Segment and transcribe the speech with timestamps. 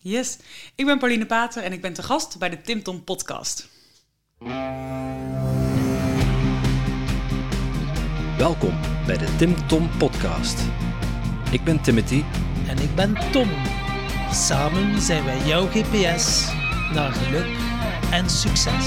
[0.00, 0.38] Yes,
[0.74, 3.68] ik ben Pauline Pater en ik ben te gast bij de Tim Tom podcast.
[8.36, 8.74] Welkom
[9.06, 10.60] bij de Tim Tom podcast.
[11.50, 12.22] Ik ben Timothy
[12.68, 13.48] En ik ben Tom.
[14.32, 16.52] Samen zijn wij jouw GPS
[16.92, 17.56] naar geluk
[18.10, 18.86] en succes.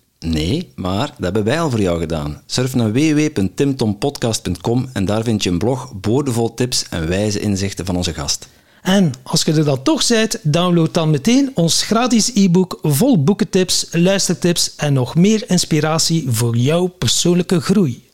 [0.25, 2.41] Nee, maar dat hebben wij al voor jou gedaan.
[2.45, 7.95] Surf naar www.timtompodcast.com en daar vind je een blog boordevol tips en wijze inzichten van
[7.95, 8.47] onze gast.
[8.81, 13.87] En als je er dan toch bent, download dan meteen ons gratis e-book vol boekentips,
[13.91, 18.09] luistertips en nog meer inspiratie voor jouw persoonlijke groei.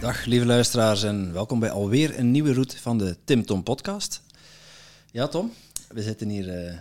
[0.00, 4.22] Dag lieve luisteraars en welkom bij alweer een nieuwe route van de Tim Tom podcast.
[5.10, 5.52] Ja Tom,
[5.88, 6.74] we zitten hier eh,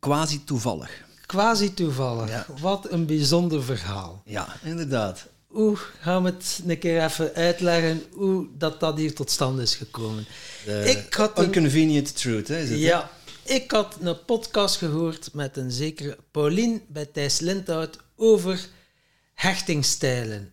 [0.00, 0.90] quasi toevallig.
[1.26, 2.46] Quasi toevallig.
[2.60, 4.22] Wat een bijzonder verhaal.
[4.24, 5.26] Ja, inderdaad.
[5.46, 9.74] Hoe gaan we het een keer even uitleggen hoe dat, dat hier tot stand is
[9.74, 10.26] gekomen?
[10.64, 12.78] De ik had een, Inconvenient truth, hè, is het?
[12.78, 13.10] ja,
[13.42, 18.68] ik had een podcast gehoord met een zekere Paulien bij Thijs Lindhout over
[19.34, 20.52] hechtingstijlen.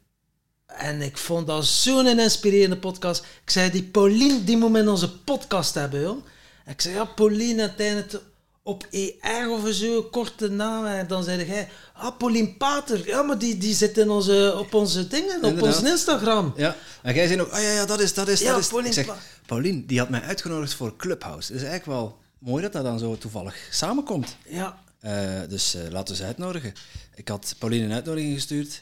[0.65, 3.23] En ik vond dat zo'n inspirerende podcast.
[3.43, 6.25] Ik zei, die Paulien, die moet in onze podcast hebben, joh.
[6.65, 8.21] En ik zei, ja, Paulien, uiteindelijk
[8.67, 10.85] op ER of zo, korte naam.
[10.85, 13.07] En dan zei jij, ah, Pater.
[13.07, 16.53] Ja, maar die, die zit in onze, op onze dingen, op ons Instagram.
[16.55, 18.67] Ja, en jij zei ook, ah ja, ja, dat is, dat is, Ja, dat is.
[18.67, 21.51] Paulien ik zeg, die had mij uitgenodigd voor Clubhouse.
[21.51, 24.35] Het is eigenlijk wel mooi dat dat dan zo toevallig samenkomt.
[24.47, 26.73] Ja, Eh, dus eh, laten we ze uitnodigen.
[27.15, 28.81] Ik had Pauline een uitnodiging gestuurd.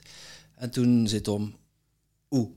[0.56, 1.56] En toen zit om...
[2.30, 2.50] Oeh.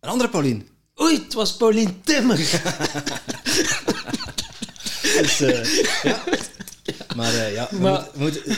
[0.00, 0.68] Een andere Paulien.
[1.00, 2.38] Oei, het was Paulien Timmer.
[5.20, 5.64] Dus, eh,
[6.10, 6.22] ja.
[7.16, 8.42] Maar eh, ja, we Maar- moeten...
[8.46, 8.56] moeten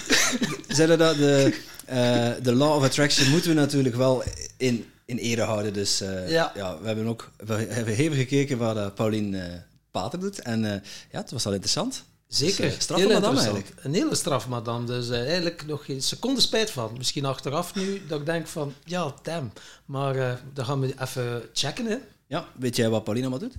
[0.76, 4.22] zeiden dat de, eh, de law of attraction moeten we natuurlijk wel
[4.56, 5.72] in, in ere houden.
[5.72, 6.52] Dus eh, Ja.
[6.54, 6.78] ja.
[6.80, 9.52] we hebben ook we hebben even gekeken wat Paulien eh,
[9.90, 10.38] Pater doet.
[10.40, 10.80] En eh,
[11.12, 12.04] ja, het was al interessant.
[12.28, 12.74] Zeker.
[12.74, 13.68] Dus, Heel madame eigenlijk.
[13.82, 14.86] Een hele straf, madame.
[14.86, 16.94] Dus eh, eigenlijk nog geen seconde spijt van.
[16.98, 19.52] Misschien achteraf nu dat ik denk van, ja, damn.
[19.84, 21.96] Maar eh dan gaan we even checken, hè.
[22.26, 23.58] Ja, weet jij wat Pauline allemaal doet?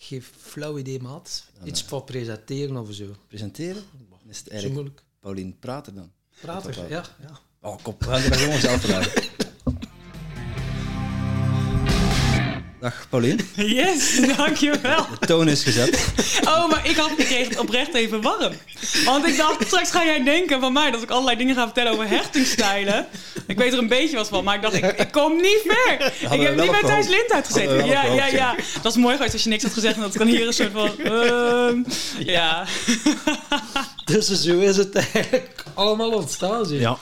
[0.00, 1.44] Geen flauw idee, maat.
[1.64, 3.14] Iets voor presenteren of zo.
[3.28, 3.82] Presenteren?
[4.28, 5.02] Is het Zo eigenlijk moeilijk.
[5.20, 6.12] Paulien Prater dan?
[6.40, 7.04] Prater, Dat ja.
[7.20, 7.38] ja.
[7.60, 9.22] Oh, kom, we gaan het gewoon zelf vragen.
[12.80, 15.06] Dag Paulien, Yes, dankjewel.
[15.20, 16.12] de toon is gezet.
[16.44, 18.52] Oh, maar ik, had, het oprecht even warm.
[19.04, 21.92] Want ik dacht, straks ga jij denken van mij dat ik allerlei dingen ga vertellen
[21.92, 23.06] over hechtingstijlen.
[23.46, 26.12] Ik weet er een beetje wat van, maar ik dacht, ik, ik kom niet ver.
[26.30, 27.08] Ik heb niet bij Thijs.
[27.08, 27.86] Lind Hadden we uitgezeten.
[27.86, 28.54] Ja, ja, ja.
[28.82, 30.52] Dat is mooi geweest als je niks had gezegd en dat ik dan hier een
[30.52, 30.98] soort van...
[30.98, 31.82] ehm,
[32.18, 32.64] ja.
[34.04, 36.66] Dus zo is het eigenlijk allemaal ontstaan.
[36.66, 36.80] Zie.
[36.80, 36.98] Ja,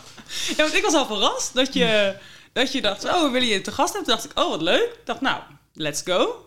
[0.49, 2.15] Ja, want ik was al verrast dat je,
[2.53, 4.15] dat je dacht, oh, we willen je te gast hebben.
[4.15, 4.83] Toen dacht ik, oh, wat leuk.
[4.83, 5.37] Ik dacht, nou,
[5.77, 6.41] let's go.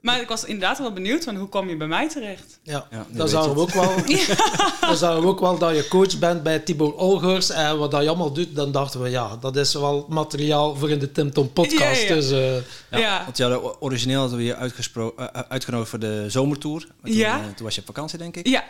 [0.00, 2.58] Maar ik was inderdaad wel benieuwd van hoe kwam je bij mij terecht?
[2.62, 3.94] Ja, Ja, weet zagen we ook wel,
[4.80, 8.02] dan zagen we ook wel dat je coach bent bij Tibor Olgers en wat dat
[8.02, 11.32] je allemaal doet, dan dachten we, ja, dat is wel materiaal voor in de Tim
[11.32, 12.02] Tom podcast.
[12.02, 12.14] Ja, ja.
[12.14, 12.54] Dus eh,
[12.90, 13.24] ja, Ja.
[13.24, 16.80] want ja, origineel hadden we je uitgespro- eh, uitgenodigd voor de zomertour.
[17.02, 17.38] Toen, Ja.
[17.38, 18.46] eh, toen was je op vakantie, denk ik.
[18.46, 18.64] Ja.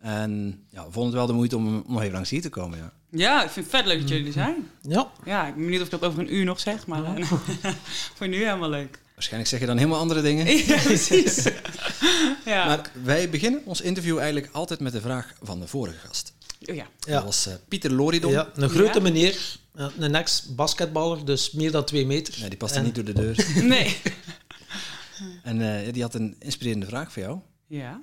[0.00, 2.48] En ja, we vonden het wel de moeite om, om nog even langs hier te
[2.48, 2.78] komen.
[2.78, 2.92] Ja.
[3.10, 4.70] Ja, ik vind het vet leuk dat jullie er zijn.
[4.82, 7.26] ja, Ja, ik ben benieuwd of ik dat over een uur nog zeg, maar eh,
[8.16, 9.00] voor nu helemaal leuk.
[9.22, 10.46] Waarschijnlijk zeg je dan helemaal andere dingen.
[10.66, 11.42] Ja, precies.
[12.44, 12.66] Ja.
[12.66, 16.32] Maar wij beginnen ons interview eigenlijk altijd met de vraag van de vorige gast.
[16.70, 16.86] Oh, ja.
[16.98, 18.32] Dat was eh, Pieter Loridon.
[18.32, 19.00] ja, een grote Ja.
[19.00, 22.34] meneer, ja, een ex-basketballer, dus meer dan twee meter.
[22.40, 23.46] Nee, die paste En- niet door de deur.
[23.62, 23.96] Nee.
[25.42, 27.38] en eh, die had een inspirerende vraag voor jou.
[27.66, 28.00] Ja.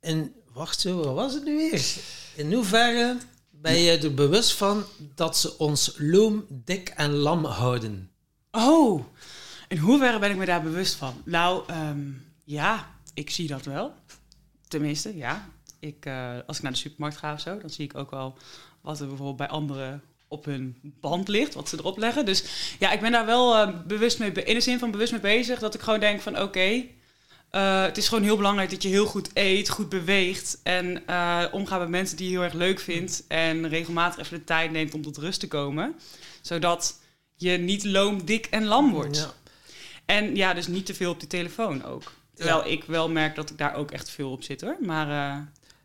[0.00, 1.84] En wacht zo, wat was het nu weer?
[2.34, 3.16] In hoeverre
[3.50, 4.84] ben je er bewust van
[5.14, 8.10] dat ze ons loom, dik en lam houden?
[8.50, 9.04] Oh,
[9.68, 11.22] in hoeverre ben ik me daar bewust van?
[11.24, 12.00] Nou, ehm,
[12.44, 13.94] ja, ik zie dat wel.
[14.68, 15.48] Tenminste, ja.
[15.78, 18.38] Ik, eh, als ik naar de supermarkt ga of zo, dan zie ik ook wel
[18.80, 22.24] wat er bijvoorbeeld bij anderen op hun band ligt, wat ze erop leggen.
[22.24, 22.44] Dus
[22.78, 25.58] ja, ik ben daar wel eh, bewust mee, in de zin van bewust mee bezig,
[25.58, 26.84] dat ik gewoon denk van oké,
[27.50, 31.44] eh, het is gewoon heel belangrijk dat je heel goed eet, goed beweegt en eh,
[31.52, 34.94] omgaat met mensen die je heel erg leuk vindt en regelmatig even de tijd neemt
[34.94, 35.94] om tot rust te komen,
[36.42, 37.00] zodat
[37.34, 39.16] je niet loom, dik en lam wordt.
[39.16, 39.32] Ja.
[40.06, 42.12] En ja, dus niet te veel op die telefoon ook.
[42.34, 44.76] Terwijl ik wel merk dat ik daar ook echt veel op zit hoor.
[44.80, 45.36] Maar eh,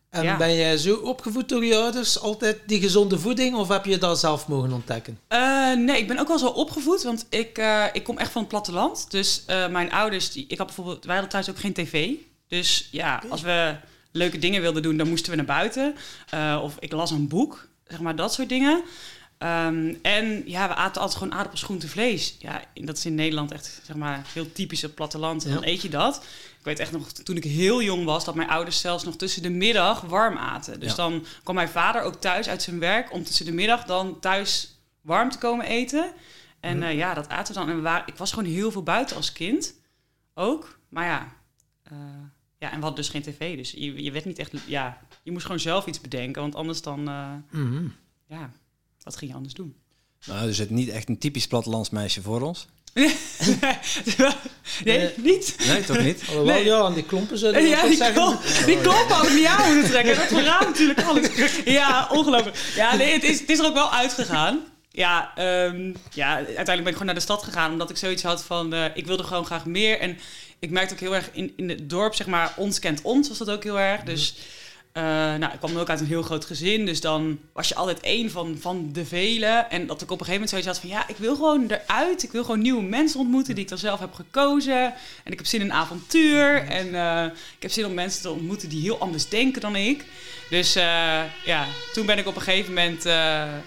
[0.09, 0.37] En Ja.
[0.37, 4.19] ben jij zo opgevoed door je ouders, altijd die gezonde voeding, of heb je dat
[4.19, 5.19] zelf mogen ontdekken?
[5.27, 8.41] Eh, nee, ik ben ook wel zo opgevoed, want ik, eh, ik kom echt van
[8.41, 9.11] het platteland.
[9.11, 12.09] Dus mijn ouders, die, ik had bijvoorbeeld, wij hadden thuis ook geen tv.
[12.47, 13.75] Dus ja, als we
[14.11, 15.95] leuke dingen wilden doen, dan moesten we naar buiten.
[16.63, 18.83] Of ik las een boek, zeg maar dat soort dingen.
[19.41, 22.35] Ehm, en ja, we aten altijd gewoon aardappels, groente, vlees.
[22.39, 25.45] Ja, dat is in Nederland echt, zeg maar, heel typisch het platteland.
[25.45, 26.25] En dan eet je dat.
[26.59, 29.41] Ik weet echt nog, toen ik heel jong was, dat mijn ouders zelfs nog tussen
[29.41, 30.79] de middag warm aten.
[30.79, 30.95] Dus Ja.
[30.95, 34.75] dan kwam mijn vader ook thuis uit zijn werk om tussen de middag dan thuis
[35.01, 36.13] warm te komen eten.
[36.59, 36.85] En Mhm.
[36.87, 37.69] eh, ja, dat aten we dan.
[37.69, 39.73] En we waren, ik was gewoon heel veel buiten als kind
[40.33, 40.79] ook.
[40.89, 41.33] Maar ja,
[41.83, 41.97] eh,
[42.57, 43.57] ja en we hadden dus geen tv.
[43.57, 44.51] Dus je, je werd niet echt...
[44.65, 46.41] Ja, je moest gewoon zelf iets bedenken.
[46.41, 47.07] Want anders dan...
[47.07, 47.29] eh,
[47.59, 47.87] Mhm.
[48.27, 48.51] ja,
[49.03, 49.75] wat ging je anders doen?
[50.25, 52.67] Nou, dus het niet echt een typisch plattelandsmeisje voor ons.
[52.93, 53.07] nee,
[54.83, 55.09] Nee.
[55.17, 55.55] niet?
[55.67, 56.23] Nee, toch niet?
[56.27, 56.65] Alhoewel, Nee.
[56.65, 58.15] ja, aan die klompen we Ja, toch die, zeggen.
[58.15, 60.15] klomp, die klompen had ik niet aan moeten trekken.
[60.17, 61.27] Dat verraadt natuurlijk alles.
[61.65, 62.57] Ja, ongelooflijk.
[62.75, 64.59] Ja, nee, het is, het is er ook wel uitgegaan.
[64.89, 67.71] Ja, ehm, ja, uiteindelijk ben ik gewoon naar de stad gegaan.
[67.71, 69.99] Omdat ik zoiets had van, eh, ik wilde gewoon graag meer.
[69.99, 70.17] En
[70.59, 73.37] ik merkte ook heel erg in, in het dorp, zeg maar, ons kent ons was
[73.37, 74.03] dat ook heel erg.
[74.03, 74.35] Dus
[74.91, 76.85] eh, nou, ik kwam ook uit een heel groot gezin.
[76.85, 79.69] Dus dan was je altijd één van, van de velen.
[79.69, 80.89] En dat ik op een gegeven moment zoiets had van...
[80.89, 82.23] ja, ik wil gewoon eruit.
[82.23, 84.83] Ik wil gewoon nieuwe mensen ontmoeten die ik dan zelf heb gekozen.
[85.23, 86.67] En ik heb zin in avontuur.
[86.67, 90.05] En eh, ik heb zin om mensen te ontmoeten die heel anders denken dan ik.
[90.49, 93.03] Dus eh, ja, toen ben ik op een gegeven moment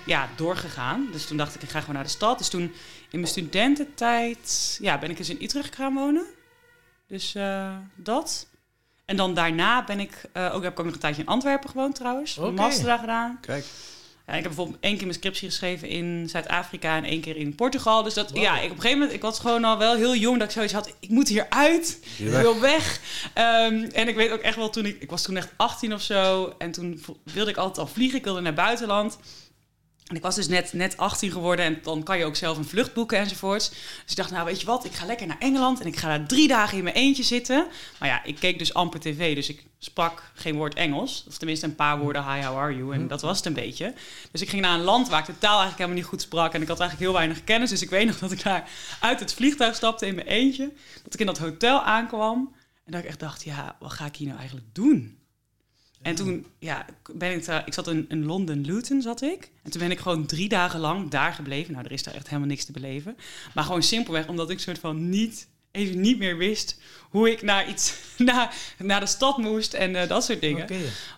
[0.07, 1.09] ja, doorgegaan.
[1.13, 2.39] Dus toen dacht ik, ik ga gewoon naar de stad.
[2.39, 2.73] Dus toen
[3.11, 6.25] in mijn studententijd ja, ben ik eens in Utrecht gaan wonen.
[7.07, 7.37] Dus
[7.97, 8.47] dat...
[9.05, 11.71] En dan daarna ben ik, eh, ook heb ik ook nog een tijdje in Antwerpen
[11.71, 12.39] gewoond trouwens.
[12.39, 12.49] Oké.
[12.49, 13.39] Een master daar gedaan.
[13.41, 13.65] Kijk.
[14.27, 17.55] Ja, ik heb bijvoorbeeld één keer mijn scriptie geschreven in Zuid-Afrika en één keer in
[17.55, 18.03] Portugal.
[18.03, 18.43] Dus dat, Wow.
[18.43, 20.53] ja, ik, op een gegeven moment, ik was gewoon al wel heel jong dat ik
[20.55, 21.99] zoiets had, ik moet hier uit.
[22.19, 23.01] Ik wil weg.
[23.35, 26.03] Ehm, en ik weet ook echt wel toen ik, ik was toen echt 18 of
[26.03, 26.55] zo.
[26.59, 28.19] En toen wilde ik altijd al vliegen.
[28.19, 29.19] Ik wilde naar buitenland.
[30.05, 32.65] En ik was dus net, net 18 geworden en dan kan je ook zelf een
[32.65, 33.69] vlucht boeken enzovoorts.
[33.69, 36.09] Dus ik dacht, nou weet je wat, ik ga lekker naar Engeland en ik ga
[36.09, 37.67] daar drie dagen in mijn eentje zitten.
[37.99, 41.25] Maar ja, ik keek dus amper tv, dus ik sprak geen woord Engels.
[41.29, 42.95] Of tenminste een paar woorden, hi, how are you?
[42.95, 43.95] En dat was het een beetje.
[44.31, 46.55] Dus ik ging naar een land waar ik de taal eigenlijk helemaal niet goed sprak.
[46.55, 47.71] En ik had eigenlijk heel weinig kennis.
[47.71, 48.69] Dus ik weet nog dat ik daar
[49.01, 50.73] uit het vliegtuig stapte in mijn eentje.
[51.03, 52.55] Dat ik in dat hotel aankwam.
[52.85, 55.19] En dat ik echt dacht, ja, wat ga ik hier nou eigenlijk doen?
[56.05, 59.51] En toen, ja, ben ik daar, ik zat in, in Londen, Luton zat ik.
[59.63, 61.73] En toen ben ik gewoon drie dagen lang daar gebleven.
[61.73, 63.17] Nou, er is daar echt helemaal niks te beleven.
[63.55, 66.81] Maar gewoon simpelweg omdat ik soort van niet, even niet meer wist
[67.11, 70.69] hoe ik naar iets, naar, naar de stad moest en eh, dat soort dingen.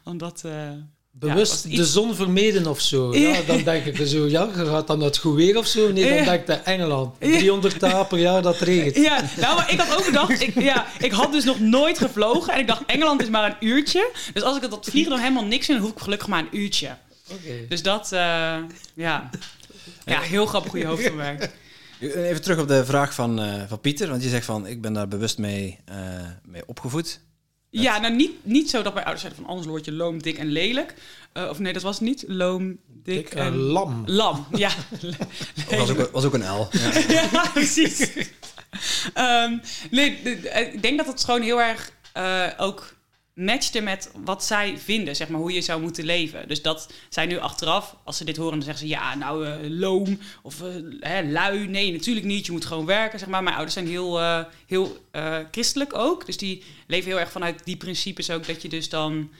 [0.05, 0.71] Omdat, eh,
[1.19, 3.15] Bewust de zon vermeden of zo.
[3.19, 5.93] Ja, dan denk ik zo, ja, je gaat dan naar het goed weer of zo.
[5.93, 6.25] Nee, dan Ja.
[6.25, 7.15] denk ik Engeland.
[7.21, 8.97] 300 dagen per jaar dat regent.
[8.97, 12.53] Ja, nou, maar ik had ook bedacht, ik, ja, ik had dus nog nooit gevlogen.
[12.53, 14.11] En ik dacht, Engeland is maar een uurtje.
[14.33, 16.41] Dus als ik het dat vliegen dan helemaal niks vind, dan hoef ik gelukkig maar
[16.41, 16.97] een uurtje.
[17.33, 17.67] Oké.
[17.69, 18.57] Dus dat, eh,
[18.95, 19.31] ja.
[20.05, 21.49] Ja, heel grappig hoe je hoofd van werkt.
[22.01, 24.09] Even terug op de vraag van, eh, van Pieter.
[24.09, 25.97] Want je zegt van, ik ben daar bewust mee, eh,
[26.45, 27.21] mee opgevoed.
[27.71, 30.39] Ja, nou niet, niet zo dat mijn ouders zeiden van anders word je loom, dik
[30.39, 30.95] en lelijk.
[31.33, 32.25] Eh, of nee, dat was het niet.
[32.27, 33.57] Loom, dik, Dik en...
[33.57, 34.03] lam.
[34.07, 34.71] Lam, ja.
[35.69, 36.69] Dat was ook, was ook een L.
[36.71, 37.01] Ja.
[37.33, 38.09] ja, precies.
[39.15, 39.57] Ehm,
[39.91, 42.95] nee, de- ik denk dat het gewoon heel erg eh, ook
[43.37, 46.49] matchte met wat zij vinden, zeg maar, hoe je zou moeten leven.
[46.49, 49.71] Dus dat zij nu achteraf, als ze dit horen, dan zeggen ze ja, nou, eh,
[49.71, 50.69] loom of eh,
[51.01, 51.69] hè, lui.
[51.69, 52.47] Nee, natuurlijk niet.
[52.47, 53.43] Je moet gewoon werken, zeg maar.
[53.43, 54.97] Mijn ouders zijn heel, eh, heel
[55.51, 56.27] christelijk ook.
[56.27, 59.31] Dus die leven heel erg vanuit die principes ook, dat je dus dan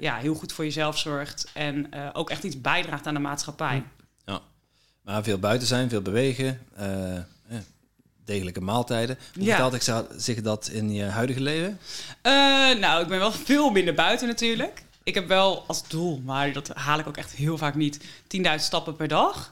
[0.00, 3.82] ja, heel goed voor jezelf zorgt en ook echt iets bijdraagt aan de maatschappij.
[5.02, 6.66] Maar veel buiten zijn, veel bewegen,
[8.24, 9.18] degelijke maaltijden.
[9.34, 9.48] Hoe Ja.
[9.70, 9.74] vertaalt
[10.04, 11.78] ik zich dat in je huidige leven?
[12.22, 12.32] Eh,
[12.80, 14.82] nou, ik ben wel veel minder buiten natuurlijk.
[15.02, 18.66] Ik heb wel als doel, maar dat haal ik ook echt heel vaak niet, 10.000
[18.66, 19.48] stappen per dag.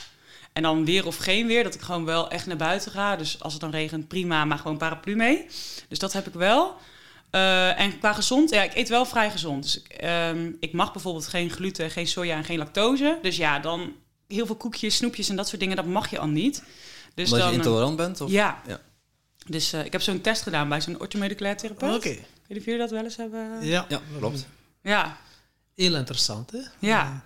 [0.52, 3.16] En dan weer of geen weer, dat ik gewoon wel echt naar buiten ga.
[3.16, 5.46] Dus als het dan regent, prima, maar gewoon paraplu mee.
[5.88, 6.76] Dus dat heb ik wel.
[7.30, 9.62] Eh, en qua gezond, ja, ik eet wel vrij gezond.
[9.62, 13.18] Dus ik, ehm, ik mag bijvoorbeeld geen gluten, geen soja en geen lactose.
[13.22, 13.92] Dus ja, dan
[14.28, 16.62] heel veel koekjes, snoepjes en dat soort dingen, dat mag je al niet.
[17.20, 18.20] Dus Omdat dan, je eh, intolerant bent?
[18.20, 18.30] Of?
[18.30, 18.62] ja.
[18.66, 18.80] Ja.
[19.46, 21.96] Dus eh, ik heb zo'n test gedaan bij zo'n orthomoleculair therapeut.
[21.96, 22.08] Oké.
[22.08, 23.66] Ik weet niet of jullie dat wel eens hebben.
[23.66, 23.86] Ja.
[23.88, 24.46] Ja, klopt.
[24.82, 25.16] Ja,
[25.74, 26.58] Heel interessant, hè?
[26.78, 27.24] ja.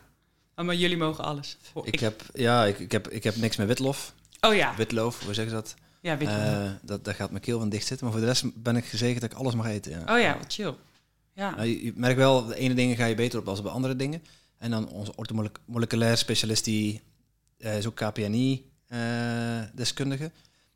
[0.57, 1.57] Oh, maar jullie mogen alles.
[1.73, 4.13] Oh, Ik heb, ja, ik, ik, heb, ik heb niks met witlof.
[4.41, 5.75] Oh ja, Witloof, hoe zeggen ze dat?
[6.01, 6.29] ja, wel.
[6.29, 7.05] Eh, dat?
[7.05, 8.07] Dat gaat mijn keel van dicht zitten.
[8.07, 9.93] Maar voor de rest ben ik gezegend dat ik alles mag eten.
[9.93, 10.15] Ja.
[10.15, 10.75] Oh ja, wat chill.
[11.35, 11.51] Ja.
[11.55, 13.97] Nou, je, je merkt wel, de ene dingen ga je beter op als bij andere
[13.97, 14.23] dingen.
[14.59, 17.03] En dan onze orthomoleculair specialist, die
[17.59, 17.95] eh, is ook
[18.89, 20.31] KPNI-deskundige.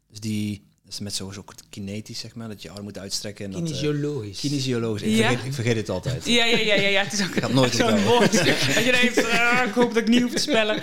[0.08, 2.98] dus die dat is met zo'n zo kinetisch, zeg maar, dat je je arm moet
[2.98, 3.44] uitstrekken.
[3.44, 4.40] En dat, eh, Kinesiologisch.
[4.40, 5.02] kinesiologisch.
[5.02, 5.26] Ik, Ja.
[5.28, 6.26] vergeet, ik vergeet het altijd.
[6.26, 7.02] Ja, ja, ja, ja, ja.
[7.04, 8.32] Het is ook Gaat nooit zo'n woord.
[8.32, 10.76] Dat je denkt, eh, ik hoop dat ik niet hoef te spellen.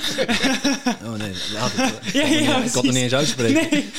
[1.03, 2.13] Oh nee, laat het.
[2.13, 3.67] Ja, ik kon het ja, niet- ik kon het niet eens uitspreken.
[3.71, 3.89] Nee.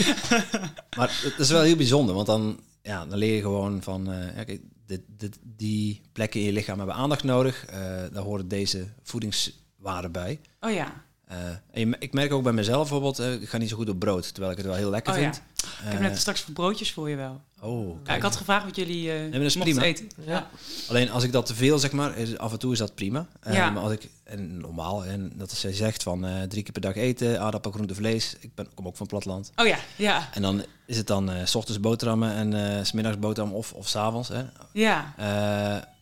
[0.96, 4.12] Maar het is wel heel bijzonder, want dan, ja, dan leer je gewoon van...
[4.12, 7.64] eh, ja, kijk, dit, dit, die plekken in je lichaam hebben aandacht nodig.
[7.66, 7.78] Eh,
[8.12, 10.40] daar horen deze voedingswaarden bij.
[10.60, 11.04] Oh ja.
[11.26, 11.36] Eh,
[11.72, 13.98] en je- ik merk ook bij mezelf bijvoorbeeld, eh, ik ga niet zo goed op
[13.98, 15.24] brood, terwijl ik het wel heel lekker Oh ja.
[15.24, 15.42] vind.
[15.56, 17.40] Ik heb net straks voor broodjes voor je wel.
[17.60, 19.82] Oh, Ja, ik had gevraagd wat jullie eh prima.
[19.82, 20.08] eten.
[20.26, 20.48] Ja.
[20.88, 23.26] Alleen als ik dat te veel zeg maar, is, af en toe is dat prima.
[23.40, 23.70] Eh, Ja.
[23.70, 26.80] Maar als ik, en normaal, en dat is, zij zegt van eh, drie keer per
[26.80, 28.36] dag eten, aardappel, groente, vlees.
[28.40, 29.52] Ik ben, kom ook van het platteland.
[29.56, 32.88] Oh ja, ja, En dan is het dan eh, s ochtends boterhammen en eh, s
[32.88, 34.28] smiddags boterham of, of s'avonds.
[34.28, 34.42] hè.
[34.72, 35.26] ja, Eh,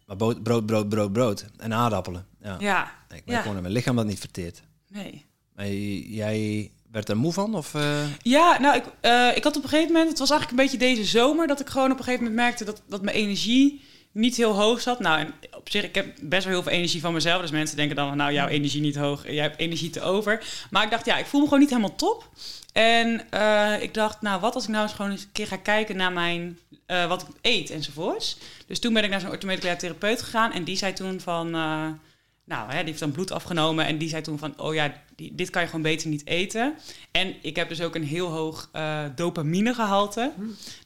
[0.07, 1.45] maar boot- brood, brood, brood, brood.
[1.57, 2.26] En aardappelen.
[2.43, 2.57] Ja.
[2.59, 2.83] ja.
[3.09, 3.37] Ik merk Ja.
[3.38, 4.62] gewoon dat mijn lichaam dat niet verteert.
[4.94, 5.24] Nee.
[6.08, 7.54] Jij werd er moe van?
[7.54, 8.04] Of, eh?
[8.22, 10.86] Ja, nou, ik, eh, ik had op een gegeven moment, het was eigenlijk een beetje
[10.86, 13.82] deze zomer, dat ik gewoon op een gegeven moment merkte dat, dat mijn energie
[14.12, 15.00] niet heel hoog zat.
[15.00, 17.40] Nou, en op zich, ik heb best wel heel veel energie van mezelf.
[17.40, 20.44] Dus mensen denken dan, nou, jouw energie niet hoog, jij hebt energie te over.
[20.70, 22.28] Maar ik dacht, ja, ik voel me gewoon niet helemaal top.
[22.72, 25.56] En eh, ik dacht, nou, wat als ik nou eens gewoon eens een keer ga
[25.56, 28.38] kijken naar mijn, wat ik eet enzovoorts.
[28.66, 30.52] Dus toen ben ik naar zo'n orthomoleculair therapeut gegaan.
[30.52, 31.54] En die zei toen van,
[32.44, 33.86] nou, hè, die heeft dan bloed afgenomen.
[33.86, 36.74] En die zei toen van, oh ja, die- dit kan je gewoon beter niet eten.
[37.10, 40.32] En ik heb dus ook een heel hoog eh dopaminegehalte.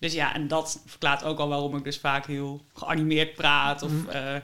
[0.01, 3.83] Dus ja, en dat verklaart ook al waarom ik dus vaak heel geanimeerd praat.
[3.83, 4.43] Of eh, eh,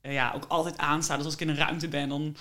[0.00, 1.16] ja, ook altijd aansta.
[1.16, 2.36] Dus als ik in een ruimte ben, dan,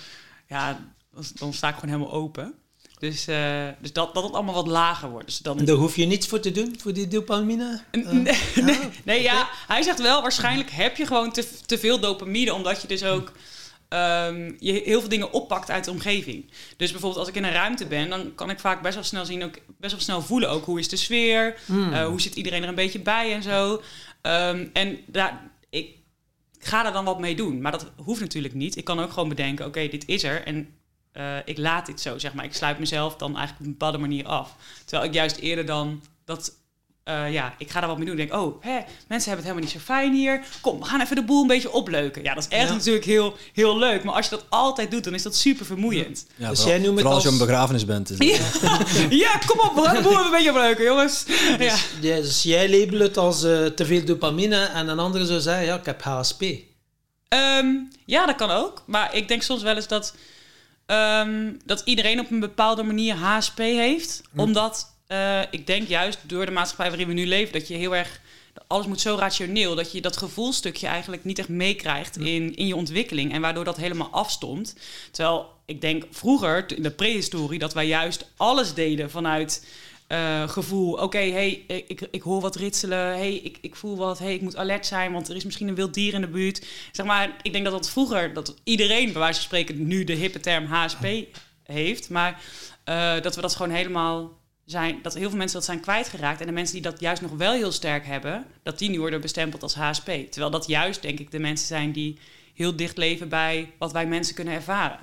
[0.48, 0.80] ja,
[1.14, 2.54] dan, dan sta ik gewoon helemaal open.
[3.00, 5.26] Dus, eh, dus dat, dat het allemaal wat lager wordt.
[5.26, 7.82] Dus dan, En daar hoef je niets voor te doen, voor die dopamine?
[7.92, 12.00] nee, nee, ja, nee, ja, hij zegt wel, waarschijnlijk heb je gewoon te, te veel
[12.00, 13.32] dopamine, omdat je dus ook
[13.90, 16.52] ehm, je heel veel dingen oppakt uit de omgeving.
[16.78, 19.26] Dus bijvoorbeeld als ik in een ruimte ben, dan kan ik vaak best wel snel
[19.26, 21.94] zien, ook best wel snel voelen ook hoe is de sfeer, Hmm.
[21.94, 23.82] eh, hoe zit iedereen er een beetje bij en zo.
[24.22, 25.96] Ehm, en daar, ik
[26.60, 28.78] ga daar dan wat mee doen, maar dat hoeft natuurlijk niet.
[28.78, 30.70] Ik kan ook gewoon bedenken, oké, dit is er en
[31.12, 32.46] eh, ik laat dit zo, zeg maar.
[32.46, 34.56] Ik sluit mezelf dan eigenlijk op een bepaalde manier af.
[34.86, 36.52] Terwijl ik juist eerder dan dat,
[37.08, 38.20] eh, ja, ik ga daar wat mee doen.
[38.20, 38.72] Ik denk, oh, hè,
[39.08, 40.44] mensen hebben het helemaal niet zo fijn hier.
[40.62, 42.24] Kom, we gaan even de boel een beetje opleuken.
[42.24, 42.74] Ja, dat is echt Ja.
[42.74, 44.04] natuurlijk heel, heel leuk.
[44.04, 46.26] Maar als je dat altijd doet, dan is dat super vermoeiend.
[46.36, 48.10] Ja, Dus vooral, jij noemt het vooral als je als- een begrafenis bent.
[48.10, 48.78] is het- Ja,
[49.26, 51.26] ja kom op, we gaan de boel even een beetje opleuken, jongens.
[51.28, 51.58] Ja.
[51.58, 55.66] Dus, dus jij labelt het als eh, te veel dopamine en een andere zou zeggen,
[55.66, 56.44] ja, ik heb HSP.
[57.28, 57.68] Ehm,
[58.06, 58.84] ja, dat kan ook.
[58.86, 60.16] Maar ik denk soms wel eens dat,
[60.86, 64.22] ehm, dat iedereen op een bepaalde manier HSP heeft.
[64.36, 67.96] Omdat eh, ik denk juist door de maatschappij waarin we nu leven, dat je heel
[67.96, 68.22] erg.
[68.68, 72.76] Alles moet zo rationeel dat je dat gevoelstukje eigenlijk niet echt meekrijgt in, in je
[72.76, 73.34] ontwikkeling.
[73.34, 74.76] En waardoor dat helemaal afstond.
[75.12, 79.66] Terwijl ik denk vroeger, in de prehistorie, dat wij juist alles deden vanuit
[80.08, 80.94] eh, gevoel.
[80.94, 83.08] Oké, hey, ik, ik hoor wat ritselen.
[83.08, 84.20] hey, ik, ik voel wat.
[84.20, 86.66] hey, ik moet alert zijn, want er is misschien een wild dier in de buurt.
[86.92, 90.14] Zeg maar, ik denk dat dat vroeger, dat iedereen bij wijze van spreken nu de
[90.14, 91.08] hippe term HSP
[91.64, 92.10] heeft.
[92.10, 92.42] Maar
[92.84, 94.37] eh, dat we dat gewoon helemaal
[94.72, 96.40] zijn, dat heel veel mensen dat zijn kwijtgeraakt.
[96.40, 99.22] En de mensen die dat juist nog wel heel sterk hebben, dat die nu worden
[99.22, 100.06] bestempeld als HSP.
[100.06, 102.18] Terwijl dat juist, denk ik, de mensen zijn die
[102.54, 105.00] heel dicht leven bij wat wij mensen kunnen ervaren.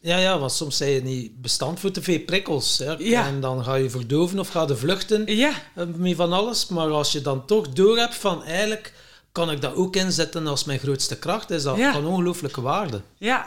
[0.00, 2.78] Ja, ja, want soms zijn je niet bestand voor te veel prikkels.
[2.78, 2.92] Hè?
[2.98, 3.26] Ja.
[3.26, 6.68] En dan ga je verdoven of ga je vluchten Ja, eh, met van alles.
[6.68, 8.94] Maar als je dan toch door hebt van eigenlijk
[9.32, 11.92] kan ik dat ook inzetten als mijn grootste kracht, is dat Ja.
[11.92, 13.00] van ongelooflijke waarde.
[13.18, 13.46] ja,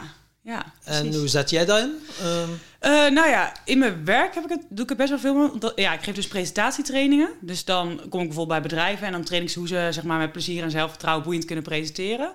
[0.50, 0.74] ja.
[0.84, 1.96] En hoe zet jij dat in?
[2.22, 5.20] Ehm, Eh, nou ja, in mijn werk heb ik het, doe ik het best wel
[5.20, 5.50] veel.
[5.52, 7.30] omdat- ja, ik geef dus presentatietrainingen.
[7.42, 10.04] Dus dan kom ik bijvoorbeeld bij bedrijven en dan train ik ze hoe ze zeg
[10.04, 12.34] maar, met plezier en zelfvertrouwen boeiend kunnen presenteren.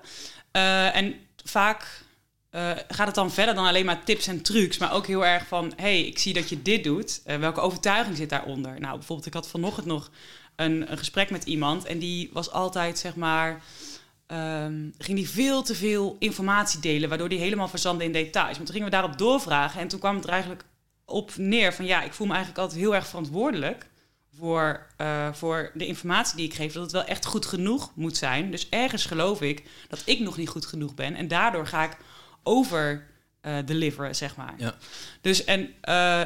[0.51, 2.03] Eh, en vaak
[2.49, 5.47] eh, gaat het dan verder dan alleen maar tips en trucs, maar ook heel erg
[5.47, 7.21] van: hey, ik zie dat je dit doet.
[7.39, 8.79] Welke overtuiging zit daaronder?
[8.79, 10.09] Nou, bijvoorbeeld, ik had vanochtend nog
[10.55, 13.61] een, een gesprek met iemand en die was altijd zeg maar
[14.27, 18.53] ehm, ging die veel te veel informatie delen, waardoor die helemaal verzandde in details.
[18.53, 20.65] Want toen gingen we daarop doorvragen en toen kwam het er eigenlijk
[21.05, 23.87] op neer van ja, ik voel me eigenlijk altijd heel erg verantwoordelijk
[24.37, 28.17] voor, eh, voor de informatie die ik geef, dat het wel echt goed genoeg moet
[28.17, 28.51] zijn.
[28.51, 31.97] Dus ergens geloof ik dat ik nog niet goed genoeg ben en daardoor ga ik
[32.43, 33.07] over
[33.41, 34.53] eh, deliveren, zeg maar.
[34.57, 34.75] Ja.
[35.21, 36.21] Dus en eh,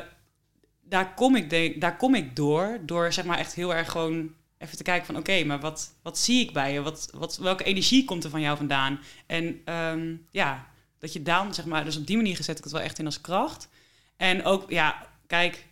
[0.81, 4.33] daar, kom ik denk, daar kom ik door, door zeg maar echt heel erg gewoon
[4.59, 6.81] even te kijken van oké, maar wat, wat zie ik bij je?
[6.81, 8.99] Wat, wat, welke energie komt er van jou vandaan?
[9.25, 12.73] En ehm, ja, dat je dan zeg maar, dus op die manier gezet ik het
[12.73, 13.69] wel echt in als kracht.
[14.17, 15.65] En ook, ja, kijk,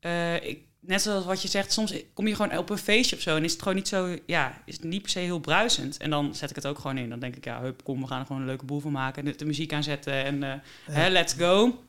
[0.00, 3.22] eh, ik, net zoals wat je zegt, soms kom je gewoon op een feestje of
[3.22, 5.96] zo en is het gewoon niet zo, ja, is het niet per se heel bruisend.
[5.96, 7.08] En dan zet ik het ook gewoon in.
[7.08, 9.24] Dan denk ik, ja, hup, kom, we gaan er gewoon een leuke boel van maken.
[9.24, 10.54] En de, de muziek aanzetten en eh,
[10.90, 11.84] hè, let's go.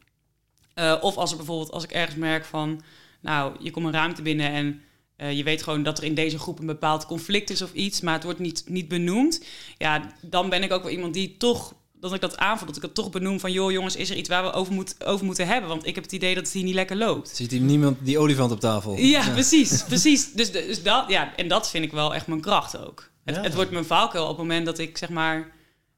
[0.74, 2.82] Eh, of als er bijvoorbeeld, als ik ergens merk van,
[3.20, 4.82] nou, je komt een ruimte binnen en
[5.24, 8.02] eh, je weet gewoon dat er in deze groep een bepaald conflict is of iets,
[8.02, 9.44] maar het wordt niet, niet benoemd.
[9.78, 12.82] Ja, dan ben ik ook wel iemand die toch, dat ik dat aanvoel, dat ik
[12.82, 15.48] het toch benoem van, joh jongens, is er iets waar we over, moet, over moeten
[15.48, 15.70] hebben?
[15.70, 17.30] Want ik heb het idee dat het hier niet lekker loopt.
[17.30, 18.98] Ziet hier niemand die olifant op tafel?
[18.98, 20.32] Ja, precies, precies.
[20.34, 23.12] Dus, dus dat, ja, en dat vind ik wel echt mijn kracht ook.
[23.26, 23.42] Het, Ja.
[23.42, 25.52] het wordt mijn valkuil op het moment dat ik zeg maar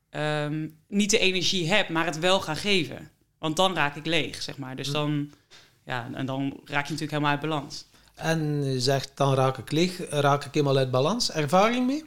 [0.10, 3.12] ehm, niet de energie heb, maar het wel ga geven.
[3.40, 4.76] Want dan raak ik leeg, zeg maar.
[4.76, 5.32] Dus dan,
[5.86, 7.86] ja, en dan raak je natuurlijk helemaal uit balans.
[8.16, 11.32] En zegt, dan raak ik leeg, raak ik helemaal uit balans.
[11.32, 12.04] Ervaring mee?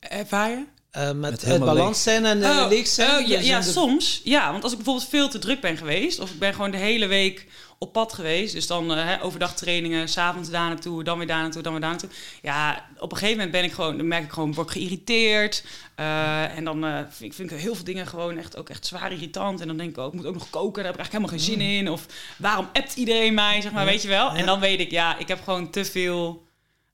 [0.00, 0.64] Ervaar
[0.94, 3.22] Eh, met helemaal balans zijn en eh, leeg zijn?
[3.22, 4.20] oh, ja, Dus ja in de- soms.
[4.24, 6.18] Ja, want als ik bijvoorbeeld veel te druk ben geweest...
[6.20, 7.46] of ik ben gewoon de hele week
[7.78, 8.54] op pad geweest...
[8.54, 11.04] dus dan hè, overdag trainingen, s'avonds daar naartoe...
[11.04, 12.08] dan weer daar naartoe, dan weer daar naartoe.
[12.42, 13.96] Ja, op een gegeven moment ben ik gewoon...
[13.96, 15.64] dan merk ik gewoon, word ik geïrriteerd.
[15.94, 19.12] eh, en dan eh, vind, vind ik heel veel dingen gewoon echt, ook echt zwaar
[19.12, 19.60] irritant.
[19.60, 21.58] En dan denk ik ook, ik moet ook nog koken, daar heb ik eigenlijk helemaal
[21.58, 21.90] geen zin in.
[21.92, 23.90] Of waarom appt iedereen mij, zeg maar, Ja.
[23.90, 24.26] weet je wel?
[24.32, 24.36] Ja.
[24.36, 26.46] En dan weet ik, ja, ik heb gewoon te veel...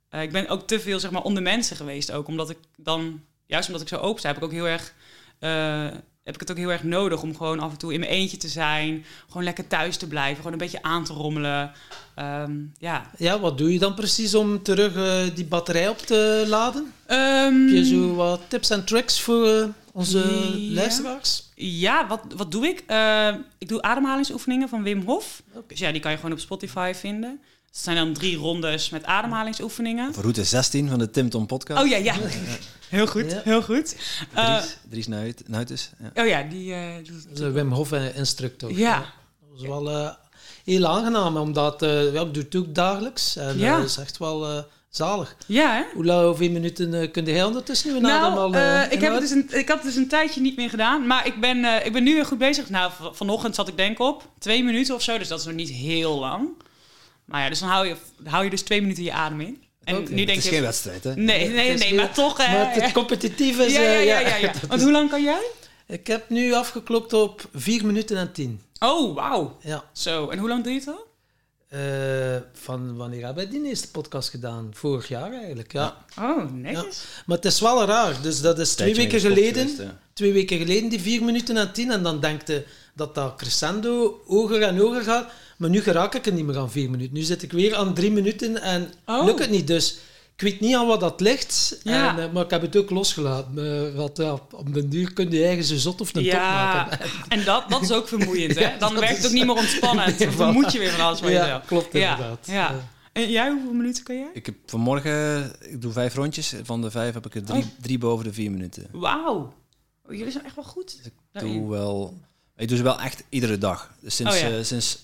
[0.08, 2.26] eh, ik ben ook te veel, zeg maar, onder mensen geweest ook.
[2.26, 4.92] Omdat ik dan, juist omdat ik zo open sta, heb ik ook heel erg...
[5.38, 5.86] eh,
[6.24, 8.36] heb ik het ook heel erg nodig om gewoon af en toe in mijn eentje
[8.36, 9.04] te zijn.
[9.26, 10.36] Gewoon lekker thuis te blijven.
[10.36, 11.72] Gewoon een beetje aan te rommelen.
[12.14, 13.10] Ehm, ja.
[13.18, 16.92] Ja, wat doe je dan precies om terug eh, die batterij op te laden?
[17.06, 20.74] Ehm, Heb je zo wat tips en tricks voor eh, onze Ja.
[20.74, 21.48] luisteraars?
[21.54, 22.84] Ja, wat, wat doe ik?
[23.58, 25.42] Ik doe ademhalingsoefeningen van Wim Hof.
[25.66, 27.40] Dus ja, die kan je gewoon op Spotify vinden.
[27.70, 30.14] Het zijn dan drie rondes met ademhalingsoefeningen.
[30.14, 31.82] Voor route 16 van de Tim Tom podcast.
[31.82, 32.14] Oh ja, ja.
[32.88, 33.40] Heel goed, Ja.
[33.44, 33.96] heel goed.
[34.34, 35.90] Eh, Dries, Dries Nuit, Nuitus.
[36.14, 36.22] Ja.
[36.22, 36.72] oh ja, die...
[36.72, 36.96] eh,
[37.34, 38.72] een Wim Hof eh, instructor.
[38.72, 38.96] Ja.
[38.98, 40.10] Dat was wel eh,
[40.64, 43.36] heel aangenaam, omdat eh, ja, ik doe het ook dagelijks.
[43.36, 43.76] En Ja.
[43.76, 45.36] dat is echt wel eh, zalig.
[45.46, 45.82] Ja, hè?
[45.94, 49.30] Hoe lang, hoeveel minuten kun jij ondertussen nu Nou, al eh, ik, heb het dus
[49.30, 51.06] een, ik had het dus een tijdje niet meer gedaan.
[51.06, 52.70] Maar ik ben, eh, ik ben nu weer goed bezig.
[52.70, 55.18] Nou, vanochtend zat ik denk op twee minuten of zo.
[55.18, 56.48] Dus dat is nog niet heel lang.
[57.30, 59.62] Maar ja, dus dan hou je, hou je dus twee minuten je adem in.
[59.84, 60.50] En nu Het denk is je...
[60.50, 61.14] geen wedstrijd, hè?
[61.14, 62.46] Nee, nee, Het is nee, maar toch...
[62.46, 63.72] hè, Maar het competitief is...
[63.72, 64.52] ja, ja, eh, ja, ja, ja.
[64.68, 65.42] Want hoe lang kan jij?
[65.86, 68.60] Ik heb nu afgeklopt op 4 minuten en 10.
[68.78, 69.56] Oh, wauw.
[69.62, 69.84] Ja.
[69.92, 71.08] Zo, en hoe lang doe je het al?
[71.68, 74.70] Eh, van wanneer hebben we die eerste podcast gedaan?
[74.72, 76.04] Vorig jaar eigenlijk, ja.
[76.18, 77.04] Oh, netjes.
[77.26, 78.22] Maar het is wel raar.
[78.22, 79.68] Dus dat is twee Tijdje weken geleden.
[79.68, 79.90] geweest.
[80.12, 81.90] Twee weken geleden die 4 minuten en 10.
[81.90, 82.64] En dan denkt je
[82.94, 85.30] dat dat crescendo hoger en hoger gaat.
[85.60, 87.14] Maar nu geraak ik er niet meer aan 4 minuten.
[87.14, 89.24] Nu zit ik weer aan 3 minuten en Oh.
[89.24, 89.66] lukt het niet.
[89.66, 89.98] Dus
[90.34, 91.80] ik weet niet aan wat dat ligt.
[91.82, 92.16] Ja.
[92.18, 93.58] En, eh, maar ik heb het ook losgelaten.
[93.88, 96.74] Eh, want ja, op den duur kun je eigen zo zot of een top Ja,
[96.74, 96.98] maken.
[97.28, 98.78] en dat, dat is ook vermoeiend, hè?
[98.78, 100.06] Dan werkt het is- ook niet meer ontspannend.
[100.18, 100.36] Nee, Dan voilà.
[100.36, 102.46] vermoed je weer van alles van Ja, klopt Ja, inderdaad.
[102.46, 102.74] ja.
[103.12, 104.30] En jij, hoeveel minuten kan jij?
[104.32, 106.54] Ik heb vanmorgen, ik doe vijf rondjes.
[106.62, 107.68] Van de vijf heb ik er drie, Oh.
[107.82, 108.86] drie boven de vier minuten.
[108.92, 109.52] Wauw.
[110.08, 110.98] Oh, jullie zijn echt wel goed.
[111.04, 111.52] Ik daarin.
[111.52, 112.18] doe wel,
[112.56, 113.90] ik doe ze wel echt iedere dag.
[114.00, 114.48] Dus sinds, Oh ja.
[114.50, 114.98] eh, sinds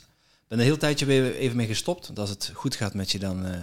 [0.49, 2.07] ben er een heel tijdje weer even mee gestopt.
[2.07, 3.61] Want als het goed gaat met je, dan, eh,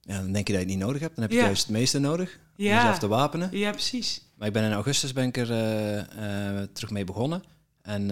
[0.00, 1.14] ja, dan denk je dat je het niet nodig hebt.
[1.14, 1.44] Dan heb je Ja.
[1.44, 2.74] juist het meeste nodig om Ja.
[2.76, 3.48] jezelf te wapenen.
[3.52, 4.20] Ja, precies.
[4.34, 5.98] Maar ik ben in augustus ben ik er eh,
[6.60, 7.42] eh, terug mee begonnen.
[7.82, 8.08] En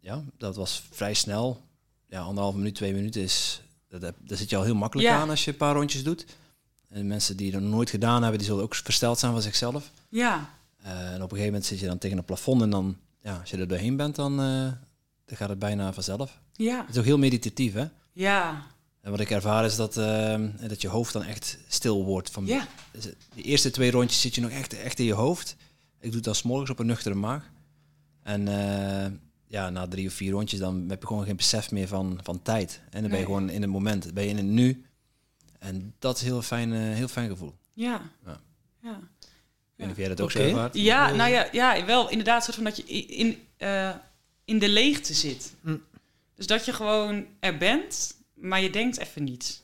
[0.00, 1.62] ja, dat was vrij snel.
[2.08, 3.62] Ja, anderhalf minuut, twee minuten is...
[3.88, 6.26] Dat, daar zit je al heel makkelijk aan als je een paar rondjes doet.
[6.88, 9.90] En mensen die dat nooit gedaan hebben, die zullen ook versteld zijn van zichzelf.
[10.08, 10.50] Ja.
[10.82, 13.50] En op een gegeven moment zit je dan tegen een plafond en dan, ja, als
[13.50, 16.38] je er doorheen bent, dan, dan gaat het bijna vanzelf.
[16.58, 16.80] Ja.
[16.80, 17.86] Het is ook heel meditatief, hè?
[18.12, 18.66] Ja.
[19.00, 22.30] En wat ik ervaar is dat, eh, dat je hoofd dan echt stil wordt.
[22.30, 22.66] Van, Ja.
[22.92, 25.56] dus De eerste twee rondjes zit je nog echt, echt in je hoofd.
[26.00, 27.50] Ik doe het dan 's morgens op een nuchtere maag.
[28.22, 29.10] En eh,
[29.46, 32.42] ja, na drie of vier rondjes dan heb je gewoon geen besef meer van, van
[32.42, 32.80] tijd.
[32.90, 34.84] En dan ben je gewoon in het moment, dan ben je in het nu.
[35.58, 37.54] En dat is een heel fijn, eh, heel fijn gevoel.
[37.72, 38.00] Ja.
[38.26, 38.40] Ja.
[38.82, 38.90] Ja.
[38.90, 40.38] Ik weet niet of jij dat ook Oké.
[40.38, 40.74] zo ervaart.
[40.76, 43.90] Ja, nou ja, ja, wel inderdaad soort van dat je in, eh,
[44.44, 45.54] in de leegte zit.
[45.60, 45.82] Mm.
[46.38, 49.62] Dus dat je gewoon er bent, maar je denkt even niet.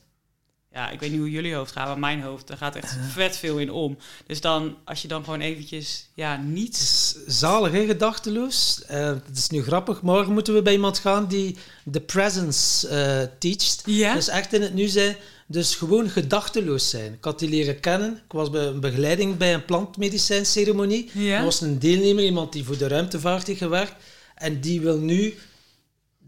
[0.71, 3.37] Ja, ik weet niet hoe jullie hoofd gaat, maar mijn hoofd, daar gaat echt vet
[3.37, 3.97] veel in om.
[4.25, 7.15] Dus dan, als je dan gewoon eventjes, ja, niets...
[7.27, 8.83] zalig, hè, gedachteloos.
[8.87, 10.01] Eh, het is nu grappig.
[10.01, 13.81] Morgen moeten we bij iemand gaan die de presence eh teacht.
[13.85, 14.13] Ja?
[14.13, 15.15] Dus echt in het nu zijn.
[15.47, 17.13] Dus gewoon gedachteloos zijn.
[17.13, 18.13] Ik had die leren kennen.
[18.25, 21.09] Ik was bij een begeleiding bij een plantmedicijnceremonie.
[21.13, 21.37] Ja?
[21.37, 24.03] Er was een deelnemer, iemand die voor de ruimtevaart heeft gewerkt.
[24.35, 25.33] En die wil nu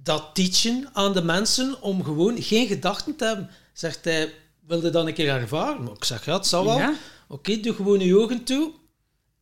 [0.07, 3.49] dat teachen aan de mensen om gewoon geen gedachten te hebben.
[3.73, 4.33] Zegt hij,
[4.67, 5.83] wilde dat een keer ervaren?
[5.83, 6.77] Maar ik zeg, ja, het zal wel.
[6.77, 6.93] Ja?
[7.27, 8.71] Oké, doe gewoon je ogen toe.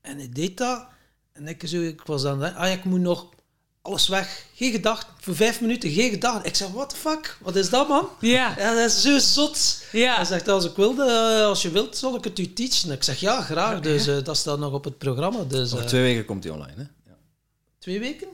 [0.02, 0.86] En hij deed dat.
[1.34, 3.26] En ik, zo, ik was dan, ah ja, ik moet nog
[3.82, 4.46] alles weg.
[4.56, 5.14] Geen gedachten.
[5.20, 6.46] Voor vijf minuten geen gedachten.
[6.46, 7.38] Ik zeg, what the fuck?
[7.42, 8.10] Wat is dat, man?
[8.20, 8.54] Ja.
[8.58, 9.82] Ja, dat is zo zot.
[9.92, 10.24] Hij Ja.
[10.24, 12.92] zegt, als ik wilde, eh, als je wilt, zal ik het u teachen.
[12.92, 13.80] Ik zeg, ja, graag.
[13.80, 15.44] Dus eh, dat staat nog op het programma.
[15.44, 16.82] Dus, Over eh, twee weken komt hij online, hè?
[17.10, 17.18] Ja.
[17.80, 18.28] twee weken?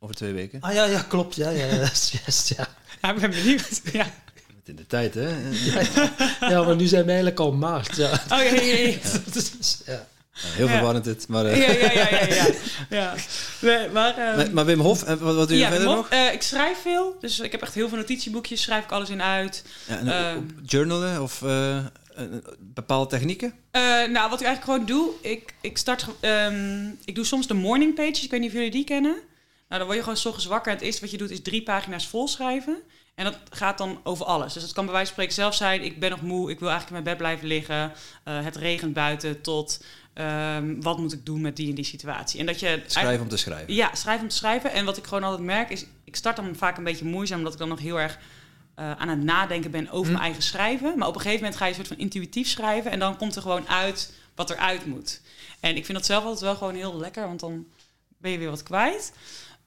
[0.00, 0.60] Over twee weken.
[0.60, 1.34] Ah ja, ja klopt.
[1.36, 2.68] Ja, ja, dat is juist, ja.
[3.02, 3.80] Ja, ik ben benieuwd.
[3.92, 4.06] Ja.
[4.54, 5.28] Met in de tijd, hè?
[6.48, 7.96] Ja, maar nu zijn we eigenlijk al maart.
[7.96, 8.10] Ja.
[8.12, 8.94] Oh ja, ja, ja.
[9.86, 10.06] Ja.
[10.32, 10.72] Heel Ja.
[10.72, 11.28] verwarrend dit.
[11.28, 12.46] Maar, eh, Ja, ja, ja, ja, ja.
[12.90, 13.14] ja.
[13.60, 16.08] Nee, maar, ehm, maar, maar Wim Hof, en wat, wat doe je ja, verder nog?
[16.08, 19.22] eh, ik schrijf veel, dus ik heb echt heel veel notitieboekjes, schrijf ik alles in
[19.22, 19.64] uit.
[19.86, 21.84] Ja, en, ehm, journalen of eh, eh,
[22.58, 23.54] bepaalde technieken?
[23.70, 27.54] Eh, nou, wat ik eigenlijk gewoon doe, ik, ik start, ehm, ik doe soms de
[27.54, 29.16] morning pages, ik weet niet of jullie die kennen.
[29.70, 31.42] Nou, dan word je gewoon 's ochtends wakker en het eerste wat je doet is
[31.42, 32.76] drie pagina's vol schrijven.
[33.14, 34.52] En dat gaat dan over alles.
[34.52, 36.68] Dus dat kan bij wijze van spreken zelf zijn, ik ben nog moe, ik wil
[36.68, 37.92] eigenlijk in mijn bed blijven liggen.
[38.24, 42.40] eh, het regent buiten tot ehm, wat moet ik doen met die en die situatie.
[42.40, 43.74] En dat je Schrijven om te schrijven.
[43.74, 44.72] Ja, schrijven om te schrijven.
[44.72, 47.52] En wat ik gewoon altijd merk is, ik start dan vaak een beetje moeizaam, omdat
[47.52, 48.18] ik dan nog heel erg
[48.74, 50.12] eh, aan het nadenken ben over Hm.
[50.12, 50.98] mijn eigen schrijven.
[50.98, 53.36] Maar op een gegeven moment ga je een soort van intuïtief schrijven en dan komt
[53.36, 55.20] er gewoon uit wat eruit moet.
[55.60, 57.66] En ik vind dat zelf altijd wel gewoon heel lekker, want dan
[58.18, 59.12] ben je weer wat kwijt.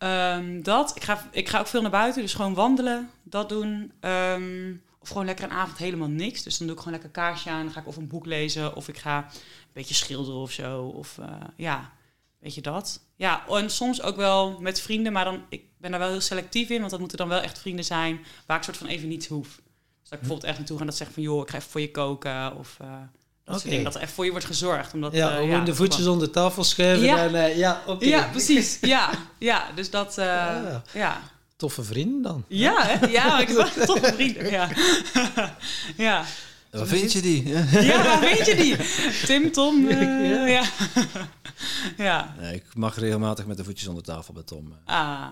[0.03, 3.91] Ehm, dat, ik ga, ik ga ook veel naar buiten, dus gewoon wandelen, dat doen.
[3.99, 6.43] Ehm, of gewoon lekker een avond helemaal niks.
[6.43, 8.75] Dus dan doe ik gewoon lekker kaarsje aan, dan ga ik of een boek lezen,
[8.75, 9.39] of ik ga een
[9.73, 10.83] beetje schilderen of zo.
[10.83, 11.91] Of eh, ja,
[12.39, 13.05] weet je dat.
[13.15, 16.69] Ja, en soms ook wel met vrienden, maar dan, ik ben daar wel heel selectief
[16.69, 19.27] in, want dat moeten dan wel echt vrienden zijn waar ik soort van even niets
[19.27, 19.47] hoef.
[19.47, 19.63] Dus
[20.03, 21.81] dat ik bijvoorbeeld echt naartoe ga en dat zeg van, joh, ik ga even voor
[21.81, 23.01] je koken, of eh,
[23.45, 23.83] dat dingen.
[23.83, 24.93] Dat er echt voor je wordt gezorgd.
[24.93, 27.05] Omdat, Ja, eh, gewoon de voetjes onder tafel schuiven.
[27.05, 27.17] Ja.
[27.17, 28.05] En, eh, ja, oké.
[28.05, 28.77] Ja, precies.
[28.81, 30.81] Ja, ja dus dat, eh, Ja.
[30.93, 31.21] ja.
[31.55, 32.43] Toffe vrienden dan.
[32.47, 33.05] Ja, hè?
[33.07, 33.49] Ja, ik
[33.85, 34.49] toch vrienden.
[34.51, 34.69] Ja.
[35.97, 36.25] ja.
[36.71, 37.47] Waar vind je die?
[37.49, 38.75] Ja, waar weet je die?
[39.25, 39.87] Tim, Tom.
[39.87, 40.01] eh,
[40.31, 40.45] Ja.
[40.47, 40.63] ja.
[41.97, 42.35] ja.
[42.39, 44.73] Nee, ik mag regelmatig met de voetjes onder tafel bij Tom.
[44.85, 44.95] eh.
[44.99, 45.27] Ah.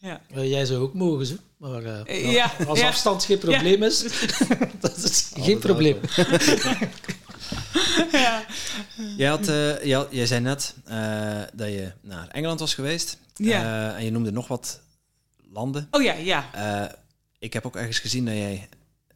[0.00, 0.20] Ja.
[0.34, 1.34] Eh, jij zou ook mogen, zo.
[1.56, 2.86] Maar eh, Eh, ja, als ja.
[2.88, 3.98] afstand geen probleem is,
[4.80, 5.96] dat is geen probleem.
[8.12, 8.44] ja.
[9.16, 13.18] Jij, had, eh, jij, jij zei net eh, dat je naar Engeland was geweest.
[13.34, 13.88] Ja.
[13.90, 14.80] Eh, en je noemde nog wat
[15.52, 15.88] landen.
[15.90, 16.44] Oh ja, ja.
[16.52, 16.94] Eh,
[17.38, 18.68] ik heb ook ergens gezien dat jij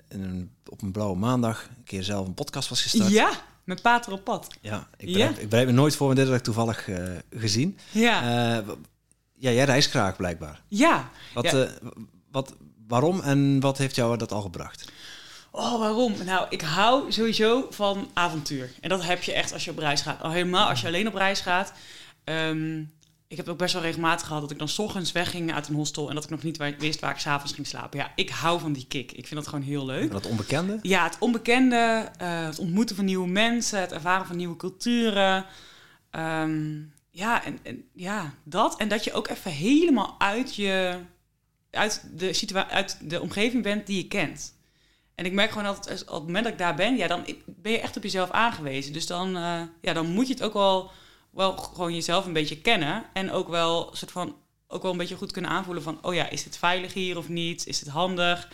[0.08, 3.10] in een, op een blauwe maandag een keer zelf een podcast was gestart.
[3.10, 3.30] Ja,
[3.64, 4.46] met Pater op pad.
[4.60, 5.12] Ja, ik Ja.
[5.14, 7.78] bereid, ik bereid me nooit voor, maar dit heb ik toevallig eh, gezien.
[7.90, 8.64] Ja.
[9.44, 10.60] Ja, jij reist graag blijkbaar.
[10.68, 11.10] ja.
[11.34, 11.62] Wat, Ja.
[11.62, 11.70] eh,
[12.30, 12.54] wat,
[12.86, 14.92] waarom en wat heeft jou dat al gebracht?
[15.50, 16.14] Oh, waarom?
[16.24, 18.70] Nou, ik hou sowieso van avontuur.
[18.80, 20.22] En dat heb je echt als je op reis gaat.
[20.22, 21.72] Al helemaal als je alleen op reis gaat.
[22.24, 22.80] Ehm,
[23.28, 25.74] ik heb ook best wel regelmatig gehad dat ik dan 's ochtends wegging uit een
[25.74, 27.98] hostel en dat ik nog niet wist waar ik s'avonds ging slapen.
[27.98, 29.12] Ja, ik hou van die kick.
[29.12, 30.10] Ik vind dat gewoon heel leuk.
[30.10, 30.78] Dat onbekende?
[30.82, 35.44] Ja, het onbekende, eh, het ontmoeten van nieuwe mensen, het ervaren van nieuwe culturen.
[36.10, 36.80] Ehm,
[37.14, 38.76] ja, en, en ja, dat.
[38.76, 41.00] En dat je ook even helemaal uit je,
[41.70, 44.54] uit de, situa uit de omgeving bent die je kent.
[45.14, 47.72] En ik merk gewoon altijd, op het moment dat ik daar ben, ja, dan ben
[47.72, 48.92] je echt op jezelf aangewezen.
[48.92, 50.90] Dus dan, eh, ja, dan moet je het ook wel,
[51.30, 53.04] wel gewoon jezelf een beetje kennen.
[53.12, 56.30] En ook wel, soort van, ook wel een beetje goed kunnen aanvoelen van, oh ja,
[56.30, 57.66] is het veilig hier of niet?
[57.66, 58.48] Is het handig?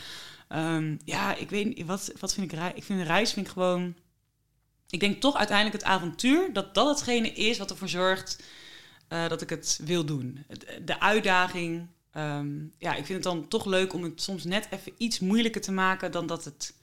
[0.49, 2.61] Ehm, ja, ik weet niet, wat, wat vind ik?
[2.75, 3.95] Ik vind reis vind ik gewoon...
[4.91, 8.43] Ik denk toch uiteindelijk het avontuur, dat dat hetgene is wat ervoor zorgt
[9.09, 10.45] eh, dat ik het wil doen.
[10.49, 11.87] Het- De uitdaging.
[12.13, 12.49] ehm,
[12.79, 15.73] ja, ik vind het dan toch leuk om het soms net even iets moeilijker te
[15.73, 16.75] maken dan dat het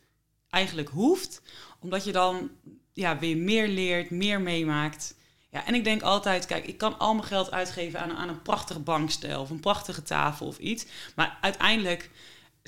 [0.49, 1.41] eigenlijk hoeft.
[1.79, 2.49] Omdat je dan
[2.93, 5.15] ja, weer meer leert, meer meemaakt.
[5.49, 8.41] Ja, en ik denk altijd, kijk, ik kan al mijn geld uitgeven aan, aan een
[8.41, 10.85] prachtige bankstel of een prachtige tafel of iets.
[11.15, 12.09] Maar uiteindelijk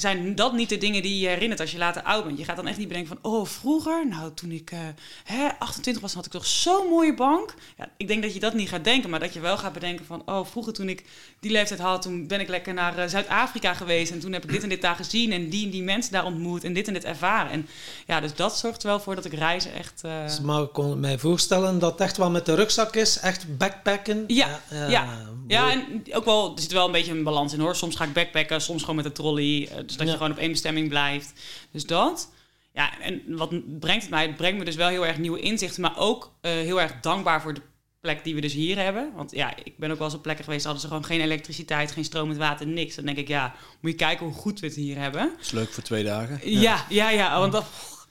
[0.01, 2.37] zijn dat niet de dingen die je herinnert als je later oud bent.
[2.37, 4.79] Je gaat dan echt niet bedenken van, oh, vroeger, nou, toen ik eh,
[5.23, 7.53] hè, 28 was, had ik toch zo'n mooie bank.
[7.77, 10.05] Ja, ik denk dat je dat niet gaat denken, maar dat je wel gaat bedenken
[10.05, 11.03] van, oh, vroeger toen ik
[11.39, 14.51] die leeftijd had, toen ben ik lekker naar eh, Zuid-Afrika geweest en toen heb ik
[14.51, 16.93] dit en dit daar gezien en die en die mensen daar ontmoet en dit en
[16.93, 17.51] dit ervaren.
[17.51, 17.67] En
[18.07, 20.01] ja, dus dat zorgt er wel voor dat ik reizen echt...
[20.03, 23.19] eh, Dus, maar ik kon mij voorstellen dat het echt wel met de rugzak is.
[23.19, 24.23] Echt backpacken.
[24.27, 25.05] Ja, ja.
[25.05, 25.37] mooi.
[25.47, 27.75] Ja, en ook wel, er zit wel een beetje een balans in hoor.
[27.75, 29.69] Soms ga ik backpacken, soms gewoon met een trolley.
[29.89, 30.11] Dus dat Ja.
[30.11, 31.33] je gewoon op één bestemming blijft.
[31.71, 32.31] Dus dat.
[32.73, 34.25] Ja, en wat brengt het mij?
[34.25, 35.81] Het brengt me dus wel heel erg nieuwe inzichten.
[35.81, 37.61] Maar ook eh, heel erg dankbaar voor de
[38.01, 39.11] plek die we dus hier hebben.
[39.15, 40.63] Want ja, ik ben ook wel eens op plekken geweest...
[40.63, 42.95] hadden ze gewoon geen elektriciteit, geen stromend water, niks.
[42.95, 45.21] Dan denk ik, ja, moet je kijken hoe goed we het hier hebben.
[45.35, 46.39] Dat is leuk voor twee dagen.
[46.43, 47.65] Ja, ja, ja, want dat,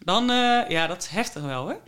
[0.05, 1.81] dan, eh, ja, dat is heftig wel hoor.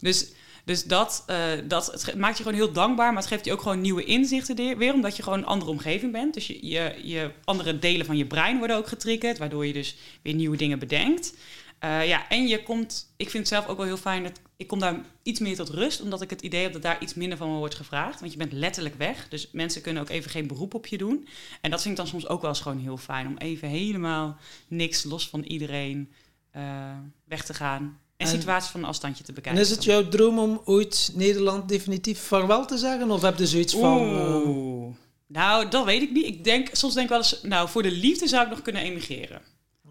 [0.00, 0.26] Dus,
[0.66, 3.60] dus dat, eh, dat het maakt je gewoon heel dankbaar, maar het geeft je ook
[3.60, 6.34] gewoon nieuwe inzichten weer, omdat je gewoon een andere omgeving bent.
[6.34, 9.96] Dus je, je, je andere delen van je brein worden ook getriggerd, waardoor je dus
[10.22, 11.34] weer nieuwe dingen bedenkt.
[11.78, 14.66] Eh, ja, en je komt, ik vind het zelf ook wel heel fijn dat ik
[14.66, 17.38] kom daar iets meer tot rust, omdat ik het idee heb dat daar iets minder
[17.38, 18.20] van me wordt gevraagd.
[18.20, 21.28] Want je bent letterlijk weg, dus mensen kunnen ook even geen beroep op je doen.
[21.60, 24.36] En dat vind ik dan soms ook wel eens gewoon heel fijn, om even helemaal
[24.68, 26.12] niks los van iedereen
[26.50, 28.00] eh, weg te gaan.
[28.16, 29.60] En, En- situaties van een afstandje te En bekijken.
[29.62, 33.10] is het jouw droom om ooit Nederland definitief vaarwel te zeggen?
[33.10, 33.98] Of heb je zoiets van...
[34.46, 34.94] Oeh.
[35.26, 36.26] Nou, dat weet ik niet.
[36.26, 38.82] Ik denk, soms denk ik wel eens, nou, voor de liefde zou ik nog kunnen
[38.82, 39.40] emigreren.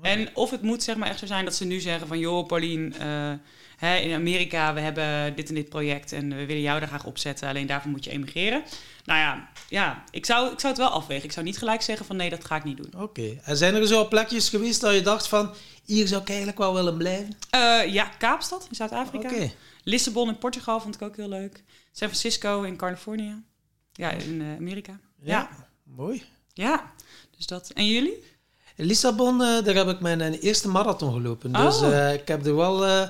[0.01, 2.19] En of het moet zeg maar echt zo zijn dat ze nu zeggen van...
[2.19, 3.31] joh, Paulien, eh,
[3.77, 6.11] hè, in Amerika, we hebben dit en dit project...
[6.11, 7.49] en we willen jou daar graag opzetten.
[7.49, 8.63] Alleen daarvoor moet je emigreren.
[9.05, 11.23] Nou ja, ja ik, zou, ik zou het wel afwegen.
[11.23, 13.01] Ik zou niet gelijk zeggen van nee, dat ga ik niet doen.
[13.01, 13.37] Oké.
[13.43, 15.53] En zijn er zo plekjes geweest dat je dacht van...
[15.83, 17.37] hier zou ik eigenlijk wel willen blijven?
[17.49, 19.29] Eh, ja, Kaapstad in Zuid-Afrika.
[19.29, 19.51] Oké.
[19.83, 21.63] Lissabon in Portugal vond ik ook heel leuk.
[21.91, 23.43] San Francisco in Californië.
[23.93, 24.99] Ja, in eh, Amerika.
[25.21, 25.49] Ja.
[25.83, 26.23] Mooi.
[26.53, 26.93] ja,
[27.37, 27.69] dus dat.
[27.73, 28.23] En jullie?
[28.75, 31.51] In Lissabon, eh, daar heb ik mijn eerste marathon gelopen.
[31.53, 31.93] Dus Oh.
[31.97, 33.07] eh, ik heb er wel...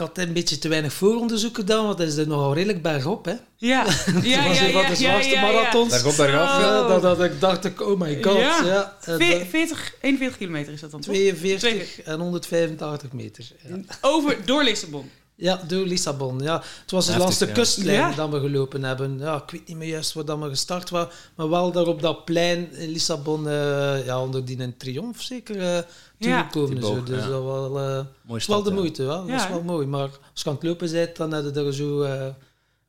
[0.00, 2.82] eh, ik had een beetje te weinig vooronderzoek gedaan, want het is er nogal redelijk
[2.82, 3.34] bergop, hè.
[3.56, 3.84] Ja,
[4.22, 5.90] ja, was ja, een van ja, de zwaarste marathons.
[5.90, 6.54] Daar komt daar af.
[6.54, 6.60] Zo.
[6.66, 8.36] Ja, dat, dat ik dacht, ik, oh my god.
[8.36, 8.64] Ja.
[8.64, 8.96] Ja.
[9.04, 11.14] eh, Ve- dat- 40, 41 kilometer is dat dan toch?
[11.14, 13.44] 42 en 185 meter.
[13.68, 13.76] Ja.
[14.00, 15.10] Over, door Lissabon.
[15.40, 16.38] Ja, door Lissabon.
[16.40, 16.62] Ja.
[16.80, 17.52] Het was dus Heftig, langs de ja.
[17.52, 18.12] kustlijn Ja.
[18.14, 19.18] dat we gelopen hebben.
[19.18, 22.02] Ja, ik weet niet meer juist waar dat we gestart waren, maar wel daar op
[22.02, 25.82] dat plein in Lissabon, eh, ja, onder die een triomf zeker, eh
[26.18, 26.46] Ja.
[26.48, 26.80] toegekomen.
[26.80, 27.28] Boog, Dus ja.
[27.28, 28.04] dat wel, eh,
[28.36, 28.76] stad, wel de ja.
[28.76, 29.26] moeite, wel.
[29.26, 29.48] dat hè?
[29.48, 29.86] wel mooi.
[29.86, 30.00] Maar
[30.32, 32.02] als je aan het lopen bent, dan heb je er zo...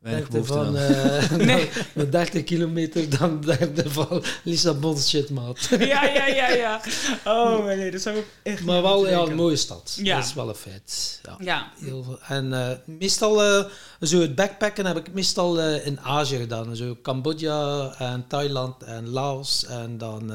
[0.02, 1.70] Weinig behoefte van, eh, Nee.
[1.94, 5.60] met 30 kilometer, dan denk je van Lissabon shit, maat.
[5.80, 6.82] Ja, ja, ja, ja.
[7.26, 9.98] Oh, nee, dat zou ik echt Maar wel ja, een mooie stad.
[10.04, 10.16] Ja.
[10.16, 11.20] Dat is wel een feit.
[11.24, 11.36] Ja.
[11.40, 12.20] Ja, Heel.
[12.28, 13.66] En eh, meestal, eh,
[14.02, 16.76] zo het backpacken heb ik meestal in Azië gedaan.
[16.76, 20.34] Zo Cambodja en Thailand en Laos en dan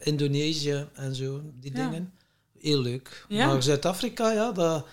[0.00, 1.84] Indonesië en zo, die Ja.
[1.88, 2.12] dingen.
[2.60, 3.24] Heel leuk.
[3.28, 3.46] Ja.
[3.46, 4.86] Maar Zuid-Afrika, ja, dat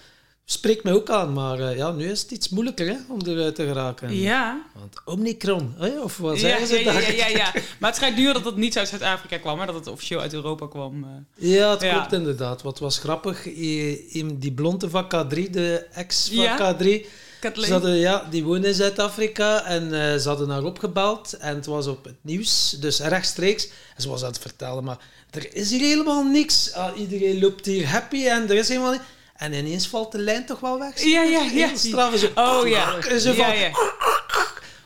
[0.45, 1.33] spreekt mij ook aan.
[1.33, 4.15] Maar eh, ja, nu is het iets moeilijker hè, om eruit te geraken.
[4.15, 4.61] ja.
[4.79, 7.01] Want Omicron, hè, of wat Ja, zeggen ze ja, daar?
[7.15, 7.51] ja, ja, ja.
[7.79, 10.33] Maar het schijnt nu dat het niet uit Zuid-Afrika kwam, maar dat het officieel uit
[10.33, 11.03] Europa kwam.
[11.03, 11.49] eh.
[11.51, 12.61] Ja, het klopt inderdaad.
[12.61, 16.55] Wat was grappig, eh, in die blonde van K3, de ex van Ja.
[16.73, 17.05] K3,
[17.39, 17.65] Kathleen.
[17.67, 21.65] Ze hadden, ja, die woonde in Zuid-Afrika en eh, ze hadden haar opgebeld en het
[21.65, 23.67] was op het nieuws, dus rechtstreeks.
[23.95, 24.97] En ze was aan het vertellen, maar
[25.31, 26.73] er is hier helemaal niks.
[26.73, 29.01] Ah, iedereen loopt hier happy en er is helemaal niet...
[29.35, 31.03] En ineens valt de lijn toch wel weg.
[31.03, 31.49] Ja, ja, ja.
[31.49, 32.17] Heel straf.
[32.17, 32.97] Zo, Oh ja.
[32.97, 33.71] En zo ja, van, ja.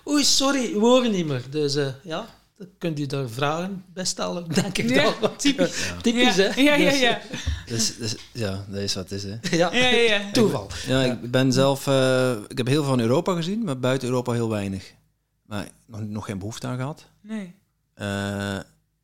[0.07, 1.43] oei, sorry, we horen niet meer.
[1.49, 2.25] Dus eh, ja,
[2.57, 5.35] dan kunt u daar vragen bij stellen, denk ik Ja, dan.
[5.35, 5.91] typisch.
[6.01, 6.43] Typisch, ja.
[6.51, 6.61] hè?
[6.61, 7.21] Ja, ja, Dus, ja.
[7.65, 9.57] Dus, dus, ja, dat is wat het is, hè.
[9.57, 9.73] ja.
[9.73, 10.31] Ja, ja, ja.
[10.31, 10.67] Toeval.
[10.87, 11.87] Ja, ik ben zelf...
[11.87, 14.93] eh, ik heb heel veel van Europa gezien, maar buiten Europa heel weinig.
[15.45, 17.05] Maar nog, nog geen behoefte aan gehad.
[17.21, 17.55] Nee.
[17.93, 18.55] Eh,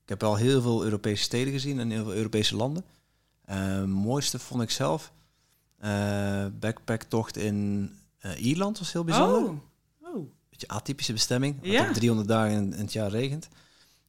[0.04, 2.86] ik heb wel heel veel Europese steden gezien en heel veel Europese landen.
[3.46, 5.12] Eh, mooiste vond ik zelf.
[5.86, 9.38] Eh backpacktocht in eh, Ierland was heel bijzonder.
[9.44, 9.60] Oh.
[10.16, 10.32] Oh.
[10.50, 11.56] Beetje atypische bestemming.
[11.62, 11.88] want Ja.
[11.88, 13.48] op 300 dagen in, in het jaar regent.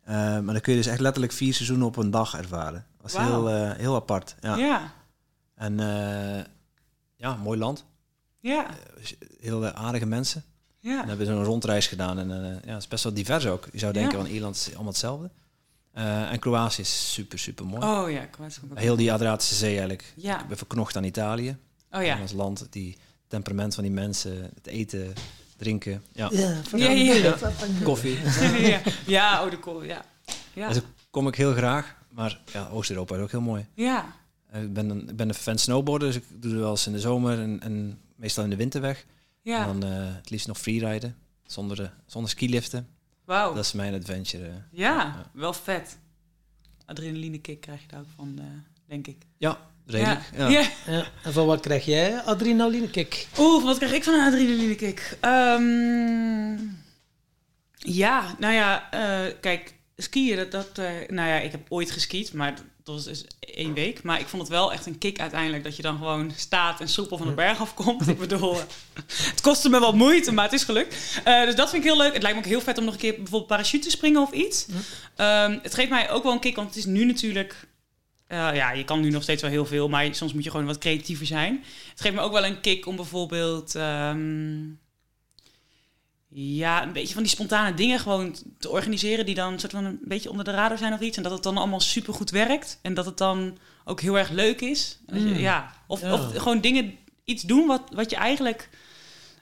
[0.02, 2.86] Eh, maar dan kun je dus echt letterlijk vier seizoenen op een dag ervaren.
[3.02, 4.34] Dat was heel, heel apart.
[4.40, 4.56] Ja.
[4.56, 4.92] Ja.
[5.54, 5.78] En
[7.16, 7.84] ja, mooi land.
[8.40, 8.66] Ja.
[9.40, 10.44] Heel aardige mensen.
[10.82, 11.06] En Ja.
[11.06, 12.18] hebben zo'n rondreis gedaan.
[12.18, 12.28] En
[12.64, 13.68] ja, het is best wel divers ook.
[13.72, 14.24] Je zou denken Ja.
[14.24, 15.30] van Ierland is allemaal hetzelfde.
[16.30, 17.82] En Kroatië is super, super mooi.
[17.86, 20.12] Oh ja, Kroatië Heel die Adriatische Zee eigenlijk.
[20.16, 20.40] Ja.
[20.40, 21.56] Ik ben verknocht aan Italië.
[21.90, 22.20] Oh ja.
[22.20, 22.96] Als land, die
[23.28, 25.12] temperament van die mensen, het eten,
[25.56, 27.36] drinken, ja, Ja, Ja, ja, ja.
[27.82, 28.18] koffie.
[28.70, 28.80] ja.
[29.06, 30.04] Ja, oh de kool, ja.
[30.52, 30.66] Ja.
[30.68, 31.96] Dus daar kom ik heel graag.
[32.10, 33.66] Maar ja, Oost-Europa is ook heel mooi.
[33.74, 34.14] Ja.
[34.50, 36.86] Eh, Ik ben een, ik ben een fan snowboarden, dus ik doe er wel eens
[36.86, 39.06] in de zomer en, en meestal in de winter weg.
[39.42, 39.66] Ja.
[39.68, 42.88] En dan eh, het liefst nog freeriden, zonder, de, zonder skiliften.
[43.24, 43.54] Wauw.
[43.54, 44.46] Dat is mijn adventure.
[44.46, 44.54] eh.
[44.70, 45.98] Ja, wel vet.
[46.84, 48.44] Adrenaline kick krijg je daar ook van, eh,
[48.86, 49.22] denk ik.
[49.36, 50.20] Ja, redelijk.
[50.36, 50.48] Ja.
[50.48, 50.68] Ja.
[50.86, 51.06] Ja.
[51.22, 52.20] En van wat krijg jij?
[52.20, 53.26] Adrenaline kick.
[53.38, 55.16] Oeh, wat krijg ik van een adrenaline kick?
[55.20, 56.56] Ehm,
[57.76, 62.32] ja, nou ja, eh, kijk, skiën, dat, dat eh, nou ja, ik heb ooit geskiet,
[62.32, 64.02] maar dat was dus één week.
[64.02, 66.88] Maar ik vond het wel echt een kick uiteindelijk, dat je dan gewoon staat en
[66.88, 68.08] soepel van de berg afkomt.
[68.08, 68.56] ik bedoel,
[69.32, 71.20] het kostte me wat moeite, maar het is gelukt.
[71.24, 72.12] Eh, dus dat vind ik heel leuk.
[72.12, 74.32] Het lijkt me ook heel vet om nog een keer bijvoorbeeld parachute te springen of
[74.32, 74.66] iets.
[75.16, 77.66] Ehm, het geeft mij ook wel een kick, want het is nu natuurlijk...
[78.26, 80.66] eh, ja, je kan nu nog steeds wel heel veel, maar soms moet je gewoon
[80.66, 81.64] wat creatiever zijn.
[81.90, 83.74] Het geeft me ook wel een kick om bijvoorbeeld...
[83.74, 84.58] ehm,
[86.28, 89.26] ja, een beetje van die spontane dingen gewoon te organiseren...
[89.26, 91.16] die dan soort van een beetje onder de radar zijn of iets.
[91.16, 92.78] En dat het dan allemaal supergoed werkt.
[92.82, 94.98] En dat het dan ook heel erg leuk is.
[95.06, 95.34] Mm.
[95.34, 95.72] ja.
[95.86, 96.12] Of, Ja.
[96.12, 98.68] of gewoon dingen, iets doen wat, wat je eigenlijk...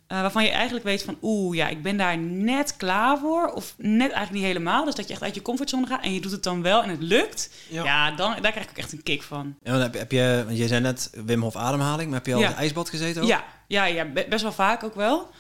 [0.07, 1.17] eh, waarvan je eigenlijk weet van...
[1.23, 3.47] oeh, ja, ik ben daar net klaar voor.
[3.53, 4.85] Of net eigenlijk niet helemaal.
[4.85, 6.03] Dus dat je echt uit je comfortzone gaat.
[6.05, 7.51] En je doet het dan wel en het lukt.
[7.69, 9.57] Ja, dan, daar krijg ik ook echt een kick van.
[9.63, 12.27] En dan heb, je- heb je, want je zei net Wim Hof ademhaling, maar heb
[12.27, 12.45] je al Ja.
[12.47, 13.29] in het ijsbad gezeten ook?
[13.29, 15.31] Ja, ja, ja be- best wel vaak ook wel.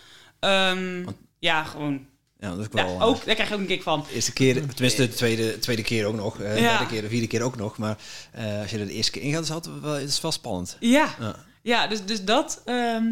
[0.40, 2.06] Ehm, Want- ja, gewoon.
[2.40, 2.94] Ja, dat is ook Ja, wel...
[3.00, 4.04] eh, ook, daar krijg je ook een kick van.
[4.08, 6.70] De eerste keer, tenminste de tweede, tweede keer ook nog, eh, de Ja.
[6.70, 7.78] derde keer, de vierde keer ook nog.
[7.78, 7.96] Maar
[8.32, 10.32] eh, als je er de eerste keer in gaat, is het, wel, het is wel
[10.32, 10.76] spannend.
[10.80, 11.36] Ja, Ja.
[11.62, 13.04] ja dus, dus dat, ehm,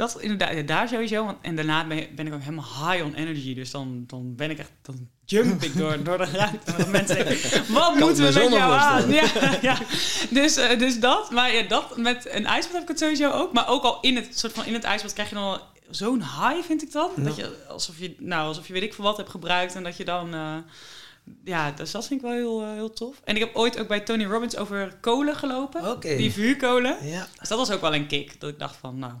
[0.00, 1.24] dat inderdaad, daar sowieso.
[1.24, 3.54] Want, en daarna ben, ben ik ook helemaal high on energy.
[3.54, 6.86] Dus dan, dan ben ik echt, dan jumping door, door de ruimte.
[6.90, 9.10] Mensen denken, wat moeten we met jou aan?
[9.10, 9.30] Ja,
[9.62, 9.78] ja.
[10.30, 11.30] Dus, eh, dus dat.
[11.30, 13.52] Maar ja, dat met een ijsbad heb ik het sowieso ook.
[13.52, 15.60] Maar ook al in het, soort van in het ijsbad krijg je dan al
[15.90, 17.10] zo'n high, vind ik dan.
[17.16, 19.74] Dat je, alsof je, nou, alsof je weet ik veel wat hebt gebruikt.
[19.74, 20.34] En dat je dan...
[20.34, 20.56] eh,
[21.44, 23.20] ja, dus dat vind ik wel heel, eh, heel tof.
[23.24, 26.00] En ik heb ooit ook bij Tony Robbins over kolen gelopen.
[26.00, 26.96] Die vuurkolen.
[27.06, 28.40] Ja, Dus dat was ook wel een kick.
[28.40, 29.12] Dat ik dacht van, nou,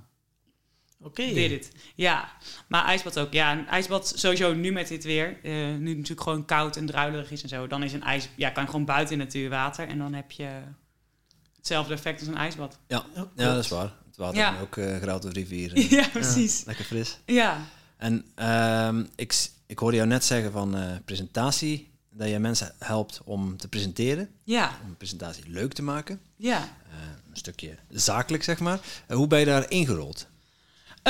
[1.02, 1.32] oké.
[1.32, 1.72] dit het.
[1.94, 2.32] Ja,
[2.68, 3.32] maar ijsbad ook.
[3.32, 5.38] Ja, een ijsbad sowieso nu met dit weer.
[5.42, 7.66] eh, nu het natuurlijk gewoon koud en druilerig is en zo.
[7.66, 8.28] Dan is een ijs...
[8.36, 9.88] Ja, kan je gewoon buiten in natuurwater.
[9.88, 10.48] En dan heb je
[11.56, 12.78] hetzelfde effect als een ijsbad.
[12.86, 13.92] Ja, Ja, ja dat is waar.
[14.06, 14.54] Het water Ja.
[14.54, 15.74] is ook uh, grout of rivier.
[15.74, 16.64] eh, ja, precies.
[16.64, 17.18] Lekker fris.
[17.26, 17.60] Ja.
[17.96, 23.20] En ehm, ik, ik hoorde jou net zeggen van eh, presentatie, dat je mensen helpt
[23.24, 26.20] om te presenteren, Ja, om een presentatie leuk te maken.
[26.36, 26.58] ja.
[26.90, 26.96] Eh,
[27.30, 28.80] een stukje zakelijk, zeg maar.
[29.06, 30.26] Eh, hoe ben je daar ingerold?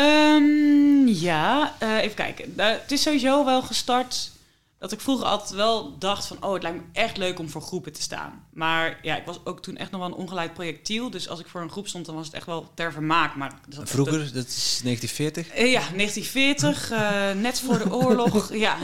[0.00, 2.52] Ehm, ja, eh, even kijken.
[2.56, 4.30] Nou, het is sowieso wel gestart
[4.78, 6.36] dat ik vroeger altijd wel dacht van...
[6.44, 8.44] oh, het lijkt me echt leuk om voor groepen te staan.
[8.52, 11.10] Maar ja, ik was ook toen echt nog wel een ongeleid projectiel.
[11.10, 13.34] Dus als ik voor een groep stond, dan was het echt wel ter vermaak.
[13.36, 15.48] Maar dat- Vroeger, dat is 1940.
[15.48, 18.54] Eh, Ja, 1940, eh, net voor de oorlog.
[18.66, 18.76] ja,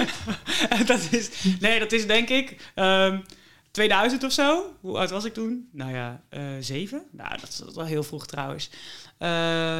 [0.86, 1.28] dat is,
[1.60, 3.18] nee, dat is denk ik ehm,
[3.72, 4.76] 2000 of zo.
[4.80, 5.68] Hoe oud was ik toen?
[5.72, 7.02] Nou ja, eh, zeven.
[7.10, 8.70] Nou, dat is, wel heel vroeg trouwens.
[9.18, 9.28] Eh,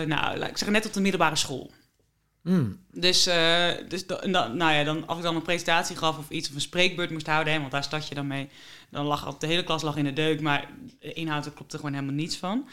[0.02, 1.70] nou, ik zeg net op de middelbare school.
[2.42, 2.78] Hmm.
[2.90, 6.48] Dus, eh, dus dan, nou ja, dan, als ik dan een presentatie gaf of iets
[6.48, 8.48] of een spreekbeurt moest houden, hè, want daar start je dan mee,
[8.90, 10.68] dan lag al- de hele klas lag in de deuk, maar
[11.00, 12.68] de inhoud klopte gewoon helemaal niets van.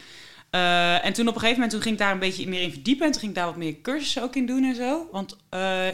[0.50, 3.06] En toen op een gegeven moment toen ging ik daar een beetje meer in verdiepen
[3.06, 5.08] en toen ging ik daar wat meer cursussen ook in doen en zo.
[5.12, 5.38] Want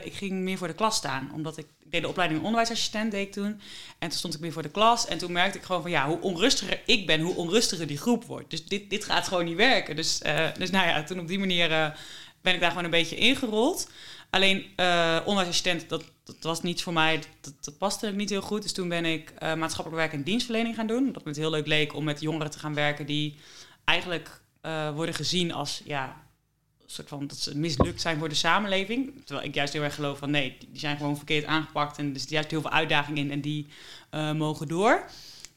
[0.04, 1.68] ik ging meer voor de klas staan, omdat ik
[2.02, 3.62] de opleiding onderwijsassistent deed ik toen.
[4.00, 6.08] En toen stond ik meer voor de klas en toen merkte ik gewoon van ja,
[6.08, 8.50] hoe onrustiger ik ben, hoe onrustiger die groep wordt.
[8.50, 9.96] Dus dit, dit gaat gewoon niet werken.
[9.96, 11.88] Dus, eh, dus nou ja, toen op die manier eh,
[12.42, 13.90] ben ik daar gewoon een beetje ingerold.
[14.30, 18.62] Alleen eh onderwijsassistent, dat, dat was niet voor mij, dat, dat paste niet heel goed.
[18.62, 21.12] Dus toen ben ik maatschappelijk werk en dienstverlening gaan doen.
[21.12, 23.36] Dat me het heel leuk leek om met jongeren te gaan werken die
[23.84, 24.42] eigenlijk
[24.94, 26.25] worden gezien als, ja,
[26.96, 29.26] soort van dat ze mislukt zijn voor de samenleving.
[29.26, 32.20] Terwijl ik juist heel erg geloof van nee, die zijn gewoon verkeerd aangepakt en er
[32.20, 33.68] zit juist heel veel uitdaging in en die
[34.10, 35.06] eh, mogen door.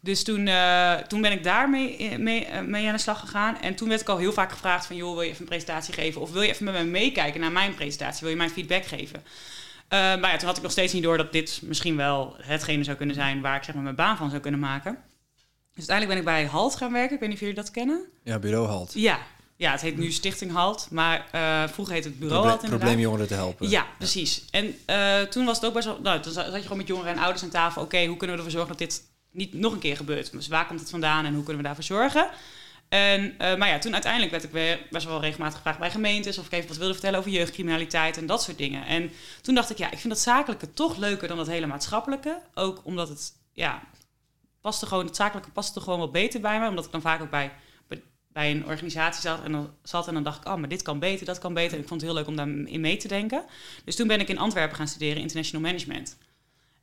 [0.01, 3.61] Dus toen, eh, toen ben ik daarmee mee, eh, mee aan de slag gegaan.
[3.61, 4.97] En toen werd ik al heel vaak gevraagd van...
[4.97, 6.21] joh, wil je even een presentatie geven?
[6.21, 8.21] Of wil je even met me meekijken naar mijn presentatie?
[8.21, 9.23] Wil je mijn feedback geven?
[9.89, 12.97] Maar ja, toen had ik nog steeds niet door dat dit misschien wel hetgene zou
[12.97, 13.41] kunnen zijn...
[13.41, 14.99] waar ik zeg maar mijn baan van zou kunnen maken.
[15.75, 17.15] Dus uiteindelijk ben ik bij HALT gaan werken.
[17.15, 18.05] Ik weet niet of jullie dat kennen.
[18.23, 18.93] Ja, bureau halt.
[18.95, 19.19] Ja,
[19.59, 20.89] ja het heet nu Stichting HALT.
[20.91, 22.87] Maar eh, vroeger heette het bureau Proble- HALT inderdaad.
[22.87, 23.69] probleemjongeren te helpen.
[23.69, 24.45] Ja, precies.
[24.51, 25.99] En eh, toen was het ook best wel...
[26.03, 27.83] Nou, toen zat je gewoon met jongeren en ouders aan tafel.
[27.83, 30.33] Oké, hoe kunnen we ervoor zorgen dat dit niet nog een keer gebeurt?
[30.33, 32.31] Dus waar komt het vandaan en hoe kunnen we daarvoor zorgen?
[32.89, 36.39] En, eh, maar ja, toen uiteindelijk werd ik weer best wel regelmatig gevraagd bij gemeentes...
[36.39, 38.87] of ik even wat wilde vertellen over jeugdcriminaliteit en dat soort dingen.
[38.87, 39.11] En
[39.43, 42.41] toen dacht ik, ja, ik vind dat zakelijke toch leuker dan het hele maatschappelijke.
[42.55, 43.83] Ook omdat het, ja,
[44.61, 46.69] paste gewoon, het zakelijke paste er gewoon wel beter bij mij.
[46.69, 47.53] Omdat ik dan vaak ook bij,
[48.39, 50.49] bij- een organisatie zat en, dan, zat en dan dacht ik...
[50.49, 51.73] oh, maar dit kan beter, dat kan beter.
[51.73, 53.45] En ik vond het heel leuk om daarin mee te denken.
[53.85, 56.17] Dus toen ben ik in Antwerpen gaan studeren, International Management.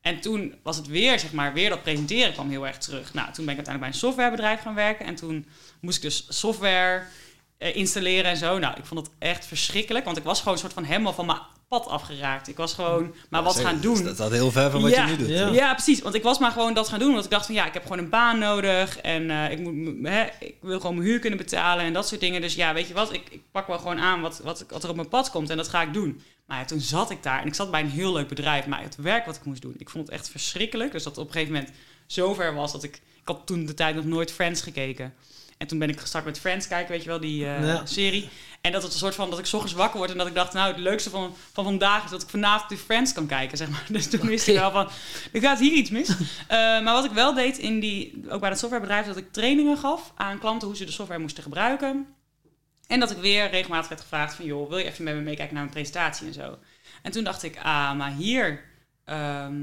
[0.02, 3.14] En toen was het weer, zeg maar, weer dat presenteren kwam heel erg terug.
[3.14, 5.06] Nou, toen ben ik uiteindelijk bij een softwarebedrijf gaan werken.
[5.06, 5.46] En toen
[5.82, 7.04] moest ik dus software
[7.58, 8.60] eh, installeren en zo.
[8.60, 10.06] Nou, ik vond het echt verschrikkelijk.
[10.06, 12.48] Want ik was gewoon een soort van helemaal van mijn pad afgeraakt.
[12.48, 14.04] Ik was gewoon maar wat Zeg, gaan doen.
[14.04, 15.06] Dat staat heel ver van wat Ja.
[15.06, 15.28] je nu doet.
[15.28, 15.48] Ja.
[15.48, 15.74] Ja.
[15.74, 16.02] precies.
[16.02, 17.14] Want ik was maar gewoon dat gaan doen.
[17.14, 18.98] Want ik dacht van ja, ik heb gewoon een baan nodig.
[18.98, 22.22] En eh, ik, moet, hè, ik wil gewoon mijn huur kunnen betalen en dat soort
[22.22, 22.42] dingen.
[22.42, 24.90] Dus ja, weet je wat, ik, ik pak wel gewoon aan wat, wat, wat er
[24.90, 25.50] op mijn pad komt.
[25.50, 26.22] En dat ga ik doen.
[26.46, 28.66] Maar ja, toen zat ik daar en ik zat bij een heel leuk bedrijf.
[28.68, 30.92] Maar het werk wat ik moest doen, ik vond het echt verschrikkelijk.
[30.92, 31.74] Dus dat het op een gegeven moment
[32.08, 32.96] zover was dat ik...
[32.96, 35.14] Ik had toen de tijd nog nooit Friends gekeken.
[35.66, 37.86] En toen ben ik gestart met Friends kijken, weet je wel, die eh, Ja.
[37.86, 38.30] serie.
[38.62, 40.34] En dat het een soort van, dat ik 's ochtends wakker word en dat ik
[40.36, 43.58] dacht, nou, het leukste van, van vandaag is dat ik vanavond die Friends kan kijken,
[43.58, 43.86] zeg maar.
[43.98, 44.90] Dus toen wist ik wel van,
[45.34, 46.10] er gaat hier iets mis.
[46.10, 49.78] Eh, maar wat ik wel deed in die, ook bij dat softwarebedrijf, dat ik trainingen
[49.78, 52.08] gaf aan klanten hoe ze de software moesten gebruiken.
[52.88, 55.54] En dat ik weer regelmatig werd gevraagd van, joh, wil je even met me meekijken
[55.54, 56.58] naar mijn presentatie en zo.
[57.02, 58.64] En toen dacht ik, ah, maar hier,
[59.06, 59.62] ehm,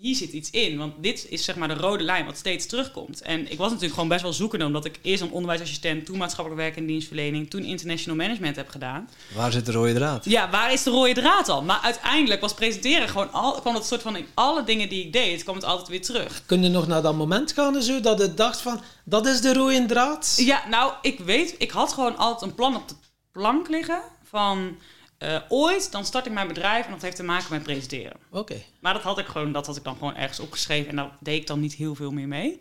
[0.00, 0.78] hier zit iets in.
[0.78, 3.22] Want dit is zeg maar de rode lijn wat steeds terugkomt.
[3.22, 6.62] En ik was natuurlijk gewoon best wel zoekende, omdat ik eerst een onderwijsassistent, toen maatschappelijk
[6.62, 9.08] werk en dienstverlening, toen international management heb gedaan.
[9.34, 10.24] Waar zit de rode draad?
[10.24, 11.64] Ja, waar is de rode draad dan?
[11.64, 15.12] Maar uiteindelijk was presenteren gewoon al, kwam het soort van in alle dingen die ik
[15.12, 16.42] deed, kwam het altijd weer terug.
[16.46, 19.40] Kun je nog naar dat moment gaan en zo, dat je dacht van, dat is
[19.40, 20.34] de rode draad?
[20.36, 22.94] Ja, nou, ik weet, ik had gewoon altijd een plan op de
[23.32, 24.76] plank liggen van
[25.18, 28.16] eh, ooit, dan start ik mijn bedrijf en dat heeft te maken met presenteren.
[28.30, 28.62] Oké.
[28.80, 31.40] Maar dat had ik gewoon, dat had ik dan gewoon ergens opgeschreven en daar deed
[31.40, 32.58] ik dan niet heel veel meer mee.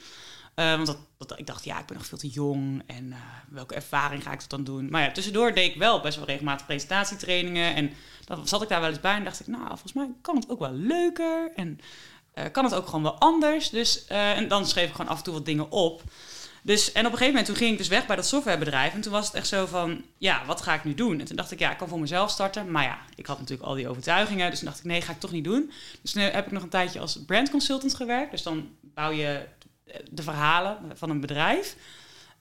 [0.56, 3.20] Eh, want dat, dat, ik dacht, ja, ik ben nog veel te jong en eh,
[3.50, 4.90] welke ervaring ga ik dat dan doen?
[4.90, 7.76] Maar ja, tussendoor deed ik wel best wel regelmatig presentatietrainingen.
[7.76, 7.94] En
[8.26, 10.50] dan zat ik daar wel eens bij en dacht ik, nou, volgens mij kan het
[10.50, 11.52] ook wel leuker.
[11.56, 11.80] En
[12.52, 13.70] kan het ook gewoon wel anders.
[13.70, 16.04] Dus, en dan schreef ik gewoon af en toe wat dingen op.
[16.66, 18.94] Dus, en op een gegeven moment toen ging ik dus weg bij dat softwarebedrijf.
[18.94, 21.20] En toen was het echt zo van, ja, wat ga ik nu doen?
[21.20, 22.72] En toen dacht ik, ja, ik kan voor mezelf starten.
[22.72, 24.50] Maar ja, ik had natuurlijk al die overtuigingen.
[24.50, 25.72] Dus toen dacht ik, nee, ga ik toch niet doen.
[26.02, 28.32] Dus toen heb ik nog een tijdje als brand consultant gewerkt.
[28.32, 29.46] Dus dan bouw je
[30.12, 31.76] de verhalen van een bedrijf.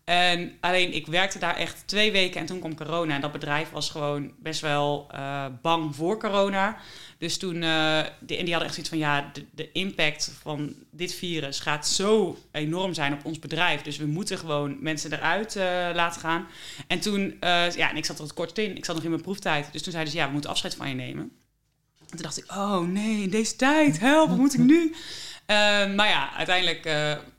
[0.04, 3.14] En alleen, ik werkte daar echt twee weken en toen kwam corona.
[3.14, 6.76] En dat bedrijf was gewoon best wel eh, bang voor corona.
[7.18, 10.74] Dus toen, eh, die, en die hadden echt zoiets van, ja, de, de impact van
[10.90, 13.82] dit virus gaat zo enorm zijn op ons bedrijf.
[13.82, 16.46] Dus we moeten gewoon mensen eruit eh, laten gaan.
[16.86, 18.76] En toen, ja, en ik zat er kort in.
[18.76, 19.72] Ik zat nog in mijn proeftijd.
[19.72, 21.22] Dus toen zeiden ze, ja, we moeten afscheid van je nemen.
[22.00, 24.92] En toen dacht ik, oh nee, in deze tijd, help, wat moet ik nu?
[25.96, 26.84] Maar ja, uiteindelijk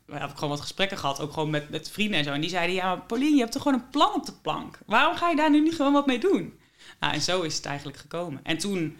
[0.08, 2.32] eh, heb ik gewoon wat gesprekken gehad, ook gewoon met, met vrienden en zo.
[2.32, 4.78] En die zeiden, ja, maar Pauline, je hebt toch gewoon een plan op de plank?
[4.86, 6.58] Waarom ga je daar nu niet gewoon wat mee doen?
[7.00, 8.40] Nou, en zo is het eigenlijk gekomen.
[8.42, 8.98] En toen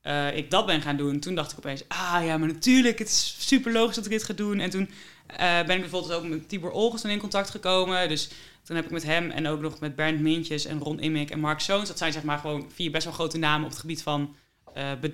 [0.00, 3.08] eh, ik dat ben gaan doen, toen dacht ik opeens, ah ja, maar natuurlijk, het
[3.08, 4.60] is super logisch dat ik dit ga doen.
[4.60, 4.90] En toen
[5.26, 8.08] eh, ben ik bijvoorbeeld ook met Tibor Olgersen in contact gekomen.
[8.08, 8.30] Dus
[8.62, 11.40] toen heb ik met hem en ook nog met Bernd Mintjes en Ron Immik en
[11.40, 14.02] Mark Soons, dat zijn zeg maar gewoon vier best wel grote namen op het gebied
[14.02, 14.34] van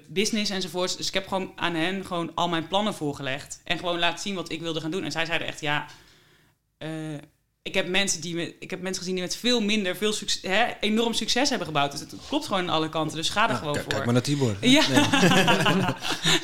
[0.09, 0.97] business enzovoorts.
[0.97, 3.61] Dus ik heb gewoon aan hen gewoon al mijn plannen voorgelegd.
[3.65, 5.05] En gewoon laten zien wat ik wilde gaan doen.
[5.05, 5.87] En zij zeiden echt, ja,
[6.79, 6.89] eh,
[7.63, 10.43] ik, heb mensen die met, ik heb mensen gezien die met veel minder, veel succes,
[10.43, 11.91] hè, enorm succes hebben gebouwd.
[11.91, 13.17] Dus het klopt gewoon aan alle kanten.
[13.17, 13.85] Dus ga er Ja, gewoon voor.
[13.87, 14.57] kijk maar naar Tibor.
[14.61, 14.89] Ja.
[14.89, 14.99] Nee.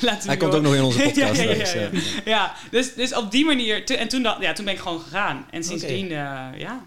[0.01, 1.41] Laten we Hij komt ook nog in onze podcast.
[1.41, 2.21] ja, ja, ja, dus, ja, eh, ja.
[2.25, 3.85] Ja, dus, dus op die manier.
[3.85, 5.45] te- en toen, ja, toen ben ik gewoon gegaan.
[5.51, 6.85] En sindsdien, eh, ja,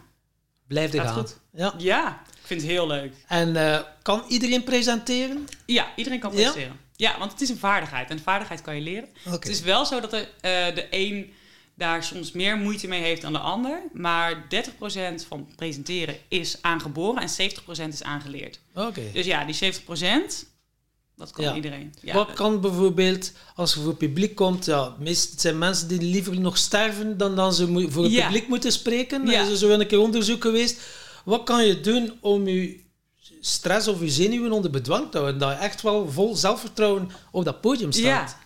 [0.66, 1.16] Blijf er Gaat gaan.
[1.18, 1.38] goed.
[1.52, 1.74] Ja.
[1.78, 3.12] ja, ik vind het heel leuk.
[3.28, 5.48] En eh, kan iedereen presenteren?
[5.66, 6.36] Ja, iedereen kan Ja?
[6.36, 6.78] presteren.
[6.96, 7.18] Ja?
[7.18, 8.10] want het is een vaardigheid.
[8.10, 9.08] En vaardigheid kan je leren.
[9.28, 11.32] Het is wel zo dat er, eh, de een
[11.74, 13.82] daar soms meer moeite mee heeft dan de ander.
[13.92, 18.60] Maar 30% van presenteren is aangeboren en 70% is aangeleerd.
[18.74, 19.02] Oké.
[19.12, 20.46] Dus ja, die 70%,
[21.16, 21.54] dat kan Ja.
[21.54, 21.94] iedereen.
[22.00, 26.00] Ja, Wat kan bijvoorbeeld, als er voor publiek komt, ja, meestal het zijn mensen die
[26.02, 29.26] liever nog sterven dan dan ze voor het publiek moeten spreken.
[29.26, 29.44] Ja.
[29.44, 30.80] Er is zo een keer onderzoek geweest.
[31.24, 32.82] Wat kan je doen om je
[33.40, 35.40] stress of je zenuwen onder bedwang te houden?
[35.40, 38.04] Dat je echt wel vol zelfvertrouwen op dat podium staat.
[38.04, 38.42] Ja.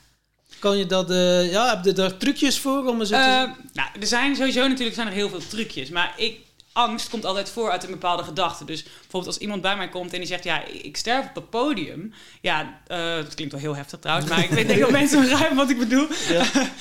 [0.58, 3.88] Kan je dat, eh, ja, heb je daar trucjes voor om zo te Eh, nou,
[4.00, 5.88] er zijn sowieso natuurlijk zijn er heel veel trucjes.
[5.90, 6.38] Maar ik,
[6.72, 8.64] angst komt altijd voor uit een bepaalde gedachte.
[8.64, 10.44] Dus bijvoorbeeld als iemand bij mij komt en die zegt...
[10.44, 12.12] ja, ik sterf op het podium.
[12.40, 14.30] Ja, eh, dat klinkt wel heel heftig trouwens...
[14.30, 16.06] maar ik weet denk dat mensen begrijpen wat ik bedoel.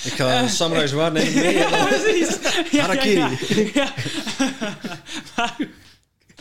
[0.03, 1.57] Ik ga een samurai zwaard nemen mee.
[1.69, 2.37] Ja, precies.
[2.71, 3.37] Ja, Harakiri.
[3.73, 3.93] Ja, ja.
[5.35, 5.55] Maar-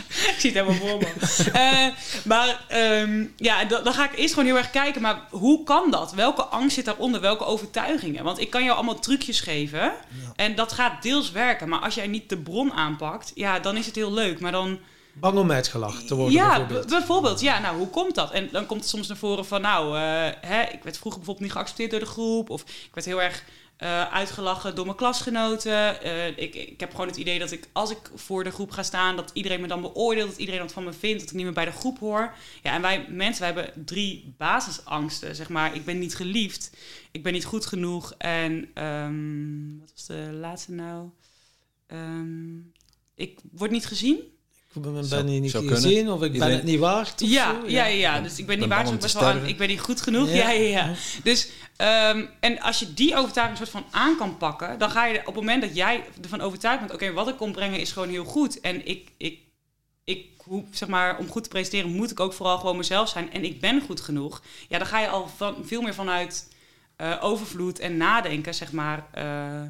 [0.33, 1.51] ik zie het helemaal voor me.
[1.53, 1.87] Eh,
[2.25, 5.03] maar ehm, ja, dan, ga ik eerst gewoon heel erg kijken.
[5.03, 6.13] Maar hoe kan dat?
[6.13, 7.21] Welke angst zit daaronder?
[7.21, 8.25] Welke overtuigingen?
[8.25, 9.93] Want ik kan jou allemaal trucjes geven.
[10.37, 11.69] En dat gaat deels werken.
[11.69, 14.41] Maar als jij niet de bron aanpakt, ja, dan is het heel leuk.
[14.41, 14.79] Maar dan...
[15.13, 17.41] Bang om uitgelachen te worden, Ja, bijvoorbeeld.
[17.41, 18.31] Ja, nou, hoe komt dat?
[18.31, 20.03] En dan komt het soms naar voren van, nou, eh,
[20.41, 22.51] hè, ik werd vroeger bijvoorbeeld niet geaccepteerd door de groep.
[22.51, 23.45] Of ik werd heel erg
[23.77, 26.03] eh, uitgelachen door mijn klasgenoten.
[26.03, 28.83] Eh, ik, ik heb gewoon het idee dat ik, als ik voor de groep ga
[28.83, 30.29] staan, dat iedereen me dan beoordeelt.
[30.29, 31.21] Dat iedereen wat van me vindt.
[31.21, 32.35] Dat ik niet meer bij de groep hoor.
[32.63, 35.37] Ja, en wij mensen, wij hebben drie basisangsten.
[35.37, 36.71] Zeg maar, ik ben niet geliefd.
[37.11, 38.15] Ik ben niet goed genoeg.
[38.19, 41.09] En, ehm, wat was de laatste nou?
[41.87, 42.59] Ehm,
[43.15, 44.36] ik word niet gezien.
[44.77, 46.13] Ik ben, Zou- ben je niet gezien kunnen.
[46.13, 47.21] of ik ben Iedereen- het niet waard.
[47.21, 48.21] Ja, zo, ja, ja, ja.
[48.21, 50.29] Dus ik ben niet ben waar, bang ik wel aan, ik ben niet goed genoeg.
[50.29, 50.35] Ja.
[50.35, 50.93] Ja, ja, ja.
[51.23, 55.19] Dus, ehm, en als je die overtuiging soort van aan kan pakken, dan ga je
[55.19, 58.09] op het moment dat jij ervan overtuigd bent, oké, wat ik kom brengen is gewoon
[58.09, 58.61] heel goed.
[58.61, 59.39] En ik, ik,
[60.05, 63.33] ik hoe, zeg maar, om goed te presenteren moet ik ook vooral gewoon mezelf zijn.
[63.33, 64.43] En ik ben goed genoeg.
[64.69, 66.49] Ja, dan ga je al van, veel meer vanuit
[66.97, 69.07] eh, overvloed en nadenken, zeg maar.
[69.13, 69.63] eh,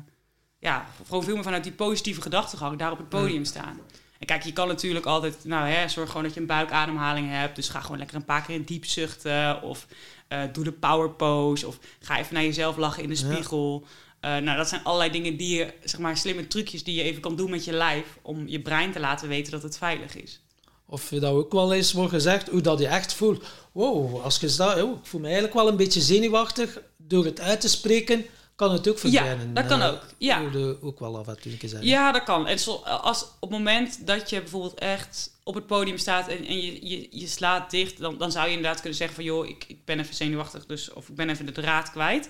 [0.59, 3.79] ja, gewoon veel meer vanuit die positieve gedachtegang daar op het podium staan.
[4.19, 7.57] En kijk, je kan natuurlijk altijd, nou hè, zorg gewoon dat je een buikademhaling hebt.
[7.57, 9.63] Dus ga gewoon lekker een paar keer in diep zuchten.
[9.63, 9.87] Of
[10.29, 11.67] eh, doe de power pose.
[11.67, 13.33] Of ga even naar jezelf lachen in de Ja.
[13.33, 13.85] spiegel.
[14.21, 17.21] Eh, nou, dat zijn allerlei dingen die je, zeg maar, slimme trucjes die je even
[17.23, 18.19] kan doen met je lijf.
[18.23, 20.41] Om je brein te laten weten dat het veilig is.
[20.89, 23.45] Of je dat ook wel eens wordt gezegd, hoe dat je echt voelt.
[23.73, 26.81] Wow, als je staat, oh, ik voel me eigenlijk wel een beetje zenuwachtig.
[26.97, 28.25] Door het uit te spreken,
[28.57, 29.55] kan het ook verdwijnen.
[29.55, 30.41] dat kan Eh, ook, ja.
[30.41, 31.29] hoorde je ook wel af
[31.69, 31.89] zeggen.
[31.89, 32.47] Ja, dat kan.
[32.47, 36.47] En zo, als op het moment dat je bijvoorbeeld echt op het podium staat en,
[36.47, 39.47] en je, je, je slaat dicht, dan, dan zou je inderdaad kunnen zeggen van joh,
[39.47, 42.29] ik, ik ben even zenuwachtig, dus, of ik ben even de draad kwijt.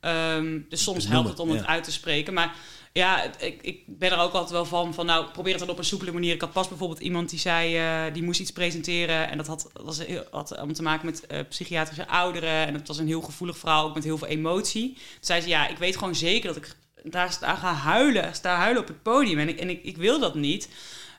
[0.00, 1.66] Ehm, dus soms helpt het om het ja.
[1.66, 2.34] uit te spreken.
[2.34, 2.56] Maar
[2.92, 5.78] ja, ik, ik ben er ook altijd wel van, van nou, probeer het dan op
[5.78, 6.34] een soepele manier.
[6.34, 9.30] Ik had pas bijvoorbeeld iemand die zei, eh, die moest iets presenteren.
[9.30, 12.66] En dat had, dat was had om te maken met eh, psychiatrische ouderen.
[12.66, 14.92] En het was een heel gevoelig verhaal, ook met heel veel emotie.
[14.92, 18.56] Toen zei ze, ja, ik weet gewoon zeker dat ik daar sta gaan huilen, sta
[18.56, 19.38] huilen op het podium.
[19.38, 20.68] En ik, en ik, ik wil dat niet.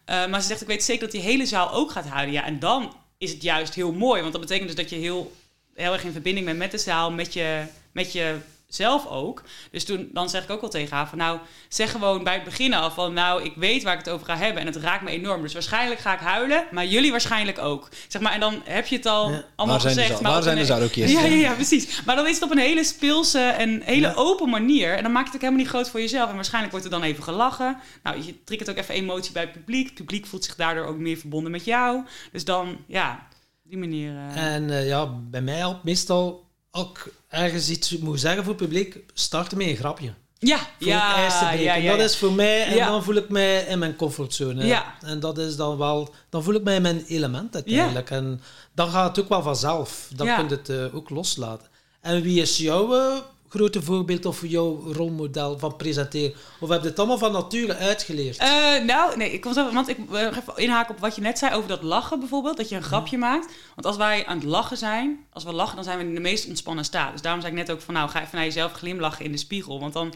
[0.05, 2.33] Eh, maar ze zegt, ik weet zeker dat die hele zaal ook gaat huilen.
[2.33, 4.21] Ja, en dan is het juist heel mooi.
[4.21, 5.31] Want dat betekent dus dat je heel,
[5.73, 8.37] heel erg in verbinding bent met de zaal, met je, met je
[8.75, 9.43] zelf ook.
[9.71, 12.43] Dus toen, dan zeg ik ook wel tegen haar van nou, zeg gewoon bij het
[12.43, 15.03] begin al van nou, ik weet waar ik het over ga hebben en het raakt
[15.03, 15.41] me enorm.
[15.41, 17.89] Dus waarschijnlijk ga ik huilen, maar jullie waarschijnlijk ook.
[18.07, 19.43] Zeg maar, en dan heb je het al Ja.
[19.55, 20.15] allemaal Waar zijn gezegd.
[20.17, 21.11] za- maar waar zijn de zoutjes?
[21.11, 22.03] Ja, ja, ja, precies.
[22.03, 24.13] Maar dan is het op een hele speelse en hele Ja.
[24.15, 24.93] open manier.
[24.95, 26.29] En dan maakt het ook helemaal niet groot voor jezelf.
[26.29, 27.77] En waarschijnlijk wordt er dan even gelachen.
[28.03, 29.85] Nou, je triggert ook even emotie bij het publiek.
[29.85, 32.03] Het publiek voelt zich daardoor ook meer verbonden met jou.
[32.31, 33.27] Dus dan, ja,
[33.63, 34.15] die manier.
[34.35, 36.42] eh, En eh, ja, bij mij helpt meestal
[36.75, 40.13] ook ergens iets moet zeggen voor het publiek, starten met een grapje.
[40.39, 41.63] ja, Voor ja, het ijs te breken.
[41.63, 44.65] ja, ja, dat is voor mij, en dan voel ik mij in mijn comfortzone.
[44.65, 44.95] Ja.
[45.01, 48.09] En dat is dan wel, dan voel ik mij in mijn element uiteindelijk.
[48.09, 48.41] En
[48.75, 50.09] dan gaat het ook wel vanzelf.
[50.15, 50.35] Dan Ja.
[50.35, 51.67] kun je het eh, ook loslaten.
[52.01, 53.17] En wie is jouw eh,
[53.53, 56.33] grote voorbeeld of jouw rolmodel van presenteren?
[56.59, 58.37] Of heb je het allemaal van nature uitgeleerd?
[58.37, 61.37] Eh, nou, nee, ik kom zo, want ik uh, even inhaken op wat je net
[61.37, 63.53] zei over dat lachen bijvoorbeeld, dat je een grapje maakt.
[63.75, 66.19] Want als wij aan het lachen zijn, als we lachen, dan zijn we in de
[66.19, 67.11] meest ontspannen staat.
[67.11, 69.37] Dus daarom zei ik net ook van, nou, ga even naar jezelf glimlachen in de
[69.37, 70.13] spiegel, want dan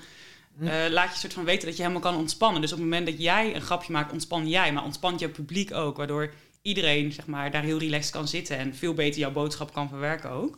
[0.60, 2.62] eh, laat je soort van weten dat je helemaal kan ontspannen.
[2.62, 5.74] Dus op het moment dat jij een grapje maakt, ontspan jij, maar ontspant je publiek
[5.74, 6.34] ook, waardoor
[6.68, 10.30] iedereen zeg maar daar heel relaxed kan zitten en veel beter jouw boodschap kan verwerken
[10.30, 10.58] ook.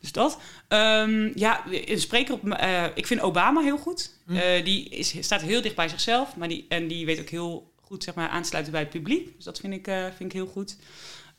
[0.00, 0.38] Dus dat.
[0.68, 2.48] Ehm, ja, een spreker op.
[2.48, 4.10] eh, ik vind Obama heel goed.
[4.28, 6.36] Eh, die is, staat heel dicht bij zichzelf.
[6.36, 8.90] Maar die, en die weet ook heel goed zeg maar, aan te sluiten bij het
[8.90, 9.36] publiek.
[9.36, 10.76] Dus dat vind ik, eh, vind ik heel goed.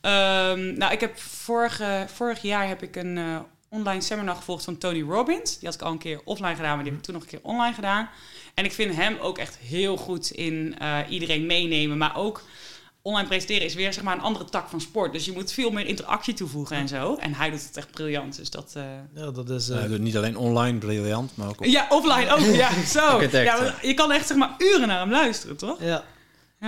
[0.00, 5.02] Ehm, nou, ik heb vorige, vorig jaar heb ik een online seminar gevolgd van Tony
[5.02, 5.58] Robbins.
[5.58, 7.28] Die had ik al een keer offline gedaan, maar die heb ik toen nog een
[7.28, 8.08] keer online gedaan.
[8.54, 10.76] En ik vind hem ook echt heel goed in
[11.08, 11.98] iedereen meenemen.
[11.98, 12.42] Maar ook
[13.02, 15.12] online presenteren is weer zeg maar, een andere tak van sport.
[15.12, 17.16] Dus je moet veel meer interactie toevoegen en zo.
[17.20, 18.36] En hij doet het echt briljant.
[18.36, 18.72] Dus dat...
[18.76, 18.82] eh,
[19.14, 19.68] ja, dat is...
[19.68, 21.64] Eh, eh, dus niet alleen online briljant, maar ook op...
[21.64, 22.40] ja, offline ook.
[22.40, 23.20] Ja, zo.
[23.32, 25.76] Ja, je kan echt zeg maar uren naar hem luisteren, toch?
[25.80, 26.04] ja.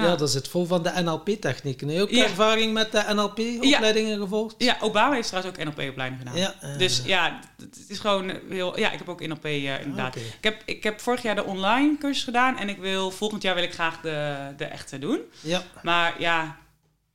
[0.03, 0.17] Ja.
[0.17, 1.89] dat zit vol van de NLP-technieken.
[1.89, 2.25] Heb je ook Ja.
[2.25, 4.55] ervaring met de NLP-opleidingen gevolgd?
[4.59, 6.37] Ja, Obama heeft trouwens ook NLP-opleiding gedaan.
[6.37, 8.79] Ja, eh, Dus ja, het het is gewoon heel...
[8.79, 10.17] Ja, ik heb ook NLP eh, inderdaad.
[10.17, 10.25] Oké.
[10.27, 12.59] Ik, heb, ik heb vorig jaar de online cursus gedaan.
[12.59, 15.21] En ik wil, volgend jaar wil ik graag de, de echte doen.
[15.41, 16.57] Ja, Maar ja...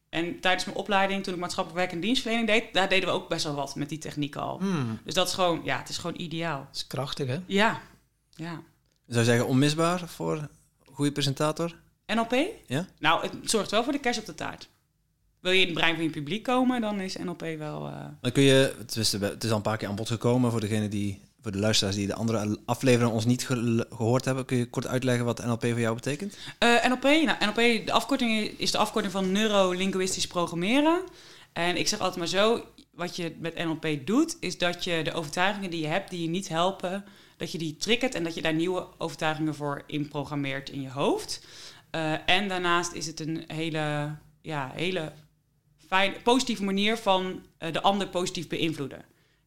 [0.10, 2.74] En tijdens mijn opleiding, toen ik maatschappelijk werk en dienstverlening deed...
[2.74, 4.60] daar deden we ook best wel wat met die techniek al.
[4.60, 5.62] Hmm, Dus dat is gewoon...
[5.64, 6.58] Ja, het is gewoon ideaal.
[6.68, 7.40] dat is krachtig, hè?
[7.46, 7.82] Ja.
[8.36, 8.62] Ja.
[9.08, 10.50] Zou je zeggen onmisbaar voor een
[10.94, 11.76] goede presentator?
[12.16, 12.36] NLP?
[12.68, 12.86] Ja?
[13.00, 14.70] Nou, het zorgt wel voor de kerst op de taart.
[15.40, 17.88] Wil je in het brein van je publiek komen, dan is NLP wel...
[17.88, 20.52] eh, Dan kun je, het is, het is al een paar keer aan bod gekomen
[20.52, 24.46] voor degene die, voor de luisteraars die de andere afleveringen ons niet ge- gehoord hebben.
[24.46, 26.38] Kun je kort uitleggen wat NLP voor jou betekent?
[26.58, 31.02] Eh, NLP, nou, NLP, de afkorting is de afkorting van neurolinguistisch programmeren.
[31.54, 35.14] En ik zeg altijd maar zo, wat je met NLP doet, is dat je de
[35.14, 37.06] overtuigingen die je hebt, die je niet helpen,
[37.38, 41.42] dat je die triggert en dat je daar nieuwe overtuigingen voor inprogrammeert in je hoofd.
[41.92, 45.12] Eh, en daarnaast is het een hele, ja, hele
[45.88, 49.02] fijn, positieve manier van eh, de ander positief beïnvloeden.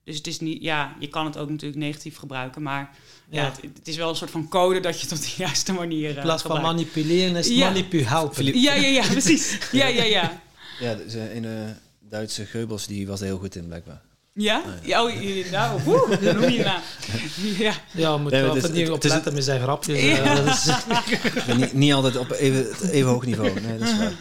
[0.04, 2.90] Dus het is niet, ja, je kan het ook natuurlijk negatief gebruiken, maar
[3.30, 3.42] ja.
[3.42, 3.50] Ja.
[3.50, 6.10] het, het is wel een soort van code dat je het op de juiste manier
[6.10, 7.64] eh, In plaats van manipuleren is het Ja.
[7.70, 8.34] manipu helpen.
[8.34, 9.58] Filip- Ja, ja, ja, precies.
[9.72, 10.40] Ja, ja, ja.
[10.80, 11.70] Ja, dus een uh,
[12.00, 14.02] Duitse Geubels die was er heel goed in blijkbaar.
[14.34, 14.62] Ja?
[14.82, 16.80] Ja, oh, nou, woe, hoe noem je je naam?
[17.58, 17.72] Ja.
[17.92, 20.00] Ja, moet Nee, wel van hier het op is- letten met zijn grapjes.
[20.02, 20.36] Ja.
[21.46, 23.60] eh, niet, niet altijd op even, even hoog niveau.
[23.60, 24.12] Nee, dat is waar.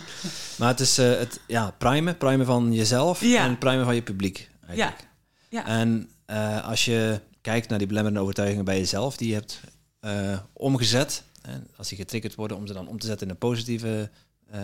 [0.58, 2.18] Maar het is eh, het ja, primen.
[2.18, 3.44] Primen van jezelf Ja.
[3.46, 4.50] en primen van je publiek.
[4.68, 5.08] Eigenlijk.
[5.50, 5.66] Ja.
[5.66, 9.60] En eh, als je kijkt naar die belemmerende overtuigingen bij jezelf, die je hebt
[10.00, 11.24] eh, omgezet.
[11.42, 14.10] En als die getriggerd worden, om ze dan om te zetten in een positieve
[14.52, 14.60] eh,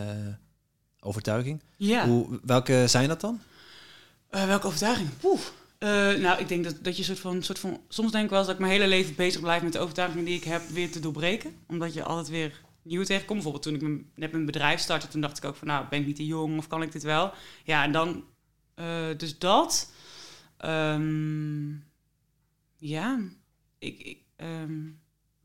[0.99, 1.61] overtuiging.
[1.77, 2.07] ja.
[2.07, 3.39] Hoe, welke zijn dat dan?
[4.37, 5.09] Eh, welke overtuiging?
[5.17, 5.39] Poeh.
[5.77, 5.89] Eh,
[6.21, 7.81] nou, ik denk dat, dat je soort van, soort van...
[7.87, 10.25] Soms denk ik wel eens dat ik mijn hele leven bezig blijf met de overtuigingen
[10.25, 11.55] die ik heb weer te doorbreken.
[11.67, 13.43] Omdat je altijd weer nieuw tegenkomt.
[13.43, 15.67] Bijvoorbeeld toen ik mijn- net mijn bedrijf startte, toen dacht ik ook van...
[15.67, 17.33] Nou, ben ik niet te jong of kan ik dit wel?
[17.63, 18.23] Ja, en dan...
[18.75, 19.91] eh, dus dat...
[20.57, 21.69] Ehm,
[22.77, 23.19] ja,
[23.79, 24.79] ik, ik, ehm,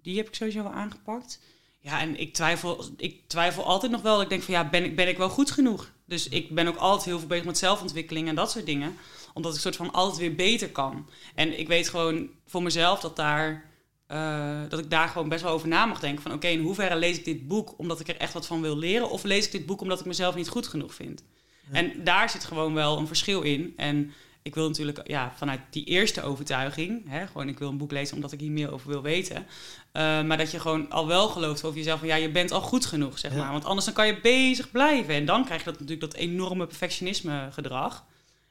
[0.02, 1.40] die heb ik sowieso wel aangepakt.
[1.80, 4.20] Ja, en ik twijfel, ik twijfel altijd nog wel.
[4.22, 5.92] Ik denk van ja, ben ik, ben ik wel goed genoeg?
[6.12, 8.96] Dus ik ben ook altijd heel veel bezig met zelfontwikkeling en dat soort dingen.
[9.34, 11.08] Omdat ik soort van altijd weer beter kan.
[11.34, 13.70] En ik weet gewoon voor mezelf dat, daar,
[14.06, 16.22] eh, dat ik daar gewoon best wel over na mag denken.
[16.22, 18.76] Van oké, in hoeverre lees ik dit boek omdat ik er echt wat van wil
[18.76, 19.10] leren?
[19.10, 21.24] Of lees ik dit boek omdat ik mezelf niet goed genoeg vind?
[21.70, 23.72] En daar zit gewoon wel een verschil in.
[23.76, 27.90] En ik wil natuurlijk ja, vanuit die eerste overtuiging, hè, gewoon ik wil een boek
[27.92, 29.36] lezen omdat ik hier meer over wil weten.
[29.36, 29.42] Uh,
[30.22, 32.86] maar dat je gewoon al wel gelooft over jezelf van ja, je bent al goed
[32.86, 33.38] genoeg, zeg Ja.
[33.38, 33.52] maar.
[33.52, 35.14] Want anders dan kan je bezig blijven.
[35.14, 38.04] En dan krijg je dat natuurlijk dat enorme perfectionisme gedrag.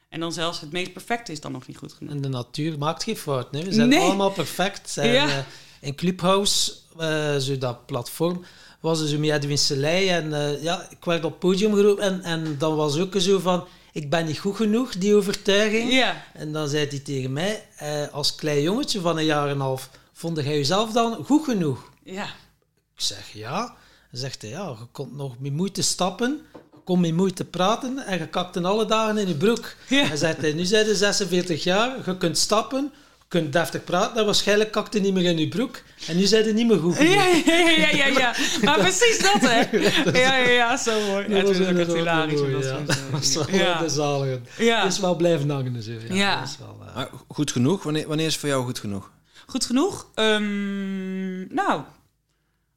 [0.10, 2.14] En dan zelfs het meest perfecte is dan nog niet goed genoeg.
[2.14, 3.52] En de natuur maakt geen fout.
[3.52, 3.64] Nee?
[3.64, 4.00] We zijn Nee.
[4.00, 4.98] allemaal perfect.
[4.98, 5.28] En, Ja.
[5.28, 5.38] eh,
[5.80, 8.44] in Clubhouse, eh, zo dat platform,
[8.80, 12.04] was er zo met Edwin Selei en eh, ja, ik werd op het podium geroepen
[12.04, 15.92] en, en dan was ook zo van, ik ben niet goed genoeg, die overtuiging.
[15.92, 16.24] Ja.
[16.34, 19.60] En dan zei hij tegen mij, eh, als klein jongetje van een jaar en een
[19.60, 21.90] half, vond jij jezelf dan goed genoeg?
[22.04, 22.26] Ja.
[22.96, 23.60] Ik zeg ja.
[24.12, 27.98] Dan zegt hij, ja, je kon nog met moeite stappen, je kon met moeite praten
[27.98, 29.76] en je kakte alle dagen in je broek.
[29.88, 30.06] Ja.
[30.06, 32.94] Hij zegt, hij, nu zijn je 46 jaar, je kunt stappen,
[33.32, 35.82] kunt deftig praten en waarschijnlijk kakte niet meer in je broek.
[36.08, 36.98] En nu zijn je niet meer goed.
[36.98, 38.36] Ja, ja, ja, ja, ja.
[38.62, 39.80] Maar precies dat, hè?
[40.20, 41.28] Ja, ja, ja, zo mooi.
[41.28, 42.86] Dat Het was is ook echt inderdaad hilarisch.
[42.86, 43.80] dat was wel ja.
[43.80, 44.40] de zalige.
[44.58, 44.84] Ja.
[44.84, 45.92] Is wel blijven hangen, zo.
[45.92, 46.14] Ja.
[46.16, 46.40] Ja.
[46.40, 47.84] Dat is wel, eh, Maar goed genoeg?
[47.84, 49.12] Wanneer, wanneer is het voor jou goed genoeg?
[49.46, 50.08] Goed genoeg?
[50.16, 51.82] Ehm, nou,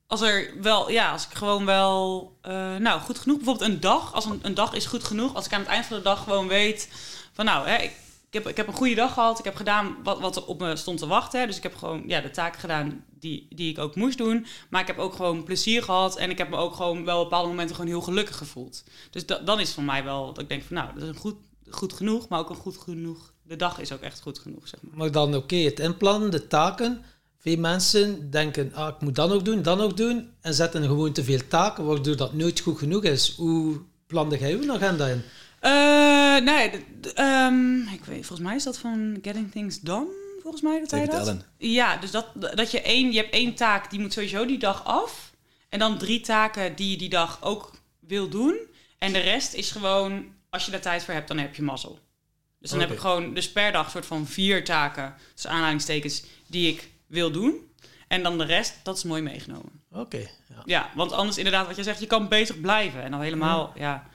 [0.07, 3.37] als er wel, ja, als ik gewoon wel, eh, nou, goed genoeg.
[3.37, 5.35] Bijvoorbeeld een dag, als een, een dag is goed genoeg.
[5.35, 6.89] Als ik aan het eind van de dag gewoon weet
[7.33, 7.93] van, nou, hè, ik,
[8.35, 9.39] heb, ik heb een goede dag gehad.
[9.39, 11.41] Ik heb gedaan wat, wat er op me stond te wachten.
[11.41, 11.47] Hè.
[11.47, 14.47] Dus ik heb gewoon, ja, de taken gedaan die, die ik ook moest doen.
[14.71, 16.17] Maar ik heb ook gewoon plezier gehad.
[16.17, 18.85] En ik heb me ook gewoon wel op bepaalde momenten gewoon heel gelukkig gevoeld.
[19.11, 21.15] Dus da- dan is voor mij wel dat ik denk van, nou, dat is een
[21.15, 21.37] goed,
[21.71, 22.29] goed genoeg.
[22.29, 24.97] Maar ook een goed genoeg, de dag is ook echt goed genoeg, zeg maar.
[24.99, 27.03] Maar dan oké, het inplannen, de taken.
[27.39, 30.31] Veel mensen denken, ah, ik moet dat nog doen, dat nog doen.
[30.41, 33.35] En zetten gewoon te veel taken, waardoor dat nooit goed genoeg is.
[33.37, 35.23] Hoe plande jij uw agenda in?
[35.65, 36.71] Eh, nee,
[37.15, 40.07] ehm, ik weet, volgens mij is dat van Getting Things Done,
[40.43, 41.29] volgens mij dat hij David dat.
[41.29, 41.45] Allen.
[41.59, 44.85] Ja, dus dat, dat je één, je hebt één taak, die moet sowieso die dag
[44.85, 45.33] af.
[45.69, 48.57] En dan drie taken die je die dag ook wil doen.
[48.99, 51.99] En de rest is gewoon, als je daar tijd voor hebt, dan heb je mazzel.
[52.59, 56.73] Dus dan heb ik gewoon, dus per dag soort van vier taken, dus aanhalingstekens, die
[56.73, 57.73] ik wil doen.
[58.09, 59.83] En dan de rest, dat is mooi meegenomen.
[59.91, 60.63] Oké, ja.
[60.65, 63.03] Ja, want anders inderdaad, wat je zegt, je kan bezig blijven.
[63.03, 64.07] En dan helemaal, ja,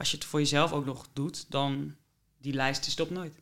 [0.00, 1.94] als je het voor jezelf ook nog doet, dan
[2.40, 3.32] die lijst stopt nooit.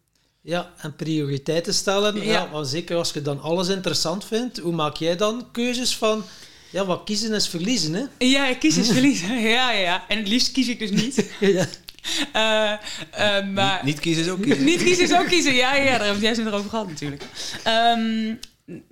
[0.41, 2.17] Ja, en prioriteiten stellen.
[2.17, 2.23] Ja.
[2.23, 2.51] Ja.
[2.51, 6.25] want zeker als je dan alles interessant vindt, hoe maak jij dan keuzes van...
[6.71, 8.27] Ja, wat kiezen is verliezen, hè?
[8.27, 9.35] Ja, kies is verliezen.
[9.41, 10.05] Ja, ja, ja.
[10.09, 11.31] En het liefst kies ik dus niet.
[11.41, 11.69] ja.
[12.33, 12.73] Eh,
[13.39, 14.65] eh, maar Niet, niet kiezen is ook kiezen.
[14.65, 15.55] niet kiezen is ook kiezen.
[15.55, 17.23] Ja, ja, daar hebben we het juist over gehad natuurlijk.
[17.65, 18.35] Ehm,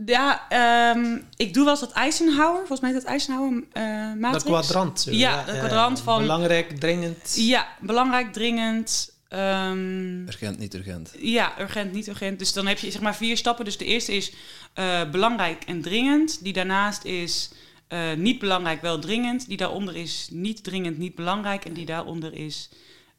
[0.06, 4.18] ja, ehm, ik doe wel eens dat Eisenhower, volgens mij is dat Eisenhower eh Dat
[4.18, 4.44] matrix.
[4.44, 5.06] kwadrant.
[5.10, 7.34] Ja, dat kwadrant van- Belangrijk, dringend.
[7.36, 9.14] Ja, belangrijk, dringend.
[9.28, 11.12] ehm, Urgent, niet urgent.
[11.18, 12.38] Ja, urgent, niet urgent.
[12.38, 13.64] Dus dan heb je zeg maar vier stappen.
[13.64, 14.32] Dus de eerste is
[14.74, 16.42] eh, belangrijk en dringend.
[16.44, 17.50] Die daarnaast is
[17.88, 19.48] eh, niet belangrijk, wel dringend.
[19.48, 21.64] Die daaronder is niet dringend, niet belangrijk.
[21.64, 22.68] En die daaronder is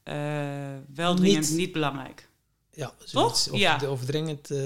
[0.04, 0.16] eh,
[0.96, 2.27] wel dringend, Niet- niet, belangrijk.
[2.78, 3.50] Ja, zoiets.
[3.50, 3.78] Of, Ja.
[3.78, 4.58] de- of, dringend, eh,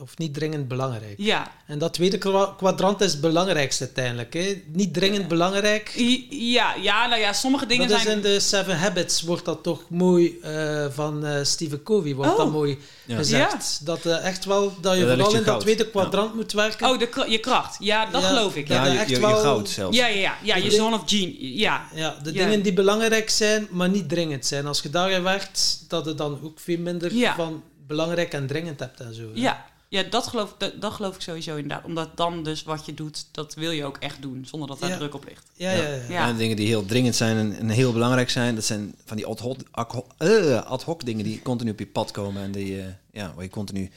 [0.00, 1.14] of niet dringend belangrijk.
[1.16, 4.34] Ja, En dat tweede kwa- kwadrant is het belangrijkste uiteindelijk.
[4.34, 4.62] Hè?
[4.66, 5.92] Niet dringend belangrijk.
[6.30, 8.16] Ja, ja, nou ja, sommige dingen dat is zijn...
[8.16, 12.36] in de Seven Habits wordt dat toch mooi eh, van eh Stephen Covey wordt Oh.
[12.36, 13.16] dat mooi Ja.
[13.16, 13.80] gezegd.
[13.86, 16.88] Dat eh, echt wel dat je vooral je in dat tweede kwadrant moet werken.
[16.88, 17.76] Oh, de, je kracht.
[17.80, 18.68] Ja, dat Ja, geloof ik.
[18.68, 19.96] Ja, er je, echt je, je wel- goud zelfs.
[19.96, 20.36] ja, ja, ja.
[20.42, 21.54] ja je De- zone of gene.
[21.56, 22.44] Ja, Ja, de Ja.
[22.44, 24.66] dingen die belangrijk zijn, maar niet dringend zijn.
[24.66, 27.34] Als je daarin werkt, dat je dan ook veel minder Ja.
[27.34, 27.53] van
[27.86, 29.22] belangrijk en dringend hebt en zo.
[29.22, 29.40] hè.
[29.40, 29.72] ja.
[29.88, 31.84] Ja, dat geloof, dat, dat geloof ik sowieso inderdaad.
[31.84, 34.44] Omdat dan dus wat je doet, dat wil je ook echt doen.
[34.46, 34.96] Zonder dat daar Ja.
[34.96, 35.46] druk op ligt.
[35.52, 36.00] Ja, ja, ja.
[36.08, 36.28] Ja.
[36.28, 39.26] En dingen die heel dringend zijn en, en heel belangrijk zijn, dat zijn van die
[39.26, 42.52] ad hoc, ad hoc, eh, ad hoc dingen die continu op je pad komen en
[42.52, 43.90] die, eh, ja, waar je continu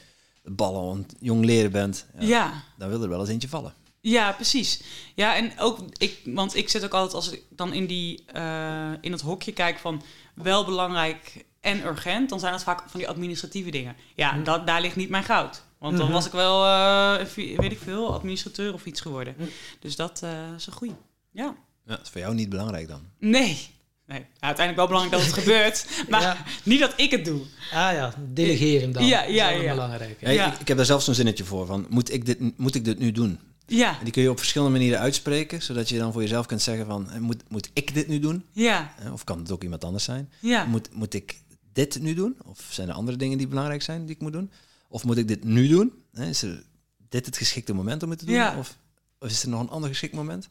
[0.44, 2.06] ballen aan het jong leren bent.
[2.18, 2.62] Ja, ja.
[2.76, 3.74] Dan wil er wel eens eentje vallen.
[4.00, 4.80] Ja, precies.
[5.14, 8.90] Ja, en ook ik, want ik zit ook altijd als ik dan in die uh,
[9.00, 10.02] in het hokje kijk van
[10.34, 13.96] wel belangrijk en urgent, dan zijn dat vaak van die administratieve dingen.
[14.14, 14.42] Ja, Hm.
[14.44, 15.62] dat, daar ligt niet mijn goud.
[15.78, 16.14] Want dan Mhm.
[16.14, 19.34] was ik wel, uh, weet ik veel, administrateur of iets geworden.
[19.38, 19.44] Hm.
[19.80, 20.94] Dus dat uh, is een goeie.
[21.32, 21.54] Ja.
[21.86, 23.00] Ja, dat is voor jou niet belangrijk dan.
[23.18, 23.58] Nee.
[24.06, 26.36] Nee, uiteindelijk wel belangrijk dat het gebeurt, maar Ja.
[26.62, 27.40] niet dat ik het doe.
[27.72, 29.06] Ah ja, delegeren dan.
[29.06, 29.72] Ja, Dat is ja, ja.
[29.72, 30.20] belangrijk.
[30.20, 30.52] Ja, Ja.
[30.52, 32.98] Ik, ik heb daar zelfs zo'n zinnetje voor van, moet ik dit, moet ik dit
[32.98, 33.40] nu doen?
[33.66, 36.62] Ja, En die kun je op verschillende manieren uitspreken, zodat je dan voor jezelf kunt
[36.62, 38.44] zeggen van, eh, moet, moet ik dit nu doen?
[38.52, 40.32] ja, Eh, Of kan het ook iemand anders zijn?
[40.40, 40.64] ja.
[40.64, 41.40] Moet, moet ik
[41.86, 42.36] dit nu doen?
[42.44, 44.50] Of zijn er andere dingen die belangrijk zijn die ik moet doen?
[44.88, 45.92] Of moet ik dit nu doen?
[46.12, 46.64] Is er
[47.08, 48.34] dit het geschikte moment om het te doen?
[48.34, 48.58] Ja.
[48.58, 48.78] Of,
[49.18, 50.48] of is er nog een ander geschikt moment?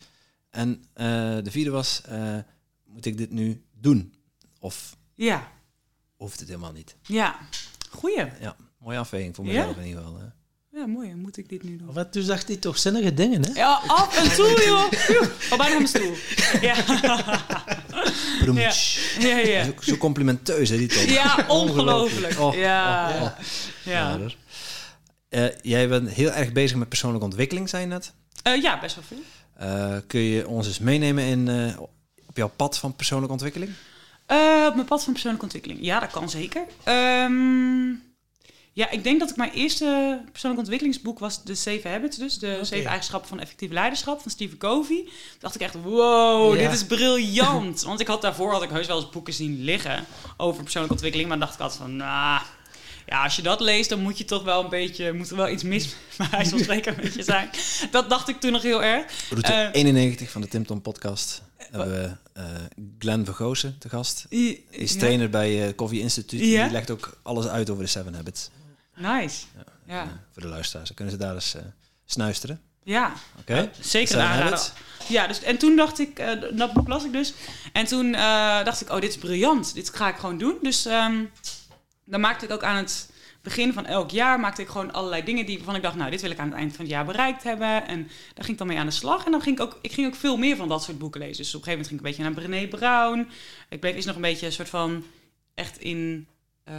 [0.50, 1.06] En eh,
[1.44, 2.38] de vierde was, eh,
[2.86, 4.14] moet ik dit nu doen?
[4.60, 5.52] Of Ja,
[6.16, 6.96] hoeft het helemaal niet?
[7.02, 7.40] ja.
[7.90, 8.26] Goeie.
[8.42, 9.52] Ja, mooie afweging voor Ja?
[9.52, 10.20] mezelf in ieder geval.
[10.20, 10.26] Hè.
[10.78, 11.16] Ja, mooi.
[11.16, 11.90] Moet ik dit nu doen?
[11.90, 13.52] Of toen zegt hij toch zinnige dingen, hè?
[13.54, 14.92] Ja, af en toe, joh.
[15.08, 16.14] Joe, Al bijna op mijn stoel.
[16.62, 16.76] Ja,
[19.20, 19.64] ja, ja.
[19.64, 21.06] Zo, zo complimenteus, hè, die Tom.
[21.06, 22.40] Ja, ongelooflijk.
[22.40, 23.30] Oh, Ja, oh, oh.
[23.84, 23.92] ja.
[23.92, 24.38] Ja, dus.
[25.30, 28.14] Eh, jij bent heel erg bezig met persoonlijke ontwikkeling, zei je net.
[28.44, 29.24] Eh, ja, best wel veel.
[29.54, 31.80] Eh, kun je ons eens meenemen in, eh,
[32.28, 33.72] op jouw pad van persoonlijke ontwikkeling?
[34.26, 35.80] Eh, op mijn pad van persoonlijke ontwikkeling.
[35.82, 36.64] Ja, dat kan zeker.
[36.84, 37.94] Ehm,
[38.78, 42.60] Ja, ik denk dat ik mijn eerste persoonlijk ontwikkelingsboek was de Zeven Habits, dus de.
[42.62, 44.96] Zeven Eigenschappen van Effectief Leiderschap van Stephen Covey.
[45.04, 46.62] Toen dacht ik echt, wow, Ja.
[46.62, 47.82] dit is briljant.
[47.82, 50.06] Want ik had daarvoor had ik heus wel eens boeken zien liggen
[50.38, 52.42] over persoonlijke ontwikkeling, maar dan dacht ik altijd van, nou,
[53.06, 55.50] ja, als je dat leest, dan moet je toch wel een beetje, moet er wel
[55.50, 57.50] iets mis bij wijze van spreken een beetje zijn.
[57.92, 59.06] Dat dacht ik toen nog heel erg.
[59.30, 62.44] Route Eh, 91 van de Tim Tom podcast hebben we eh
[63.00, 64.26] Glenn Vergozen te gast.
[64.30, 66.44] Die is trainer bij eh Coffee Institute.
[66.44, 68.50] Die legt ook alles uit over de Seven Habits.
[68.98, 69.46] Nice.
[69.58, 69.64] Eh,
[69.96, 70.88] Ja, voor de luisteraars.
[70.88, 71.62] Dan kunnen ze daar eens eh,
[72.06, 72.62] snuisteren.
[72.84, 73.14] ja.
[73.40, 73.70] Oké?
[73.80, 74.44] Zeker Seven een aanrader.
[74.60, 74.72] Habits.
[75.08, 77.34] Ja, dus, en toen dacht ik, eh, dat boek las ik dus.
[77.74, 79.74] En toen eh, dacht ik, oh, dit is briljant.
[79.74, 80.58] Dit ga ik gewoon doen.
[80.62, 81.24] Dus ehm,
[82.06, 83.10] dan maakte ik ook aan het
[83.42, 84.40] begin van elk jaar...
[84.40, 85.96] maakte ik gewoon allerlei dingen die, waarvan ik dacht...
[85.96, 87.88] nou, dit wil ik aan het eind van het jaar bereikt hebben.
[87.88, 89.26] En daar ging ik dan mee aan de slag.
[89.26, 91.38] En dan ging ik ook, ik ging ook veel meer van dat soort boeken lezen.
[91.38, 93.30] Dus op een gegeven moment ging ik een beetje naar Brené Brown.
[93.70, 95.04] Ik bleef eerst nog een beetje een soort van...
[95.54, 96.28] echt in...
[96.68, 96.76] eh,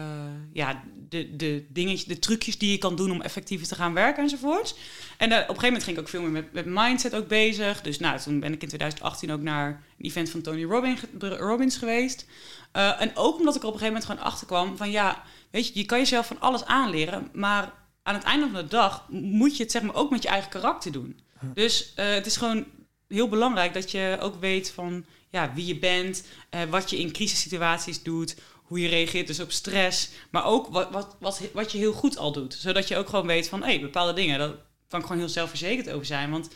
[0.53, 4.22] ja, de, de dingetjes, de trucjes die je kan doen om effectiever te gaan werken
[4.22, 4.74] enzovoorts.
[5.16, 7.28] En eh, op een gegeven moment ging ik ook veel meer met, met mindset ook
[7.28, 7.80] bezig.
[7.80, 11.76] Dus nou, toen ben ik in 2018 ook naar een event van Tony Robbins, Robbins
[11.76, 12.26] geweest.
[12.72, 15.22] Eh, en ook omdat ik er op een gegeven moment gewoon achter kwam van ja,
[15.51, 17.72] weet je, je kan jezelf van alles aanleren, maar
[18.03, 20.51] aan het einde van de dag moet je het zeg maar ook met je eigen
[20.51, 21.20] karakter doen.
[21.55, 22.64] Dus eh, het is gewoon
[23.09, 26.24] heel belangrijk dat je ook weet van ja, wie je bent,
[26.70, 28.36] wat je in crisissituaties doet,
[28.69, 32.19] hoe je reageert dus op stress, maar ook wat, wat, wat, wat je heel goed
[32.19, 32.55] al doet.
[32.55, 34.53] Zodat je ook gewoon weet van, hé, bepaalde dingen, daar
[34.89, 36.31] kan ik gewoon heel zelfverzekerd over zijn.
[36.31, 36.49] Want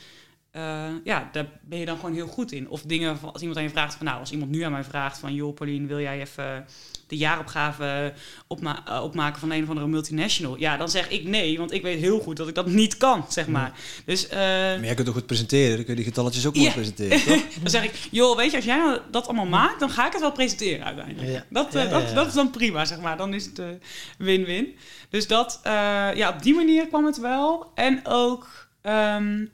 [0.52, 2.68] eh, ja, daar ben je dan gewoon heel goed in.
[2.68, 4.84] Of dingen, van- als iemand aan je vraagt van, nou, als iemand nu aan mij
[4.84, 6.66] vraagt van, joh, Pauline, wil jij even
[7.06, 8.12] de jaaropgave
[8.46, 10.56] opma eh, opmaken van een of andere multinational?
[10.58, 13.24] Ja, dan zeg ik nee, want ik weet heel goed dat ik dat niet kan,
[13.28, 13.72] zeg maar.
[14.04, 15.76] Dus eh, Maar jij kunt ook goed presenteren.
[15.76, 16.72] Dan kun je die getalletjes ook Ja.
[16.72, 17.42] presenteren, toch?
[17.60, 20.12] dan zeg ik, joh, weet je, als jij nou dat allemaal maakt, dan ga ik
[20.12, 21.28] het wel presenteren uiteindelijk.
[21.32, 21.44] Ja.
[21.48, 23.16] Dat, Ja, dat, dat is dan prima, zeg maar.
[23.16, 23.60] Dan is het
[24.18, 24.74] win-win.
[25.10, 25.60] dus dat,
[26.14, 27.70] ja, op die manier kwam het wel.
[27.74, 29.44] En ook, ehm,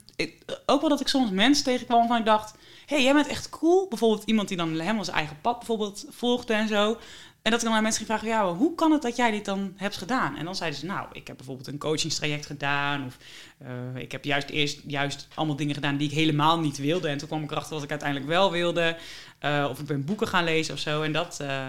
[0.65, 2.51] ook wel dat ik soms mensen tegenkwam van ik dacht,
[2.85, 3.87] hé, hey, jij bent echt cool.
[3.87, 6.97] Bijvoorbeeld iemand die dan helemaal zijn eigen pad bijvoorbeeld volgde en zo.
[7.41, 9.45] En dat ik dan aan mensen ging vragen, ja, hoe kan het dat jij dit
[9.45, 10.35] dan hebt gedaan?
[10.37, 13.05] En dan zeiden ze, nou, ik heb bijvoorbeeld een coachingstraject gedaan.
[13.05, 13.17] Of
[13.57, 17.07] eh, ik heb juist eerst juist allemaal dingen gedaan die ik helemaal niet wilde.
[17.07, 18.97] En toen kwam ik erachter wat ik uiteindelijk wel wilde.
[19.39, 21.01] Eh, of ik ben boeken gaan lezen of zo.
[21.01, 21.67] En dat, eh,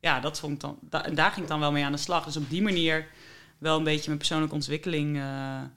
[0.00, 2.24] ja, dat vond ik dan, da- daar ging ik dan wel mee aan de slag.
[2.24, 3.06] Dus op die manier
[3.62, 5.16] wel een beetje mijn persoonlijke ontwikkeling.
[5.16, 5.22] eh,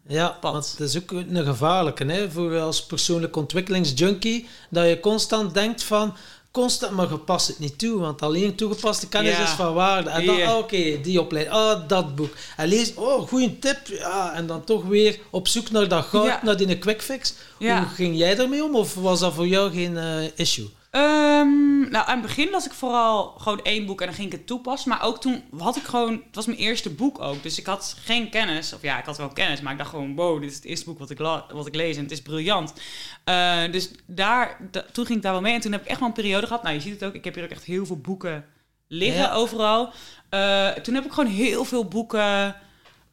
[0.08, 0.52] Ja, pad.
[0.52, 5.84] want het is ook een gevaarlijke hè, voor als persoonlijk ontwikkelingsjunkie, dat je constant denkt
[5.84, 6.16] van,
[6.52, 9.44] constant, maar je past het niet toe, want alleen toegepaste kennis Ja.
[9.44, 10.10] is van waarde.
[10.10, 12.34] En dan, ah, oké, die opleiding, ah, dat boek.
[12.58, 16.26] En lees, oh, goede tip, ja, en dan toch weer op zoek naar dat goud,
[16.26, 16.40] Ja.
[16.44, 17.34] naar die quick fix.
[17.60, 17.78] Ja.
[17.80, 20.70] Hoe ging jij daarmee om, of was dat voor jou geen eh, issue?
[20.96, 24.38] Ehm, nou, aan het begin las ik vooral gewoon één boek en dan ging ik
[24.38, 24.90] het toepassen.
[24.90, 26.12] Maar ook toen had ik gewoon...
[26.12, 27.44] Het was mijn eerste boek ook.
[27.44, 28.74] Dus ik had geen kennis.
[28.74, 29.62] Of ja, ik had wel kennis.
[29.62, 30.16] Maar ik dacht gewoon...
[30.16, 31.18] Wow, dit is het eerste boek wat ik,
[31.54, 31.96] wat ik lees.
[31.98, 32.74] En het is briljant.
[33.24, 35.54] Eh, dus daar, da- toen ging ik daar wel mee.
[35.54, 36.64] En toen heb ik echt wel een periode gehad.
[36.64, 37.14] Nou, je ziet het ook.
[37.14, 38.46] Ik heb hier ook echt heel veel boeken
[38.88, 39.34] liggen Ja.
[39.34, 39.94] overal.
[40.30, 42.56] Eh, toen heb ik gewoon heel veel boeken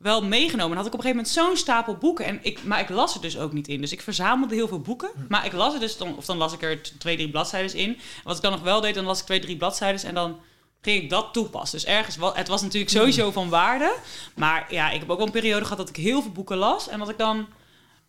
[0.03, 0.71] wel meegenomen.
[0.71, 2.25] En had ik op een gegeven moment zo'n stapel boeken.
[2.25, 3.81] En ik, maar ik las er dus ook niet in.
[3.81, 5.11] Dus ik verzamelde heel veel boeken.
[5.29, 7.89] Maar ik las er dus dan, of dan las ik er twee, drie bladzijden in.
[7.89, 10.41] En wat ik dan nog wel deed, dan las ik twee, drie bladzijden en dan
[10.81, 11.79] ging ik dat toepassen.
[11.79, 13.95] Dus ergens, het was natuurlijk sowieso van waarde.
[14.35, 16.89] Maar ja, ik heb ook wel een periode gehad dat ik heel veel boeken las.
[16.89, 17.47] En dat ik dan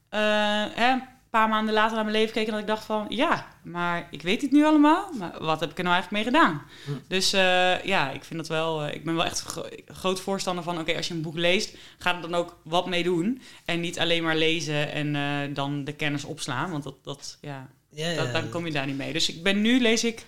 [0.09, 0.19] eh,
[0.73, 0.95] hè,
[1.39, 3.05] paar maanden later naar mijn leven keek en dat ik dacht van...
[3.09, 5.09] Ja, maar ik weet het nu allemaal.
[5.19, 6.61] Maar wat heb ik er nou eigenlijk mee gedaan?
[7.07, 8.83] Dus eh, ja, ik vind dat wel...
[8.83, 10.79] eh, ik ben wel echt gro- groot voorstander van...
[10.79, 13.41] Oké, als je een boek leest, ga er dan ook wat mee doen.
[13.65, 16.71] En niet alleen maar lezen en eh, dan de kennis opslaan.
[16.71, 19.13] Want dat, dat ja, Ja, dat, dan kom je daar niet mee.
[19.13, 20.25] Dus ik ben nu lees ik.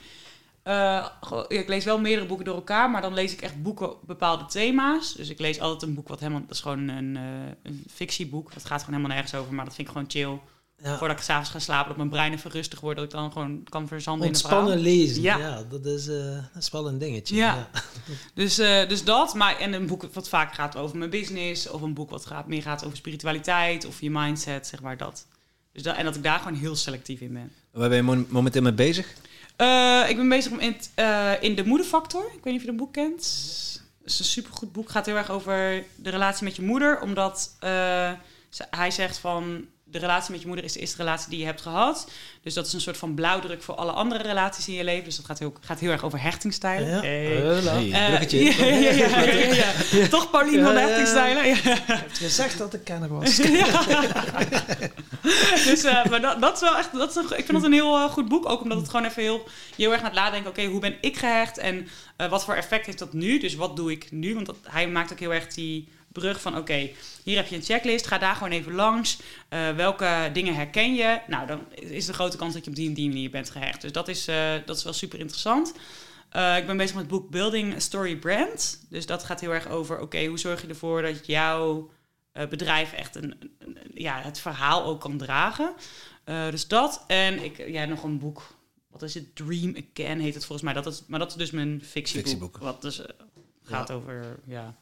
[1.48, 4.46] ik lees wel meerdere boeken door elkaar, maar dan lees ik echt boeken op bepaalde
[4.46, 5.14] thema's.
[5.14, 6.42] Dus ik lees altijd een boek wat helemaal.
[6.42, 7.16] Dat is gewoon een,
[7.64, 8.54] een fictieboek.
[8.54, 10.40] Dat gaat gewoon helemaal nergens over, maar dat vind ik gewoon chill.
[10.84, 10.98] Ja.
[10.98, 13.64] Voordat ik s'avonds ga slapen, dat mijn brein even rustig wordt, dat ik dan gewoon
[13.64, 14.60] kan verzanden in een verhaal.
[14.60, 15.38] Ontspannen lezen, Ja.
[15.38, 15.64] ja.
[15.70, 16.16] dat, is, eh,
[16.54, 17.36] dat is wel een dingetje.
[17.36, 17.70] Ja.
[18.34, 19.34] Dus, eh, dus dat.
[19.34, 21.70] Maar, en een boek wat vaak gaat over mijn business.
[21.70, 23.86] Of een boek wat gaat, meer gaat over spiritualiteit.
[23.86, 25.26] Of je mindset, zeg maar dat.
[25.72, 25.96] Dus dat.
[25.96, 27.52] En dat ik daar gewoon heel selectief in ben.
[27.72, 29.14] Waar ben je mo- momenteel mee bezig?
[29.56, 32.26] Eh, ik ben bezig om in, eh, in De Moederfactor.
[32.26, 33.16] Ik weet niet of je dat boek kent.
[34.02, 34.84] Het is een supergoed boek.
[34.84, 37.02] Het gaat heel erg over de relatie met je moeder.
[37.02, 38.12] Omdat eh,
[38.70, 39.66] hij zegt van...
[39.96, 42.12] De relatie met je moeder is de eerste relatie die je hebt gehad.
[42.42, 45.04] Dus dat is een soort van blauwdruk voor alle andere relaties in je leven.
[45.04, 46.90] Dus dat gaat heel, gaat heel erg over hechtingstijlen.
[46.90, 47.02] Ja.
[47.02, 47.42] Hey.
[50.10, 51.48] Toch Paulien van Ja, hechtingstijlen?
[51.48, 53.36] Je hebt gezegd dat ik kenner was.
[55.70, 57.74] dus, eh, maar dat, dat is wel echt, dat is een, ik vind dat een
[57.74, 58.50] heel eh, goed boek.
[58.50, 59.44] Ook omdat het gewoon even heel,
[59.76, 60.50] je heel erg laat nadenken.
[60.50, 61.58] Oké, hoe ben ik gehecht?
[61.58, 63.40] En eh, wat voor effect heeft dat nu?
[63.40, 64.34] Dus wat doe ik nu?
[64.34, 65.88] Want dat, hij maakt ook heel erg die
[66.20, 66.90] brug van oké,
[67.24, 69.20] hier heb je een checklist, ga daar gewoon even langs.
[69.50, 71.20] Eh, welke dingen herken je?
[71.28, 73.82] Nou, dan is de grote kans dat je op die en die manier bent gehecht.
[73.82, 75.74] Dus dat is, eh, dat is wel super interessant.
[76.30, 78.86] Eh, ik ben bezig met het boek Building a Story Brand.
[78.90, 81.90] Dus dat gaat heel erg over, oké, hoe zorg je ervoor dat jouw
[82.50, 83.52] bedrijf echt een,
[83.94, 85.74] ja, het verhaal ook kan dragen.
[86.26, 87.04] Dus dat.
[87.08, 88.56] En ik, ja, nog een boek.
[88.90, 89.36] Wat is het?
[89.36, 90.74] Dream Again heet het volgens mij.
[90.74, 92.28] Dat is, maar dat is dus mijn fictieboek.
[92.28, 92.58] Fictieboek.
[92.58, 93.02] Wat dus
[93.64, 94.76] gaat over, ja,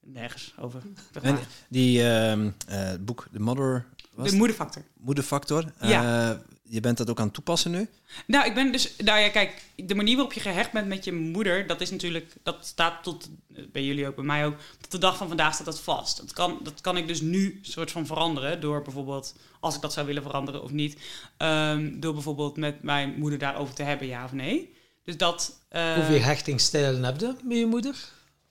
[0.00, 0.82] nergens over.
[1.22, 1.38] En
[1.68, 3.86] die ehm, eh, boek, The Mother...
[4.14, 4.82] Was De moederfactor.
[4.96, 5.64] Moederfactor.
[5.80, 6.30] Ja.
[6.30, 7.88] Eh, je bent dat ook aan het toepassen nu?
[8.26, 11.12] Nou, ik ben dus, nou ja, kijk, de manier waarop je gehecht bent met je
[11.12, 14.90] moeder, dat is natuurlijk, dat staat tot, eh, bij jullie ook, bij mij ook, tot
[14.90, 16.16] de dag van vandaag staat dat vast.
[16.16, 19.92] Dat kan, dat kan ik dus nu soort van veranderen door bijvoorbeeld, als ik dat
[19.92, 20.98] zou willen veranderen of niet,
[21.36, 24.74] ehm, door bijvoorbeeld met mijn moeder daarover te hebben, ja of nee.
[25.04, 25.60] Dus dat.
[25.68, 27.96] eh, Hoeveel hechtingstijlen heb je met je moeder?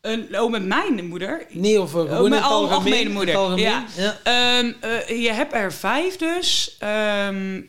[0.01, 1.45] Een, oh, met mijn moeder.
[1.49, 2.73] Nee, of gewoon in mijn het al- algemeen?
[2.93, 3.63] algemene moeder, algemeen?
[3.63, 3.85] ja.
[3.95, 4.17] ja.
[4.23, 6.75] Ehm, eh, je hebt er vijf dus.
[6.79, 7.61] Ehm,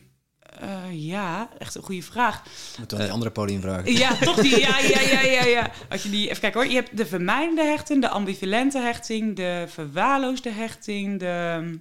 [0.60, 2.42] eh, ja, echt een goede vraag.
[2.78, 3.92] Moeten we aan die andere vragen.
[3.92, 4.58] Ja, toch die.
[4.60, 5.70] Ja, ja, ja, ja, ja.
[5.88, 6.68] Als je die, even kijken hoor.
[6.70, 11.78] Je hebt de vermijdende hechting, de ambivalente hechting, de verwaarloosde hechting, de.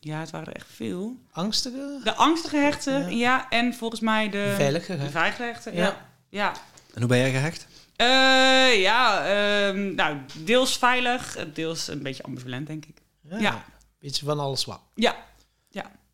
[0.00, 1.16] Ja, het waren er echt veel.
[1.32, 2.00] Angstige?
[2.04, 3.06] De angstige hechten, Ja.
[3.08, 3.46] ja.
[3.50, 4.52] en volgens mij de.
[4.56, 5.82] Veilige De veilige hechten, Ja.
[5.84, 5.96] ja.
[6.28, 6.52] ja.
[6.94, 7.66] En hoe ben jij gehecht?
[7.96, 12.96] Eh, ja, ehm, nou, deels veilig, deels een beetje ambivalent, denk ik.
[13.20, 13.38] Ja.
[13.38, 13.64] Ja.
[13.98, 14.80] Beetje van alles wat.
[14.94, 15.16] Ja,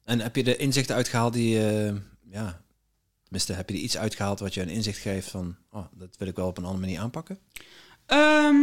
[0.05, 1.59] En heb je de inzichten uitgehaald die...
[1.69, 1.95] eh,
[2.31, 2.61] ja,
[3.23, 5.57] tenminste, heb je er iets uitgehaald wat je een inzicht geeft van...
[5.71, 7.39] Oh, dat wil ik wel op een andere manier aanpakken?
[8.07, 8.57] Ehm,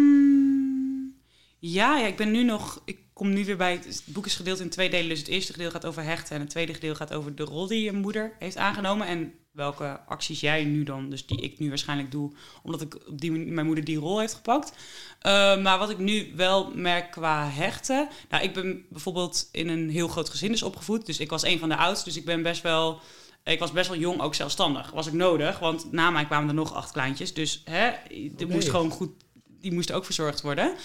[1.60, 2.82] ja, ja, ik ben nu nog.
[2.86, 3.72] Ik kom nu weer bij.
[3.72, 5.10] Het, boek is gedeeld in twee delen.
[5.10, 6.36] Dus het eerste gedeelte gaat over hechten.
[6.36, 9.08] En het tweede gedeelte gaat over de rol die je moeder heeft aangenomen.
[9.08, 12.32] En welke acties jij nu dan, dus die ik nu waarschijnlijk doe,
[12.64, 14.74] omdat ik op die manier mijn moeder die rol heeft gepakt.
[15.20, 18.10] Eh, maar wat ik nu wel merk qua hechten.
[18.30, 21.06] Nou, ik ben bijvoorbeeld in een heel groot gezin dus opgevoed.
[21.06, 22.08] Dus ik was een van de oudsten.
[22.08, 23.00] Dus ik ben best wel.
[23.44, 24.92] Ik was best wel jong, ook zelfstandig.
[24.92, 27.34] Was ik nodig, want na mij kwamen er nog acht kleintjes.
[27.34, 27.88] Dus hè,
[28.38, 29.12] er moest gewoon goed
[29.66, 30.76] die moest ook verzorgd worden.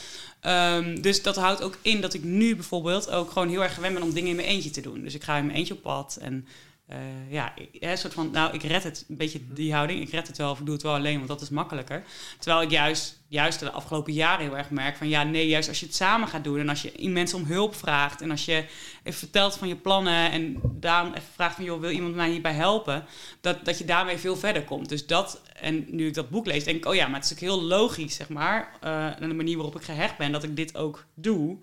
[0.41, 3.95] Ehm, dus dat houdt ook in dat ik nu bijvoorbeeld ook gewoon heel erg gewend
[3.95, 5.03] ben om dingen in mijn eentje te doen.
[5.03, 6.47] Dus ik ga in mijn eentje op pad en
[6.91, 10.01] eh, ja, een soort van, nou, ik red het, een beetje die houding.
[10.01, 12.05] Ik red het wel of ik doe het wel alleen, want dat is makkelijker.
[12.39, 15.81] Terwijl ik juist, juist de afgelopen jaren heel erg merk van, ja, nee, juist als
[15.81, 18.65] je het samen gaat doen en als je mensen om hulp vraagt en als je
[19.03, 22.55] even vertelt van je plannen en daarom even vraagt van, joh, wil iemand mij hierbij
[22.55, 23.05] helpen?
[23.41, 24.89] Dat, dat je daarmee veel verder komt.
[24.89, 27.33] Dus dat, en nu ik dat boek lees, denk ik, oh ja, maar het is
[27.33, 30.77] ook heel logisch, zeg maar, en de manier waarop ik gehecht ben, dat ik dit
[30.77, 31.59] ook doe.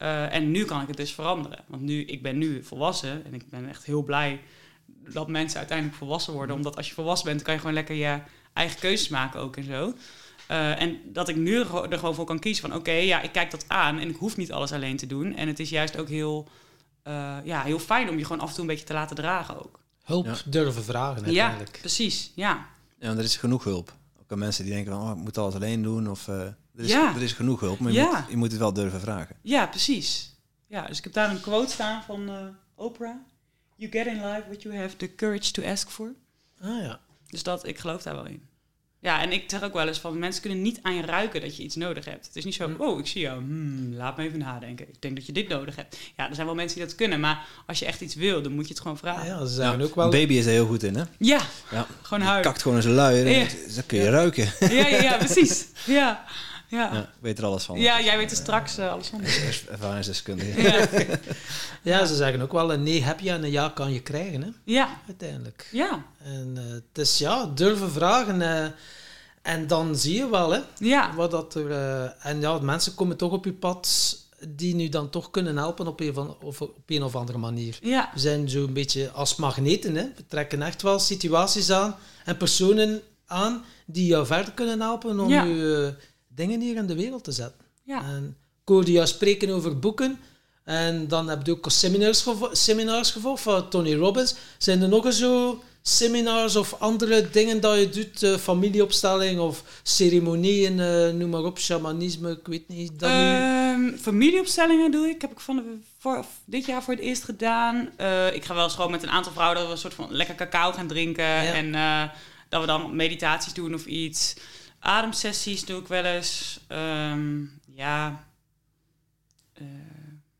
[0.00, 1.58] Eh, en nu kan ik het dus veranderen.
[1.66, 4.40] Want nu, ik ben nu volwassen en ik ben echt heel blij
[5.08, 6.56] dat mensen uiteindelijk volwassen worden.
[6.56, 8.18] Omdat als je volwassen bent, kan je gewoon lekker je
[8.52, 9.94] eigen keuzes maken ook en zo.
[10.46, 12.78] Eh, en dat ik nu er gewoon- voor kan kiezen van...
[12.78, 15.34] oké, ja, ik kijk dat aan en ik hoef niet alles alleen te doen.
[15.36, 16.48] En het is juist ook heel,
[17.02, 19.58] eh, ja, heel fijn om je gewoon af en toe een beetje te laten dragen
[19.64, 19.80] ook.
[20.04, 20.34] Hulp Ja.
[20.44, 21.78] durven vragen Ja, uiteindelijk.
[21.80, 22.32] precies.
[22.34, 22.66] Ja,
[22.98, 23.94] Ja, want er is genoeg hulp.
[24.20, 26.10] Ook aan mensen die denken van, oh, ik moet alles alleen doen.
[26.10, 27.14] Of, eh, er, is, Ja.
[27.14, 28.06] er is genoeg hulp, maar je, Ja.
[28.20, 29.36] moet, je moet het wel durven vragen.
[29.42, 30.34] ja precies.
[30.66, 32.34] Ja, dus ik heb daar een quote staan van eh,
[32.74, 33.16] Oprah.
[33.80, 36.12] You get in life what you have the courage to ask for.
[36.60, 37.00] Ah ja.
[37.26, 38.42] Dus dat, ik geloof daar wel in.
[38.98, 41.56] Ja, en ik zeg ook wel eens van, mensen kunnen niet aan je ruiken dat
[41.56, 42.26] je iets nodig hebt.
[42.26, 42.80] Het is niet zo, Hm.
[42.82, 44.88] oh, ik zie jou, hmm, laat me even nadenken.
[44.88, 45.96] Ik denk dat je dit nodig hebt.
[46.16, 48.52] Ja, er zijn wel mensen die dat kunnen, maar als je echt iets wil, dan
[48.52, 49.26] moet je het gewoon vragen.
[49.26, 50.04] Ja, ja, ze Ja, ook wel...
[50.04, 51.04] Een baby is er heel goed in, hè?
[51.18, 51.86] ja Ja.
[52.02, 52.44] gewoon huilen.
[52.44, 53.16] kakt gewoon in zijn lui.
[53.28, 53.40] Ja.
[53.40, 54.52] en Dat kun je ruiken.
[54.60, 55.66] Ja, ja, ja, precies.
[55.86, 56.24] Ja,
[56.70, 56.92] ja.
[56.94, 57.78] Ja, ik weet er alles van.
[57.78, 59.20] Ja, jij weet er straks eh, alles van.
[59.70, 60.62] Ervaringsdeskundige.
[60.62, 60.88] Ja,
[61.82, 64.42] Ja, ze zeggen ook wel, een nee heb je en een ja kan je krijgen,
[64.42, 65.68] hè, ja, uiteindelijk.
[65.72, 68.42] ja, En eh, het is ja, durven vragen.
[68.42, 68.66] eh,
[69.42, 71.14] en dan zie je wel, hè, ja.
[71.14, 71.70] wat dat er...
[72.20, 74.16] en ja, mensen komen toch op je pad
[74.48, 77.78] die nu dan toch kunnen helpen op een, van, of op een of andere manier.
[77.82, 80.02] Ja, We zijn zo'n beetje als magneten, hè.
[80.16, 85.28] We trekken echt wel situaties aan en personen aan die jou verder kunnen helpen om
[85.28, 85.42] Ja.
[85.44, 86.04] je eh,
[86.40, 87.60] dingen hier in de wereld te zetten.
[87.84, 88.02] ja.
[88.02, 90.18] En ik hoorde jou spreken over boeken.
[90.64, 94.34] En dan heb je ook seminars, gevo- seminars gevolgd van Tony Robbins.
[94.58, 98.22] Zijn er nog eens zo seminars of andere dingen dat je doet?
[98.22, 102.98] eh, familieopstelling of ceremonieën, eh, noem maar op, shamanisme, ik weet niet.
[102.98, 103.16] Dat nu...
[103.16, 105.20] Ehm, familieopstellingen doe ik.
[105.20, 105.62] Heb ik van de,
[105.98, 107.88] voor, dit jaar voor het eerst gedaan.
[107.96, 110.06] Eh, ik ga wel eens gewoon met een aantal vrouwen dat we een soort van
[110.10, 111.24] lekker cacao gaan drinken.
[111.54, 111.72] En
[112.48, 114.34] dat we dan meditaties doen of iets.
[114.80, 116.60] Ademsessies doe ik wel eens.
[116.68, 118.28] Ehm, ja.
[119.52, 119.64] Eh,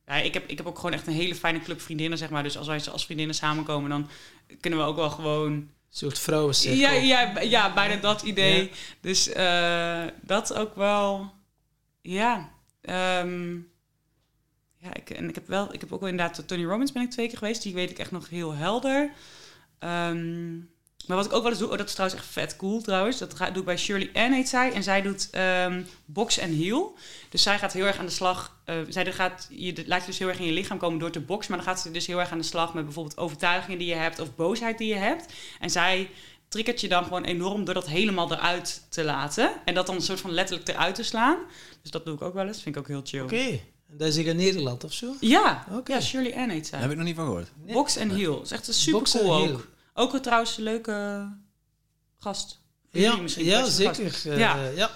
[0.06, 2.42] ja ik, heb, ik heb ook gewoon echt een hele fijne club vriendinnen, zeg maar.
[2.42, 4.08] Dus als wij als vriendinnen samenkomen, dan
[4.60, 6.80] kunnen we ook wel gewoon Een soort vrouwencirkel.
[6.80, 8.62] ja, ja, ja, bijna dat idee.
[8.62, 8.68] Ja.
[9.00, 11.32] Dus eh, dat ook wel.
[12.00, 12.52] Ja.
[12.80, 13.54] Ehm,
[14.76, 17.10] ja, ik, en ik heb wel, ik heb ook wel inderdaad, Tony Robbins ben ik
[17.10, 17.62] twee keer geweest.
[17.62, 19.12] Die weet ik echt nog heel helder.
[19.78, 20.58] Ehm,
[21.10, 23.18] maar wat ik ook wel eens doe, oh, dat is trouwens echt vet cool trouwens.
[23.18, 24.72] Dat ga, doe ik bij Shirley Ann heet zij.
[24.72, 26.94] En zij doet ehm, box en heel.
[27.28, 28.56] Dus zij gaat heel erg aan de slag.
[28.64, 31.20] eh, zij gaat, je laat je dus heel erg in je lichaam komen door te
[31.20, 31.54] boksen.
[31.54, 33.94] Maar dan gaat ze dus heel erg aan de slag met bijvoorbeeld overtuigingen die je
[33.94, 34.18] hebt.
[34.18, 35.32] Of boosheid die je hebt.
[35.60, 36.10] En zij
[36.48, 39.50] triggert je dan gewoon enorm door dat helemaal eruit te laten.
[39.64, 41.36] En dat dan een soort van letterlijk eruit te slaan.
[41.82, 42.62] Dus dat doe ik ook wel eens.
[42.62, 43.20] Vind ik ook heel chill.
[43.22, 43.60] Oké.
[43.90, 45.14] En Dat is hier in Nederland of zo?
[45.20, 45.92] Ja, Oké.
[45.92, 46.70] ja, Shirley Ann heet zij.
[46.78, 47.48] Daar heb ik nog niet van gehoord.
[47.64, 47.74] Nee.
[47.74, 48.34] Box en heel.
[48.36, 49.52] Dat is echt een super Box cool heel.
[49.54, 49.68] ook.
[50.00, 51.28] Ook een trouwens een leuke
[52.18, 52.58] gast.
[52.92, 53.72] Voor Ja, ja gast.
[53.72, 54.20] zeker.
[54.32, 54.58] Eh, Ja.
[54.76, 54.90] ja.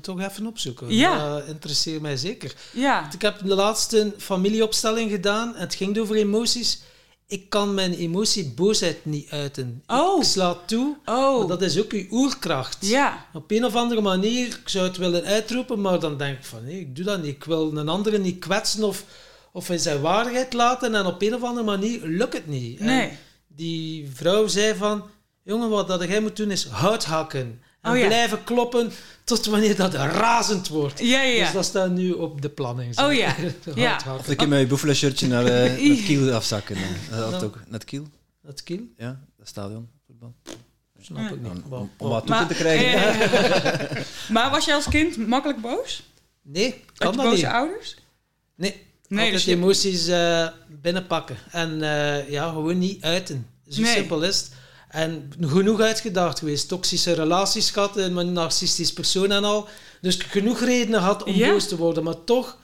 [0.00, 0.90] Toch even opzoeken.
[0.94, 1.28] Ja.
[1.38, 2.54] Dat interesseert mij zeker.
[2.72, 6.80] Ja, Ik heb de laatste familieopstelling gedaan en het ging over emoties.
[7.26, 9.82] Ik kan mijn emotie boosheid niet uiten.
[9.86, 10.18] Oh.
[10.18, 12.86] Ik sla toe, oh, maar dat is ook uw oerkracht.
[12.86, 16.44] ja, Op een of andere manier, ik zou het willen uitroepen, maar dan denk ik
[16.44, 17.34] van nee, ik doe dat niet.
[17.34, 19.04] Ik wil een andere niet kwetsen of,
[19.52, 22.78] of in zijn waardigheid laten en op een of andere manier lukt het niet.
[22.78, 23.18] En nee.
[23.56, 25.04] Die vrouw zei van,
[25.42, 27.60] jongen, wat dat jij moet doen is hout hakken.
[27.80, 28.06] En Oh ja.
[28.06, 28.92] blijven kloppen
[29.24, 30.98] tot wanneer dat razend wordt.
[31.00, 31.44] Ja, ja, ja.
[31.44, 32.94] Dus dat staat nu op de planning.
[32.94, 33.06] zo.
[33.06, 33.34] Oh ja.
[33.34, 33.90] Hout Ja.
[33.92, 34.18] hakken.
[34.18, 36.76] Of een keer met je Buffalo shirtje naar, naar het Kiel afzakken.
[37.10, 37.54] Dat had ook.
[37.54, 38.06] Naar het Kiel?
[38.42, 38.80] Dat kiel?
[38.96, 39.88] Ja, dat stadion.
[40.06, 40.34] Voetbal.
[41.00, 41.52] Snap ik Om, niet.
[41.52, 42.10] om, om Wow.
[42.10, 43.20] wat toe Maar, te krijgen.
[43.20, 44.02] eh,
[44.34, 46.02] maar was jij als kind makkelijk boos?
[46.42, 47.52] Nee, Had kan je dat boze niet.
[47.54, 47.96] ouders?
[48.54, 48.70] Nee,
[49.08, 50.46] Nee, altijd dus je- emoties eh,
[50.84, 51.36] binnenpakken.
[51.50, 53.46] En eh, ja, gewoon niet uiten.
[53.68, 53.92] Zo Nee.
[53.94, 54.50] simpel is het.
[54.88, 56.68] En genoeg uitgedaagd geweest.
[56.68, 59.68] Toxische relaties gehad, en een narcistisch persoon en al.
[60.00, 61.50] Dus genoeg redenen had om Ja.
[61.50, 62.04] boos te worden.
[62.04, 62.58] Maar toch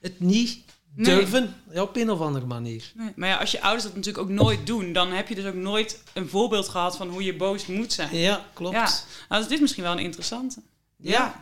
[0.00, 0.58] het niet
[0.94, 1.16] Nee.
[1.16, 2.92] durven, ja, op een of andere manier.
[2.94, 3.12] Nee.
[3.16, 5.54] Maar ja, als je ouders dat natuurlijk ook nooit doen, dan heb je dus ook
[5.54, 8.16] nooit een voorbeeld gehad van hoe je boos moet zijn.
[8.16, 8.74] Ja, klopt.
[8.74, 8.90] Ja,
[9.28, 10.60] Nou, dus dit is misschien wel een interessante.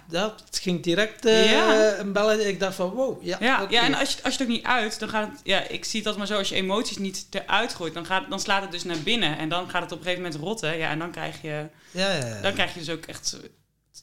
[0.09, 1.99] Dat, het ging direct eh, Ja.
[1.99, 2.49] een bellen.
[2.49, 3.25] Ik dacht van, wow.
[3.25, 5.41] Ja, Ja, ja en als je, als je het ook niet uit, dan gaat het...
[5.45, 8.31] Ja, ik zie het altijd maar zo, als je emoties niet eruit gooit, dan, gaat,
[8.31, 9.39] dan slaat het dus naar binnen.
[9.39, 10.77] En dan gaat het op een gegeven moment rotten.
[10.77, 12.41] Ja, en dan krijg je, ja, ja, ja.
[12.41, 13.37] dan krijg je dus ook echt...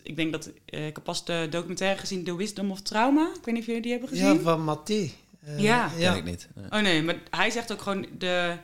[0.03, 0.49] Ik denk dat...
[0.65, 3.21] eh, ik heb pas de documentaire gezien, The Wisdom of Trauma.
[3.21, 4.33] Ik weet niet of jullie die hebben gezien.
[4.33, 5.11] Ja, van Mathé.
[5.45, 5.91] Eh, Ja.
[5.99, 6.47] Ken ik niet.
[6.55, 6.65] Nee.
[6.71, 8.57] Oh nee, maar hij zegt ook gewoon de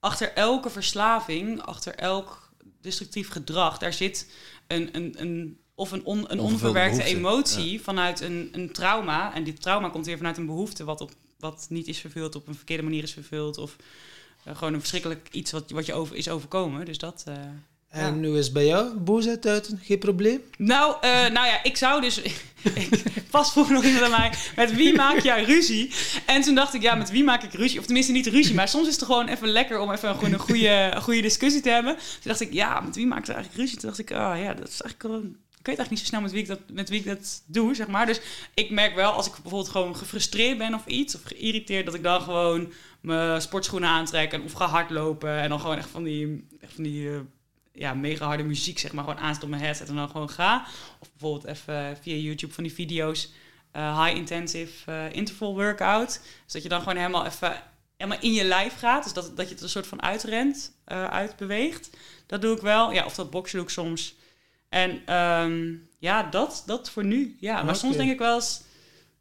[0.00, 2.50] achter elke verslaving, achter elk
[2.80, 4.26] destructief gedrag, daar zit
[4.66, 9.34] een, een, een of een, on, een onverwerkte behoefte, emotie vanuit een, een trauma.
[9.34, 12.48] En die trauma komt weer vanuit een behoefte wat, op, wat niet is vervuld, op
[12.48, 13.58] een verkeerde manier is vervuld.
[13.58, 13.76] Of
[14.44, 16.84] eh, gewoon een verschrikkelijk iets wat, wat je over, is overkomen.
[16.84, 17.22] Dus dat.
[17.26, 17.34] eh,
[18.04, 20.40] En nu is het bij jou boosheid uiten, geen probleem?
[20.58, 22.18] Nou, eh, nou ja, ik zou dus.
[22.74, 25.90] ik, pas vroeg nog iemand aan mij: met wie maak jij ruzie?
[26.26, 27.78] En toen dacht ik, ja, met wie maak ik ruzie?
[27.78, 30.38] Of tenminste niet ruzie, maar soms is het gewoon even lekker om even gewoon een
[30.38, 31.94] goede, een goede discussie te hebben.
[31.96, 33.78] Toen dacht ik, ja, met wie maak ik eigenlijk ruzie?
[33.78, 35.36] Toen dacht ik, ah ja, dat is eigenlijk gewoon.
[35.62, 37.74] Ik weet eigenlijk niet zo snel met wie, ik dat, met wie ik dat doe,
[37.74, 38.06] zeg maar.
[38.06, 38.20] Dus
[38.54, 42.02] ik merk wel, als ik bijvoorbeeld gewoon gefrustreerd ben of iets, of geïrriteerd, dat ik
[42.02, 45.38] dan gewoon mijn sportschoenen aantrek en of ga hardlopen.
[45.38, 47.20] En dan gewoon echt van die, echt van die eh,
[47.72, 50.66] ja, mega harde muziek, zeg maar, gewoon op mijn headset en dan gewoon ga.
[50.98, 53.32] Of bijvoorbeeld even via YouTube van die video's,
[53.70, 56.20] eh, high intensive eh, interval workout.
[56.44, 57.62] Dus dat je dan gewoon helemaal even
[57.96, 59.04] helemaal in je lijf gaat.
[59.04, 61.90] Dus dat, dat je het een soort van uitrent, uitbeweegt.
[62.26, 62.92] Dat doe ik wel.
[62.92, 64.14] Ja, of dat boksen doe ik soms.
[64.72, 67.36] En ehm, ja, dat, dat voor nu.
[67.40, 68.60] Ja, maar soms denk ik wel eens...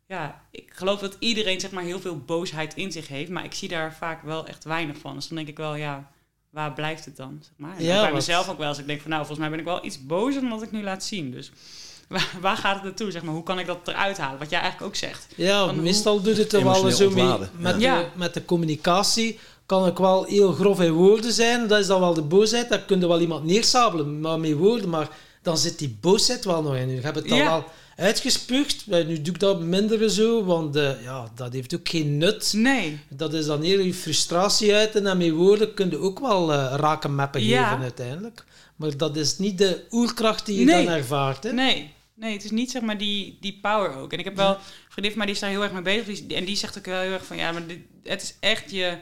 [0.08, 3.30] Ja, ik geloof dat iedereen zeg maar heel veel boosheid in zich heeft.
[3.30, 5.14] Maar ik zie daar vaak wel echt weinig van.
[5.16, 6.12] Dus dan denk ik wel, ja,
[6.49, 7.38] waar blijft het dan?
[7.41, 7.78] Zeg maar.
[7.78, 8.68] En Ja, bij wat- mezelf ook wel.
[8.68, 10.72] Als ik denk van, nou, volgens mij ben ik wel iets bozer dan wat ik
[10.72, 11.32] nu laat zien.
[11.32, 11.52] Dus
[12.10, 13.12] waar, waar gaat het naartoe?
[13.12, 14.39] Zeg maar, hoe kan ik dat eruit halen?
[14.39, 15.28] Wat jij eigenlijk ook zegt.
[15.36, 17.36] Ja, Van hoe- meestal doet het er wel zo mee.
[17.58, 17.97] Met, ja.
[17.99, 21.68] de, met de communicatie kan ik wel heel grof in woorden zijn.
[21.68, 22.70] Dat is dan wel de boosheid.
[22.70, 24.89] Daar kun je wel iemand neersabelen maar met woorden.
[24.89, 25.10] Maar
[25.42, 26.89] dan zit die boosheid wel nog in.
[26.89, 27.46] Je hebt het dan Ja.
[27.46, 27.66] wel
[27.96, 28.88] uitgespuugd.
[28.88, 32.54] Maar Nu doe ik dat minder zo, want eh, ja, dat heeft ook geen nut.
[32.56, 33.00] Nee.
[33.10, 36.74] Dat is dan eerder je frustratie uiten en met woorden kun je ook wel eh,
[36.76, 37.68] raken meppen Ja.
[37.70, 38.44] geven uiteindelijk.
[38.76, 40.86] Maar dat is niet de oerkracht die je Nee.
[40.86, 41.44] dan ervaart.
[41.44, 41.52] Hè?
[41.52, 41.94] Nee.
[42.16, 44.14] Nee, het is niet zeg maar die, die power ook.
[44.14, 44.58] En ik heb wel een
[44.89, 46.28] vriendin van mij die is daar heel erg mee bezig.
[46.28, 48.98] En die zegt ook heel erg van ja, maar dit, het is echt je.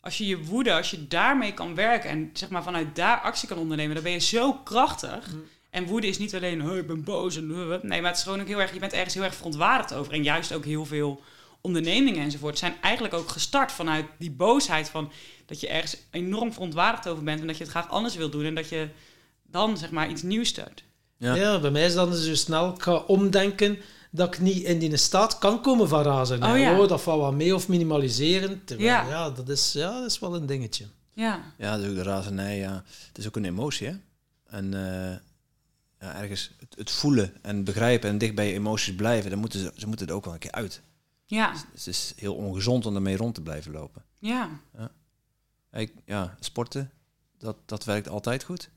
[0.00, 3.48] Als je je woede, als je daarmee kan werken en zeg maar vanuit daar actie
[3.48, 5.32] kan ondernemen, dan ben je zo krachtig.
[5.32, 5.42] Mm.
[5.70, 7.46] En woede is niet alleen, oh, ik ben boos en
[7.82, 10.12] nee, maar het is gewoon ook heel erg, je bent ergens heel erg verontwaardigd over.
[10.12, 11.22] En juist ook heel veel
[11.60, 15.12] ondernemingen enzovoort zijn eigenlijk ook gestart vanuit die boosheid van
[15.46, 18.44] dat je ergens enorm verontwaardigd over bent en dat je het graag anders wil doen
[18.44, 18.88] en dat je
[19.42, 20.84] dan zeg maar iets nieuws start.
[21.16, 21.34] Ja.
[21.34, 21.60] Ja.
[21.60, 23.78] bij mij is dan zo snel, ik ga omdenken
[24.10, 26.42] dat ik niet in die staat kan komen van razen.
[26.42, 26.86] Oh, ja.
[26.86, 28.64] dat valt wel mee of minimaliseren.
[28.64, 29.08] Terwijl, Ja.
[29.08, 29.30] ja.
[29.30, 30.86] dat, is, ja, dat is wel een dingetje.
[31.12, 32.84] Ja, Ja, dat is ook de razernij, ja.
[33.06, 33.94] Het is ook een emotie, hè.
[34.46, 35.16] En eh,
[36.00, 39.60] ja, ergens het, het voelen en begrijpen en dicht bij je emoties blijven, dan moeten
[39.60, 40.82] ze, ze moeten er ook wel een keer uit.
[41.26, 44.04] Ja, Het is heel ongezond om ermee rond te blijven lopen.
[44.18, 44.60] ja.
[45.72, 46.90] Ik, ja, sporten,
[47.38, 48.70] dat, dat werkt altijd goed.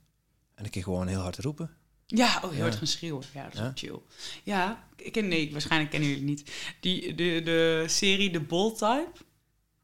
[0.55, 1.69] En een keer gewoon heel hard roepen.
[2.15, 3.23] Ja, oh, heel hard gaan schreeuwen.
[3.33, 3.99] Ja, dat is chill.
[4.43, 6.51] Ja, ik ken, nee, waarschijnlijk kennen jullie het niet.
[6.79, 9.11] Die, de, de serie The Bold Type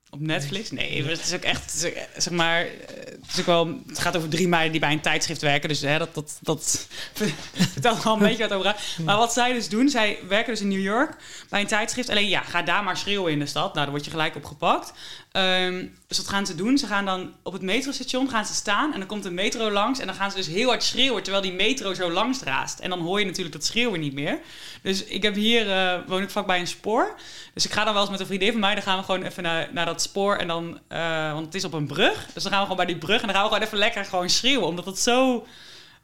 [0.09, 0.71] op Netflix.
[0.71, 1.87] Nee, het is ook echt,
[2.17, 5.01] zeg maar, eh, het, is ook wel, het gaat over drie meiden die bij een
[5.01, 5.69] tijdschrift werken.
[5.69, 6.87] Dus hè, dat, dat, dat
[7.73, 8.75] vertelt al een beetje wat over.
[9.03, 11.15] Maar wat zij dus doen, zij werken dus in New York
[11.49, 12.09] bij een tijdschrift.
[12.09, 13.73] Alleen ja, ga daar maar schreeuwen in de stad.
[13.73, 14.93] Nou, dan word je gelijk opgepakt.
[15.31, 16.77] Ehm, dus wat gaan ze doen?
[16.77, 19.99] Ze gaan dan op het metrostation gaan ze staan en dan komt de metro langs
[19.99, 22.79] en dan gaan ze dus heel hard schreeuwen terwijl die metro zo langs raast.
[22.79, 24.39] En dan hoor je natuurlijk dat schreeuwen niet meer.
[24.81, 27.15] Dus ik heb hier, eh, woon ik vlakbij een spoor.
[27.53, 29.23] Dus ik ga dan wel eens met een vriendin van mij, dan gaan we gewoon
[29.23, 32.25] even naar, naar dat spoor en dan, eh, want het is op een brug.
[32.33, 34.05] Dus dan gaan we gewoon bij die brug en dan gaan we gewoon even lekker
[34.05, 35.45] gewoon schreeuwen, omdat het zo...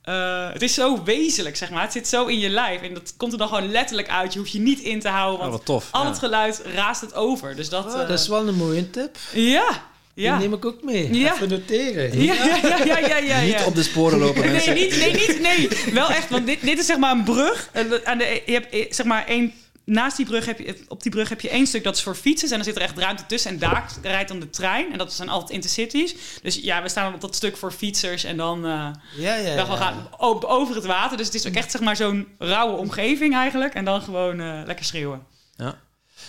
[0.03, 1.81] eh, het is zo wezenlijk, zeg maar.
[1.81, 2.81] Het zit zo in je lijf.
[2.81, 4.33] En dat komt er dan gewoon letterlijk uit.
[4.33, 5.35] Je hoeft je niet in te houden.
[5.35, 5.87] Oh, Want wat tof.
[5.91, 6.07] al ja.
[6.09, 7.55] het geluid raast het over.
[7.55, 7.85] Dus dat...
[7.93, 9.17] Eh, dat is wel een mooie tip.
[9.33, 9.83] Ja,
[10.13, 10.37] ja.
[10.37, 11.13] Die neem ik ook mee.
[11.13, 11.33] Ja.
[11.33, 12.21] Even noteren.
[12.23, 13.41] Ja, ja, ja, ja, ja, ja.
[13.41, 14.73] Niet op de sporen lopen Nee, mensen.
[14.73, 15.93] niet, nee, niet, nee.
[15.93, 17.69] Wel echt, want dit, dit is zeg maar een brug.
[17.71, 19.53] En Aan de, je hebt eh, zeg maar één...
[19.85, 22.15] Naast die brug heb je, op die brug heb je één stuk dat is voor
[22.15, 22.51] fietsers.
[22.51, 23.51] En dan zit er echt ruimte tussen.
[23.51, 24.91] En daar rijdt dan de trein.
[24.91, 26.15] En dat zijn altijd intercities.
[26.41, 28.23] Dus ja, we staan op dat stuk voor fietsers.
[28.23, 29.55] En dan, eh, Ja, ja.
[29.55, 29.75] dan ja.
[29.75, 31.17] gaan o- over het water.
[31.17, 33.73] Dus het is ook echt zeg maar zo'n rauwe omgeving eigenlijk.
[33.73, 35.23] En dan gewoon eh, lekker schreeuwen.
[35.55, 35.83] Ja.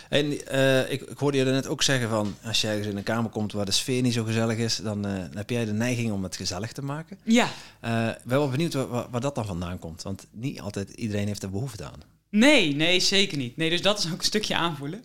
[0.09, 3.03] En eh, ik, ik hoorde je net ook zeggen van, als jij ergens in een
[3.03, 6.13] kamer komt waar de sfeer niet zo gezellig is, dan, eh, heb jij de neiging
[6.13, 7.19] om het gezellig te maken.
[7.25, 7.49] Ja.
[7.81, 10.91] Eh ik ben wel benieuwd waar, waar, waar dat dan vandaan komt, want niet altijd
[10.91, 12.03] iedereen heeft er behoefte aan.
[12.31, 13.57] Nee, nee, zeker niet.
[13.57, 15.05] Nee, dus dat is ook een stukje aanvoelen.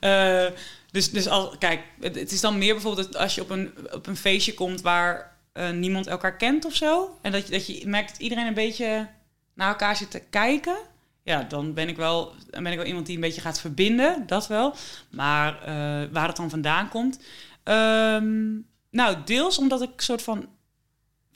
[0.00, 0.46] Eh,
[0.90, 4.16] dus, dus al, kijk, het, is dan meer bijvoorbeeld als je op een, op een
[4.16, 7.18] feestje komt waar eh, niemand elkaar kent of zo.
[7.22, 9.08] En dat je, dat je merkt dat iedereen een beetje
[9.54, 10.76] naar elkaar zit te kijken.
[11.22, 14.26] Ja, dan ben ik wel, dan ben ik wel iemand die een beetje gaat verbinden,
[14.26, 14.74] dat wel.
[15.10, 17.20] Maar eh, waar het dan vandaan komt.
[17.62, 18.48] Ehm,
[18.90, 20.48] nou, deels omdat ik soort van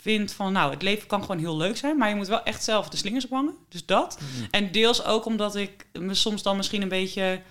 [0.02, 2.64] vind van, nou, het leven kan gewoon heel leuk zijn, maar je moet wel echt
[2.64, 3.54] zelf de slingers ophangen.
[3.68, 4.18] Dus dat.
[4.50, 7.42] En deels ook omdat ik me soms dan misschien een beetje,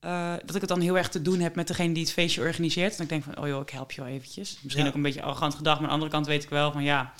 [0.00, 2.40] eh, dat ik het dan heel erg te doen heb met degene die het feestje
[2.40, 2.96] organiseert.
[2.96, 4.58] En ik denk van, oh joh, ik help je wel eventjes.
[4.62, 4.88] Misschien Ja.
[4.90, 7.12] ook een beetje arrogant gedacht, maar aan de andere kant weet ik wel van, ja,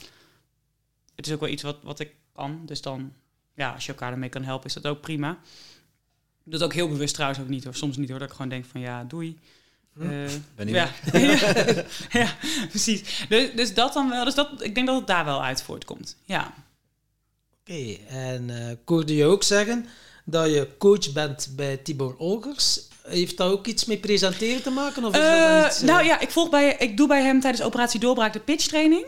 [1.14, 2.62] het is ook wel iets wat, wat ik kan.
[2.66, 3.12] Dus dan,
[3.54, 5.38] ja, als je elkaar ermee kan helpen, is dat ook prima.
[6.50, 7.74] Het ook heel bewust trouwens ook niet hoor.
[7.74, 9.38] Soms niet hoor, dat ik gewoon denk van, ja, doei.
[10.00, 10.08] Eh,
[10.56, 10.90] Ben niet ja.
[12.20, 12.34] ja,
[12.68, 13.24] precies.
[13.28, 14.24] Dus, dus dat dan wel.
[14.24, 16.16] Dus dat, ik denk dat het daar wel uit voortkomt.
[16.24, 16.54] Ja.
[17.60, 19.86] Oké, en eh ik hoorde je ook zeggen
[20.24, 22.80] dat je coach bent bij Tibor Olgers.
[23.02, 25.04] Heeft dat ook iets met presenteren te maken?
[25.04, 27.40] Of is dat Eh, dan iets, nou ja, ik, volg bij, ik doe bij hem
[27.40, 29.04] tijdens Operatie Doorbraak de pitchtraining.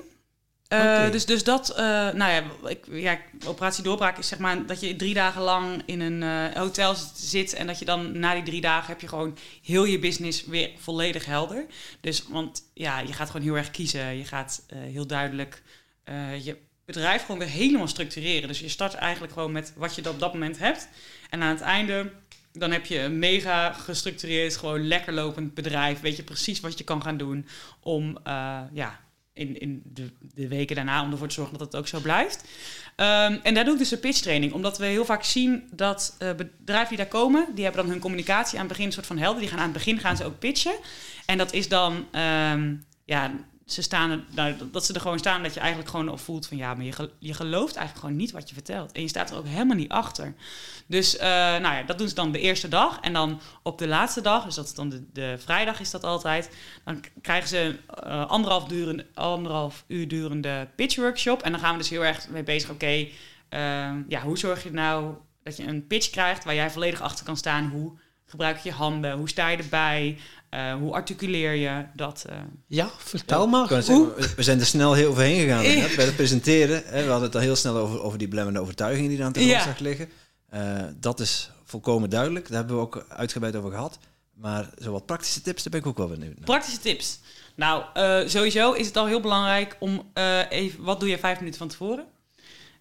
[0.68, 4.80] Eh, dus, dus dat, eh, nou ja, ik, ja, Operatie Doorbraak is zeg maar dat
[4.80, 8.42] je drie dagen lang in een eh, hotel zit en dat je dan na die
[8.42, 11.66] drie dagen heb je gewoon heel je business weer volledig helder.
[12.00, 14.16] Dus, want ja, je gaat gewoon heel erg kiezen.
[14.16, 15.62] Je gaat heel duidelijk
[16.42, 18.48] je bedrijf gewoon weer helemaal structureren.
[18.48, 20.88] Dus je start eigenlijk gewoon met wat je op dat moment hebt.
[21.30, 22.12] En aan het einde
[22.52, 26.00] dan heb je een mega gestructureerd, gewoon lekker lopend bedrijf.
[26.00, 27.46] Weet je precies wat je kan gaan doen
[27.80, 28.18] om
[28.72, 29.00] ja,
[29.38, 32.44] in, in de, de weken daarna om ervoor te zorgen dat het ook zo blijft.
[32.96, 36.16] Ehm, en daar doe ik dus een pitch training, omdat we heel vaak zien dat
[36.18, 39.06] eh, bedrijven die daar komen, die hebben dan hun communicatie aan het begin een soort
[39.06, 39.40] van helder.
[39.40, 40.74] Die gaan aan het begin gaan ze ook pitchen.
[41.26, 42.74] En dat is dan, ehm,
[43.04, 43.30] ja,
[43.72, 46.56] ze staan er, nou, dat ze er gewoon staan, dat je eigenlijk gewoon voelt van
[46.56, 48.92] ja, maar je, je gelooft eigenlijk gewoon niet wat je vertelt.
[48.92, 50.34] En je staat er ook helemaal niet achter.
[50.86, 53.00] Dus eh, nou ja, dat doen ze dan de eerste dag.
[53.00, 56.04] En dan op de laatste dag, dus dat is dan de, de vrijdag is dat
[56.04, 56.50] altijd,
[56.84, 61.42] dan krijgen ze eh, anderhalf, durende, anderhalf uur durende pitchworkshop.
[61.42, 63.06] En dan gaan we dus heel erg mee bezig, oké,
[63.48, 67.24] eh, ja, hoe zorg je nou dat je een pitch krijgt waar jij volledig achter
[67.24, 67.70] kan staan?
[67.70, 67.92] Hoe
[68.26, 69.16] gebruik je handen?
[69.16, 70.18] Hoe sta je erbij?
[70.50, 72.24] Eh, hoe articuleer je dat?
[72.28, 72.36] eh?
[72.66, 73.68] Ja, vertel maar.
[73.68, 75.62] zeggen, we- zijn er snel heel overheen gegaan
[75.96, 76.82] bij het presenteren.
[76.86, 79.32] Hè, we hadden het al heel snel over, over die blemmende overtuigingen die er aan
[79.32, 79.46] de Ja.
[79.46, 80.08] grondslag liggen.
[80.48, 82.48] Eh, dat is volkomen duidelijk.
[82.48, 83.98] Daar hebben we ook uitgebreid over gehad.
[84.34, 86.44] Maar zo wat praktische tips, daar ben ik ook wel benieuwd naar.
[86.44, 87.20] Praktische tips.
[87.54, 90.82] Nou, eh, sowieso is het al heel belangrijk om eh, even...
[90.84, 92.04] Wat doe je vijf minuten van tevoren?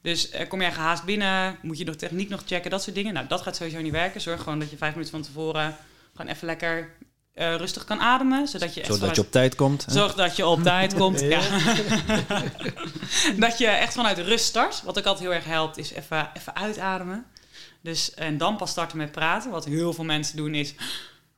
[0.01, 3.13] Dus kom jij gehaast binnen, moet je nog techniek nog checken, dat soort dingen.
[3.13, 4.21] Nou, dat gaat sowieso niet werken.
[4.21, 5.75] Zorg gewoon dat je vijf minuten van tevoren
[6.15, 6.89] gewoon even lekker
[7.37, 8.47] eh, rustig kan ademen.
[8.47, 9.85] Zodat je echt Zodat vanuit- je op tijd komt.
[9.85, 9.91] hè?
[9.91, 11.19] Zorg dat je op tijd komt.
[11.19, 11.41] Ja.
[13.45, 14.81] dat je echt vanuit rust start.
[14.83, 17.25] Wat ook altijd heel erg helpt, is even, even uitademen.
[17.81, 19.51] Dus, en dan pas starten met praten.
[19.51, 20.73] Wat heel veel mensen doen is...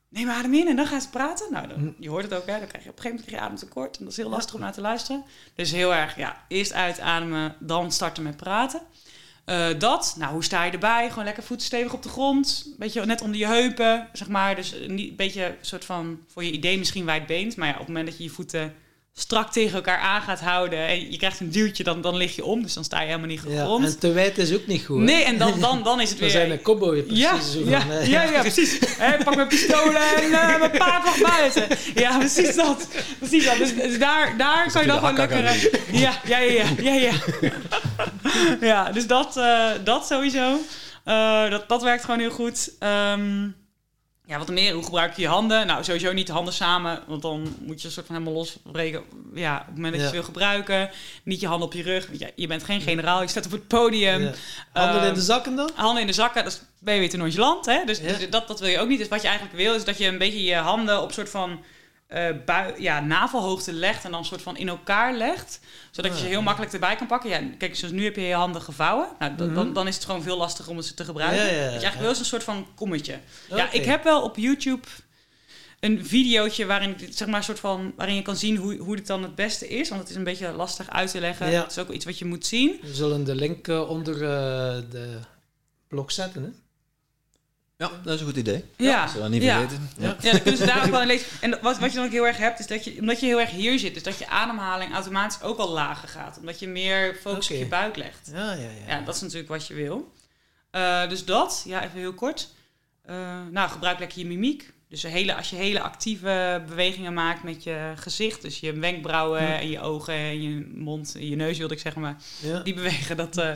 [0.08, 1.52] Neem adem in en dan gaan ze praten.
[1.52, 2.58] Nou, dan, je hoort het ook, hè.
[2.58, 3.96] Dan krijg je op een gegeven moment krijg je ademtekort.
[3.98, 5.24] En dat is heel lastig om naar te luisteren.
[5.54, 8.80] Dus heel erg, ja, eerst uitademen, dan starten met praten.
[9.50, 11.08] Eh, dat, nou, hoe sta je erbij?
[11.08, 12.74] Gewoon lekker voeten stevig op de grond.
[12.78, 14.56] Beetje net onder je heupen, zeg maar.
[14.56, 17.56] Dus een beetje een soort van, voor je idee misschien wijdbeend.
[17.56, 18.74] Maar ja, op het moment dat je je voeten
[19.20, 20.86] strak tegen elkaar aan gaat houden...
[20.86, 22.62] en je krijgt een duwtje, dan, dan lig je om.
[22.62, 23.84] Dus dan sta je helemaal niet Ja, gegrond.
[23.84, 24.98] en te wijd is ook niet goed.
[24.98, 25.04] hè?
[25.04, 26.34] nee, en dan, dan, dan is het We weer...
[26.34, 27.22] zijn een cowboy precies.
[27.24, 28.78] Ja, zo ja, van, eh, ja, ja, precies.
[28.98, 31.66] Hè, pak mijn pistolen en eh, mijn paard nog buiten.
[31.94, 32.86] Ja, precies dat.
[33.18, 33.56] Precies dat.
[33.56, 35.44] Dus, dus daar, daar kan je dan gewoon lekker...
[35.44, 37.12] eh, Ja, ja, ja, ja, ja.
[37.40, 37.52] Ja,
[38.60, 40.60] ja dus dat, eh, dat sowieso.
[41.04, 42.70] Eh, dat, dat werkt gewoon heel goed.
[42.78, 43.48] Ehm,
[44.30, 45.66] ja, wat meer, hoe gebruik je je handen?
[45.66, 49.02] Nou, sowieso niet de handen samen, want dan moet je een soort van helemaal losbreken.
[49.34, 50.90] Ja, op het moment dat je ze wil gebruiken,
[51.22, 52.08] niet je handen op je rug.
[52.12, 54.22] Ja, je bent geen generaal, je staat op het podium.
[54.22, 54.32] ja.
[54.72, 55.70] Handen in de zakken dan?
[55.74, 57.66] handen in de zakken, dat is, ben je weer te nonchalant.
[57.66, 57.84] Hè?
[57.84, 58.98] Dus, dus dat, dat wil je ook niet.
[58.98, 61.64] Dus wat je eigenlijk wil, is dat je een beetje je handen op soort van
[62.44, 65.60] bui, ja, navelhoogte legt en dan een soort van in elkaar legt.
[65.90, 66.40] Zodat je ze heel ja.
[66.44, 67.30] makkelijk erbij kan pakken.
[67.30, 69.08] Ja, kijk, zoals nu heb je je handen gevouwen.
[69.18, 69.54] Nou, dan- Mhm.
[69.56, 71.38] dan, dan is het gewoon veel lastiger om ze te gebruiken.
[71.44, 73.18] Ja, ja, ja, Wat je eigenlijk wil is een soort van kommetje.
[73.48, 74.86] Ja, ik heb wel op YouTube
[75.80, 79.22] een videootje waarin, zeg maar, soort van, waarin je kan zien hoe, hoe dit dan
[79.22, 79.88] het beste is.
[79.88, 81.50] Want het is een beetje lastig uit te leggen.
[81.50, 81.60] Ja.
[81.62, 82.78] Het is ook iets wat je moet zien.
[82.82, 84.20] We zullen de link eh, onder eh,
[84.90, 85.18] de
[85.88, 86.42] blog zetten.
[86.42, 86.48] Hè?
[87.80, 88.64] Ja, dat is een goed idee.
[88.76, 89.58] Ja, Dat we dat niet ja.
[89.58, 89.90] vergeten.
[89.98, 90.16] Ja.
[90.20, 91.26] Ja, dan kunnen ze daar ook wel in lezen.
[91.40, 93.40] En wat, wat je dan ook heel erg hebt, is dat je, omdat je heel
[93.40, 96.38] erg hier zit, dus dat je ademhaling automatisch ook al lager gaat.
[96.38, 98.30] Omdat je meer focus op je buik legt.
[98.32, 98.68] Ja, ja, ja.
[98.86, 100.12] Ja, dat is natuurlijk wat je wil.
[100.70, 102.48] Eh, dus dat, ja, even heel kort.
[103.02, 104.72] Eh, nou, gebruik lekker je mimiek.
[104.90, 109.58] Dus hele, als je hele actieve bewegingen maakt met je gezicht, dus je wenkbrauwen Ja.
[109.60, 112.60] en je ogen en je mond, en je neus wilde ik zeggen, maar Ja.
[112.60, 113.50] die bewegen, dat, eh,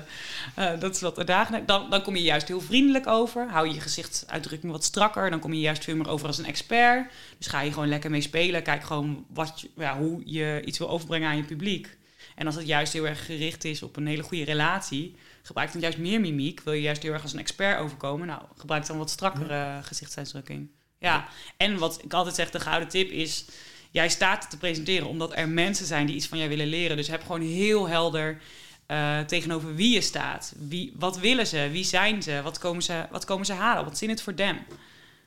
[0.54, 1.68] eh, dat is wat uitdagend.
[1.68, 3.50] Dan, dan kom je juist heel vriendelijk over.
[3.50, 5.30] Hou je gezichtsuitdrukking wat strakker.
[5.30, 7.10] Dan kom je juist veel meer over als een expert.
[7.38, 8.62] Dus ga je gewoon lekker mee spelen.
[8.62, 11.96] Kijk gewoon wat je, ja, hoe je iets wil overbrengen aan je publiek.
[12.34, 15.80] En als het juist heel erg gericht is op een hele goede relatie, gebruik dan
[15.80, 16.60] juist meer mimiek.
[16.60, 18.26] Wil je juist heel erg als een expert overkomen?
[18.26, 20.68] Nou, gebruik dan wat strakkere gezichtsuitdrukking.
[21.04, 23.44] Ja, en wat ik altijd zeg, de gouden tip is...
[23.90, 26.96] Jij staat te presenteren omdat er mensen zijn die iets van jou willen leren.
[26.96, 28.40] Dus heb gewoon heel helder
[28.86, 30.54] eh, tegenover wie je staat.
[30.58, 31.68] Wie, wat willen ze?
[31.72, 32.40] Wie zijn ze?
[32.42, 33.84] Wat komen ze, wat komen ze halen?
[33.84, 34.58] Wat is in het voor them?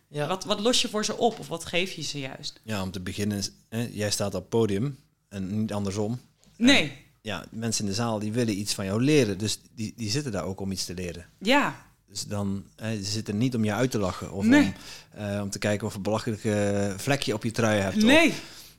[0.07, 0.27] Ja.
[0.27, 1.39] Wat, wat los je voor ze op?
[1.39, 2.59] Of wat geef je ze juist?
[2.63, 4.97] Ja, om te beginnen, hè, jij staat op het podium
[5.29, 6.19] en niet andersom.
[6.57, 6.91] Nee,
[7.21, 10.31] Ja, mensen in de zaal die willen iets van jou leren, dus die, die zitten
[10.31, 11.25] daar ook om iets te leren.
[11.39, 11.85] ja,
[12.17, 14.63] Dus dan, hè, ze zitten niet om je uit te lachen of Nee.
[14.63, 14.73] om,
[15.23, 17.95] eh, om te kijken of een belachelijk eh, vlekje op je trui hebt.
[17.95, 18.33] Of, nee.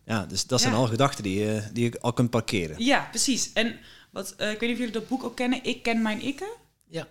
[0.07, 0.79] ja, dus dat zijn Ja.
[0.79, 2.85] al gedachten die, je die je al kunt parkeren.
[2.85, 3.51] Ja, precies.
[3.53, 3.77] En
[4.11, 5.65] wat, eh, ik weet niet of jullie dat boek ook kennen.
[5.65, 6.49] Ik ken mijn ikken.
[6.89, 7.07] Ja.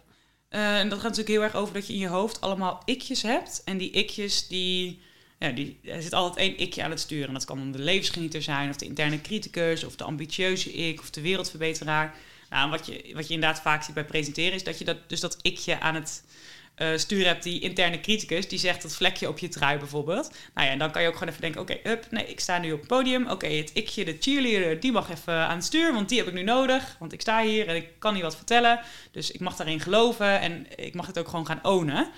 [0.49, 3.21] Eh, en dat gaat natuurlijk heel erg over dat je in je hoofd allemaal ikjes
[3.21, 3.61] hebt.
[3.65, 4.99] En die ikjes, die,
[5.39, 7.27] ja, die, er zit altijd één ikje aan het sturen.
[7.27, 10.99] En dat kan dan de levensgenieter zijn, of de interne criticus, of de ambitieuze ik,
[10.99, 12.15] of de wereldverbeteraar.
[12.49, 15.19] Nou, wat je, wat je inderdaad vaak ziet bij presenteren, is dat je dat, dus
[15.19, 16.23] dat ikje aan het
[16.77, 20.31] eh, sturen hebt, die interne criticus, die zegt dat vlekje op je trui bijvoorbeeld.
[20.53, 22.57] Nou ja, en dan kan je ook gewoon even denken, oké, hup, nee, ik sta
[22.57, 23.29] nu op het podium.
[23.29, 26.33] Oké, het ikje, de cheerleader, die mag even aan het stuur, want die heb ik
[26.33, 26.95] nu nodig.
[26.99, 28.79] Want ik sta hier en ik kan niet wat vertellen.
[29.11, 32.11] Dus ik mag daarin geloven en ik mag het ook gewoon gaan ownen.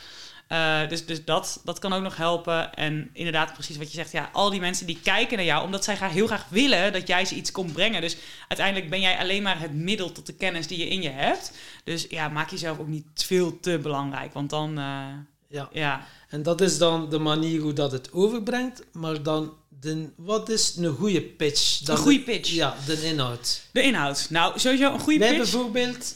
[0.50, 2.74] Eh, dus dus dat, dat kan ook nog helpen.
[2.74, 4.12] En inderdaad, precies wat je zegt.
[4.12, 7.08] Ja, al die mensen die kijken naar jou, omdat zij graag, heel graag willen dat
[7.08, 8.02] jij ze iets komt brengen.
[8.02, 8.18] Dus
[8.48, 11.52] uiteindelijk ben jij alleen maar het middel tot de kennis die je in je hebt.
[11.84, 14.34] Dus ja, maak jezelf ook niet veel te belangrijk.
[14.34, 15.06] Want dan, eh,
[15.48, 15.70] ja.
[15.72, 16.06] ja.
[16.30, 18.84] En dat is dan de manier hoe dat het overbrengt.
[18.92, 21.80] Maar dan, de, wat is een goede pitch?
[21.80, 22.50] Dan Een goede de- pitch.
[22.50, 23.62] Ja, de inhoud.
[23.72, 24.28] De inhoud.
[24.30, 25.52] Nou, sowieso een goede Wij pitch.
[25.52, 26.16] bijvoorbeeld,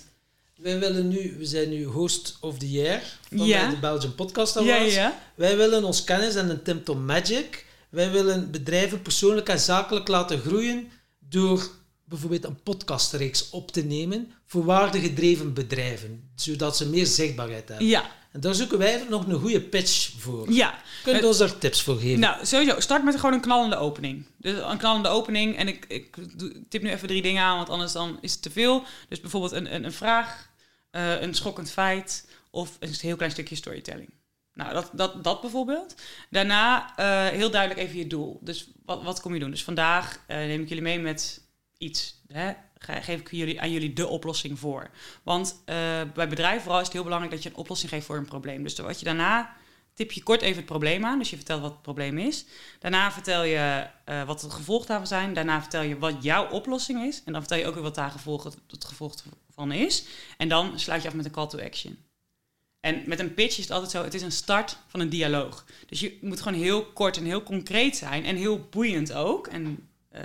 [0.64, 3.02] wij willen nu, we zijn nu host of the year
[3.35, 3.69] van Ja.
[3.69, 4.94] de Belgian Podcast Awards.
[4.94, 5.19] ja, ja.
[5.35, 7.65] Wij willen ons kennis en een Tim Tom Magic.
[7.90, 10.91] Wij willen bedrijven persoonlijk en zakelijk laten groeien
[11.30, 11.69] door
[12.06, 17.88] bijvoorbeeld een podcastreeks op te nemen voor waardegedreven bedrijven, zodat ze meer zichtbaarheid hebben.
[17.88, 20.52] Ja, En daar zoeken wij nog een goede pitch voor.
[20.52, 20.81] ja.
[21.03, 22.19] Kunt u ons daar tips voor geven?
[22.19, 22.80] Nou, sowieso.
[22.80, 24.26] Start met gewoon een knallende opening.
[24.38, 25.57] Dus een knallende opening.
[25.57, 26.15] En ik, ik
[26.69, 28.84] tip nu even drie dingen aan, want anders dan is het te veel.
[29.10, 30.49] Dus bijvoorbeeld een, een, een vraag,
[30.94, 34.10] eh, een schokkend feit of een heel klein stukje storytelling.
[34.53, 35.95] Nou, dat, dat, dat bijvoorbeeld.
[36.30, 38.40] Daarna eh, heel duidelijk even je doel.
[38.41, 39.52] Dus wat, wat kom je doen?
[39.52, 41.41] Dus vandaag eh, neem ik jullie mee met
[41.78, 42.22] iets.
[42.28, 42.53] Hè?
[42.78, 44.90] Ge- Geef ik jullie, aan jullie de oplossing voor.
[45.24, 45.61] Want
[46.14, 48.64] bij bedrijven vooral is het heel belangrijk dat je een oplossing geeft voor een probleem.
[48.64, 49.53] Dus wat je daarna
[49.94, 51.20] tip je kort even het probleem aan.
[51.20, 52.45] Dus je vertelt wat het probleem is.
[52.80, 53.88] Daarna vertel je
[54.26, 55.34] wat de gevolgen daarvan zijn.
[55.34, 57.24] Daarna vertel je wat jouw oplossing is.
[57.26, 59.15] En dan vertel je ook weer wat daar gevolgen, het gevolg
[59.55, 60.05] van is.
[60.38, 61.97] En dan sluit je af met een call to action.
[62.80, 65.65] En met een pitch is het altijd zo, het is een start van een dialoog.
[65.85, 68.25] Dus je moet gewoon heel kort en heel concreet zijn.
[68.25, 69.47] En heel boeiend ook.
[69.47, 70.23] En eh,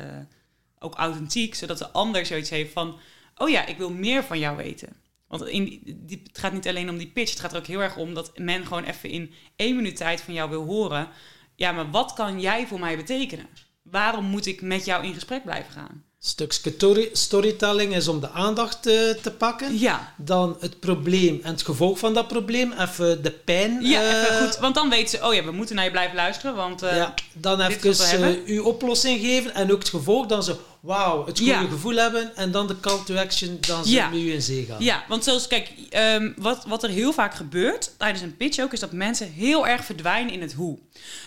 [0.79, 2.99] ook authentiek, zodat de ander zoiets heeft van...
[3.37, 4.97] oh ja, ik wil meer van jou weten.
[5.27, 5.83] Want in,
[6.27, 7.31] het gaat niet alleen om die pitch.
[7.31, 10.21] Het gaat er ook heel erg om dat men gewoon even in één minuut tijd
[10.21, 11.09] van jou wil horen.
[11.55, 13.49] Ja, maar wat kan jij voor mij betekenen?
[13.83, 16.05] Waarom moet ik met jou in gesprek blijven gaan?
[16.29, 19.79] Stukje story- storytelling is om de aandacht te, te pakken.
[19.79, 22.73] Ja, Dan het probleem en het gevolg van dat probleem.
[22.73, 23.79] Even de pijn.
[23.83, 24.59] ja eh, even goed.
[24.59, 26.55] Want dan weten ze, oh ja, we moeten naar je blijven luisteren.
[26.55, 30.27] Want eh, ja, dan even eh, uw oplossing geven en ook het gevolg.
[30.27, 31.61] Dan ze, wauw, het goede Ja.
[31.67, 32.37] gevoel hebben.
[32.37, 34.09] En dan de call to action, dan ze Ja.
[34.09, 34.83] met u in zee gaan.
[34.85, 38.73] Ja, want zoals, kijk, ehm, wat, wat er heel vaak gebeurt tijdens een pitch ook,
[38.73, 40.79] is dat mensen heel erg verdwijnen in het hoe.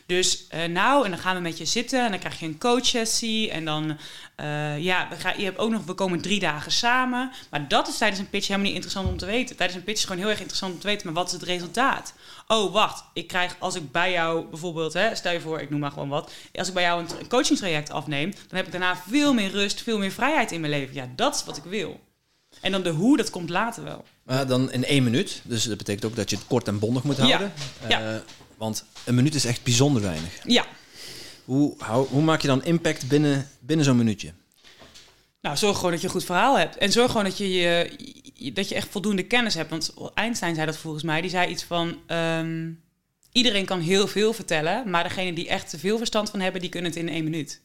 [0.05, 2.57] Dus eh, nou, en dan gaan we met je zitten en dan krijg je een
[2.59, 3.97] coachsessie en dan,
[4.35, 7.31] eh, ja, we gaan, je hebt ook nog, we komen drie dagen samen.
[7.49, 9.55] Maar dat is tijdens een pitch helemaal niet interessant om te weten.
[9.55, 11.43] Tijdens een pitch is gewoon heel erg interessant om te weten, maar wat is het
[11.43, 12.13] resultaat?
[12.51, 15.79] Oh, wacht, ik krijg, als ik bij jou bijvoorbeeld, hè, stel je voor, ik noem
[15.79, 18.97] maar gewoon wat, als ik bij jou een, een coachingstraject afneem, dan heb ik daarna
[19.09, 20.93] veel meer rust, veel meer vrijheid in mijn leven.
[20.95, 21.99] Ja, dat is wat ik wil.
[22.61, 24.05] En dan de hoe, dat komt later wel.
[24.23, 25.41] Maar dan in één minuut.
[25.43, 27.53] Dus dat betekent ook dat je het kort en bondig moet houden.
[27.87, 28.13] Ja.
[28.13, 28.19] Eh,
[28.57, 30.39] want een minuut is echt bijzonder weinig.
[30.43, 30.65] Ja,
[31.45, 34.33] Hoe, hou- hoe maak je dan impact binnen, binnen zo'n minuutje?
[35.41, 36.77] nou zorg gewoon dat je een goed verhaal hebt.
[36.77, 38.19] En zorg gewoon dat je, je-
[38.53, 39.69] dat je echt voldoende kennis hebt.
[39.69, 41.21] Want Einstein zei dat volgens mij.
[41.21, 41.99] Die zei iets van...
[42.07, 42.71] ehm,
[43.31, 46.69] iedereen kan heel veel vertellen, maar degene die echt te veel verstand van hebben, die
[46.69, 47.61] kunnen het in één minuut.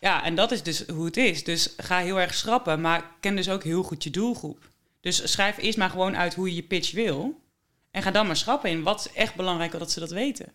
[0.00, 1.44] Ja, en dat is dus hoe het is.
[1.44, 4.70] Dus ga heel erg schrappen, maar ken dus ook heel goed je doelgroep.
[5.00, 7.40] Dus schrijf eerst maar gewoon uit hoe je je pitch wil.
[7.90, 10.52] En ga dan maar schrappen in wat is echt belangrijk dat ze dat weten.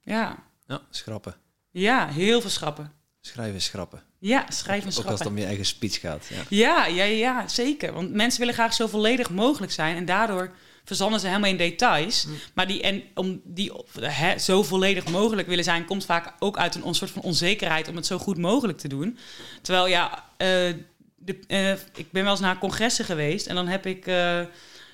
[0.00, 1.34] Ja, Ja, schrappen.
[1.70, 2.92] ja heel veel schrappen.
[3.20, 4.02] Schrijven is schrappen.
[4.22, 6.26] Ja, schrijf en Ook als het om je eigen speech gaat.
[6.28, 6.42] Ja.
[6.48, 7.92] Ja, ja, ja, zeker.
[7.92, 9.96] Want mensen willen graag zo volledig mogelijk zijn.
[9.96, 10.50] En daardoor
[10.84, 12.26] verzanden ze helemaal in details.
[12.54, 13.72] Maar die, en om die
[14.38, 18.06] zo volledig mogelijk willen zijn, komt vaak ook uit een, soort van onzekerheid om het
[18.06, 19.18] zo goed mogelijk te doen.
[19.62, 20.46] Terwijl ja, eh,
[21.16, 24.06] de, eh, ik ben wel eens naar congressen geweest en dan heb ik.
[24.06, 24.40] eh,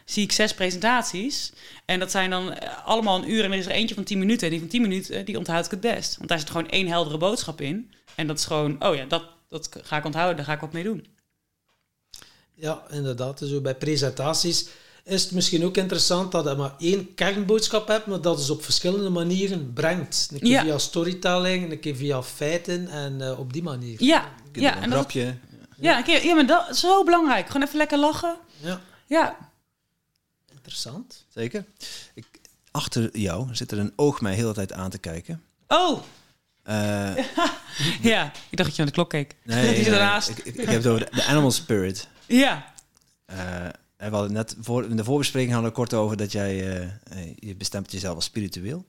[0.04, 1.52] zie ik zes presentaties.
[1.84, 3.44] En dat zijn dan allemaal een uur.
[3.44, 4.46] En er is er eentje van 10 minuten.
[4.46, 6.16] En die van 10 minuten, die onthoud ik het best.
[6.16, 7.90] Want daar zit gewoon één heldere boodschap in.
[8.18, 10.36] En dat is gewoon, oh ja, dat, dat ga ik onthouden.
[10.36, 11.06] Daar ga ik wat mee doen.
[12.54, 13.38] Ja, inderdaad.
[13.38, 14.68] Dus zo bij presentaties
[15.04, 18.64] is het misschien ook interessant dat je maar één kernboodschap hebt, maar dat is op
[18.64, 20.28] verschillende manieren brengt.
[20.32, 20.62] Een keer Ja.
[20.62, 24.02] via storytelling, een keer via feiten en eh, op die manier.
[24.02, 25.36] Ja, Een ja, en dat, grapje.
[25.76, 27.46] ja, een keer, ja, maar dat is zo belangrijk.
[27.46, 28.36] Gewoon even lekker lachen.
[28.60, 29.36] Ja, Ja,
[30.52, 31.24] interessant.
[31.28, 31.64] Zeker.
[32.14, 32.26] Ik,
[32.70, 35.42] achter jou zit er een oog mij heel de tijd aan te kijken.
[35.68, 36.00] oh,
[36.68, 37.16] Eh,
[38.12, 38.32] ja.
[38.50, 39.34] Ik dacht dat je naar de klok keek.
[39.42, 40.28] nee, Die nee, ernaast.
[40.28, 42.08] Ik, ik, ik heb het over de, animal spirit.
[42.26, 42.72] Ja,
[43.96, 47.20] en we hadden net voor, in de voorbespreking hadden we kort over dat jij eh,
[47.36, 48.86] je bestemt jezelf als spiritueel.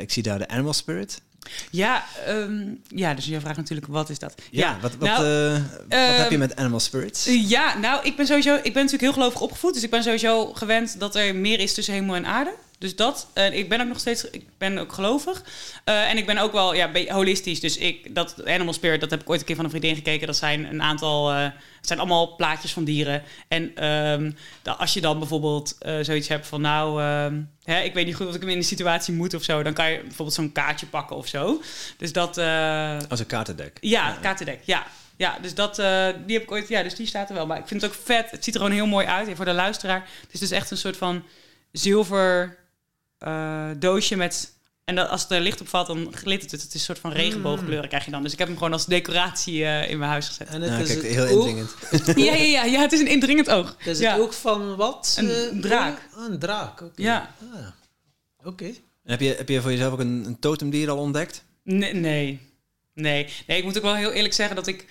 [0.00, 1.22] Ik zie daar de animal spirit.
[1.70, 4.34] ja, ehm, ja, dus je vraagt natuurlijk, wat is dat?
[4.50, 7.24] Ja, wat, wat, nou, wat heb je ehm, met animal spirits?
[7.24, 10.52] Ja, nou, ik ben sowieso, ik ben natuurlijk heel gelovig opgevoed, dus ik ben sowieso
[10.52, 12.54] gewend dat er meer is tussen hemel en aarde.
[12.84, 15.42] Dus dat, eh, ik ben ook nog steeds, ik ben ook gelovig.
[15.84, 17.60] Eh, en ik ben ook wel, ja, holistisch.
[17.60, 20.26] Dus ik, dat Animal Spirit, dat heb ik ooit een keer van een vriendin gekeken.
[20.26, 23.22] Dat zijn een aantal, eh, het zijn allemaal plaatjes van dieren.
[23.48, 24.30] En ehm,
[24.78, 28.26] als je dan bijvoorbeeld eh, zoiets hebt van, nou, ehm, hè, ik weet niet goed
[28.26, 29.62] wat ik in de situatie moet of zo.
[29.62, 31.62] Dan kan je bijvoorbeeld zo'n kaartje pakken of zo.
[31.96, 32.38] Dus dat,
[33.08, 33.78] Als een kaartendek.
[33.80, 34.86] ja, het kaartendek, ja.
[35.16, 35.76] Ja, dus dat,
[36.26, 37.46] die heb ik ooit, ja, dus die staat er wel.
[37.46, 38.30] Maar ik vind het ook vet.
[38.30, 39.28] Het ziet er gewoon heel mooi uit.
[39.28, 41.22] En voor de luisteraar, het is dus echt een soort van
[41.72, 42.56] zilver
[43.24, 44.52] eh, doosje met...
[44.84, 46.60] En dat, als het er licht op valt, dan glittert het.
[46.62, 48.22] Het is een soort van regenboogkleuren krijg je dan.
[48.22, 50.48] Dus ik heb hem gewoon als decoratie eh, in mijn huis gezet.
[50.48, 51.74] En het Ja, is kijk, het heel oog- indringend.
[52.26, 53.76] ja, ja, ja, ja, het is een indringend oog.
[53.84, 54.12] Is ja.
[54.12, 55.14] het ook van wat?
[55.18, 56.08] Een eh, draak.
[56.16, 57.02] ah, een draak, oké.
[57.02, 57.34] Ja.
[57.52, 57.66] Ah,
[58.46, 58.72] Oké.
[59.04, 61.44] Heb je, heb je voor jezelf ook een, een totemdier al ontdekt?
[61.62, 62.40] Nee, nee,
[62.94, 63.28] nee.
[63.46, 64.86] Nee, ik moet ook wel heel eerlijk zeggen dat ik...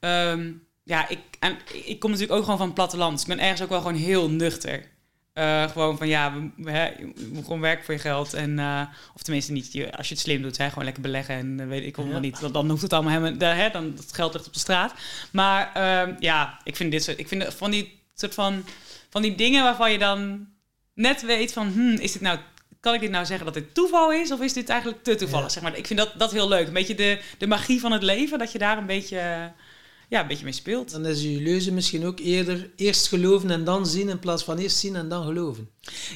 [0.00, 0.50] ehm,
[0.82, 3.12] ja, ik, en, ik kom natuurlijk ook gewoon van het platteland.
[3.12, 4.90] Dus ik ben ergens ook wel gewoon heel nuchter.
[5.32, 8.34] Eh, gewoon van, ja, we, hè, je moet gewoon werken voor je geld.
[8.34, 8.82] En, eh,
[9.14, 11.34] of tenminste niet, je- als je het slim doet, hè, gewoon lekker beleggen.
[11.34, 12.18] En eh, weet ik wel Ja.
[12.18, 13.54] niet, dan, dan hoeft het allemaal helemaal...
[13.54, 14.94] hè, dan, dat geld ligt op de straat.
[15.32, 17.18] Maar ehm, ja, ik vind dit soort...
[17.18, 18.64] Ik vind van die soort van...
[19.10, 20.46] Van die dingen waarvan je dan
[20.94, 21.68] net weet van...
[21.72, 22.38] Hmm, is dit nou
[22.80, 24.32] kan ik dit nou zeggen dat dit toeval is?
[24.32, 25.44] Of is dit eigenlijk te toevallig?
[25.46, 25.52] Ja.
[25.52, 25.76] Zeg maar.
[25.76, 26.66] Ik vind dat, dat heel leuk.
[26.66, 28.38] Een beetje de, de magie van het leven.
[28.38, 29.52] Dat je daar een beetje,
[30.12, 30.90] ja, een beetje mee speelt.
[30.90, 34.58] Dan is uw leuze misschien ook eerder eerst geloven en dan zien in plaats van
[34.58, 35.70] eerst zien en dan geloven.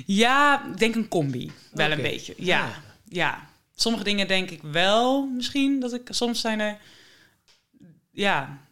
[0.06, 1.52] Ja, ik denk een combi.
[1.72, 2.34] Wel een beetje.
[2.36, 2.76] Ja, Ah.
[3.08, 3.48] ja.
[3.74, 5.80] Sommige dingen denk ik wel misschien.
[5.80, 6.78] Dat ik, soms zijn er...
[8.10, 8.64] Ja...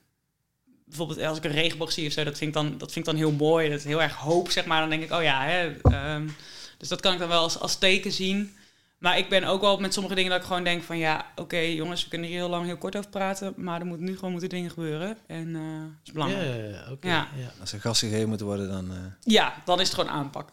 [0.84, 3.12] Bijvoorbeeld als ik een regenboog zie of zo, dat vind ik dan, dat vind ik
[3.12, 3.68] dan heel mooi.
[3.68, 4.80] Dat is heel erg hoop, zeg maar.
[4.80, 6.28] Dan denk ik, oh ja, hè, ehm,
[6.78, 8.56] dus dat kan ik dan wel als, als teken zien.
[9.05, 11.56] Maar ik ben ook wel met sommige dingen dat ik gewoon denk van ja, oké
[11.59, 14.31] jongens, we kunnen hier heel lang heel kort over praten, maar er moeten nu gewoon
[14.31, 15.16] moeten dingen gebeuren.
[15.26, 16.47] En eh dat is belangrijk.
[16.47, 17.09] ja, ja, oké.
[17.09, 17.28] Ja.
[17.36, 17.51] ja.
[17.60, 20.48] Als er gas gegeven moet worden, dan eh, Ja, dan is het gewoon aanpak.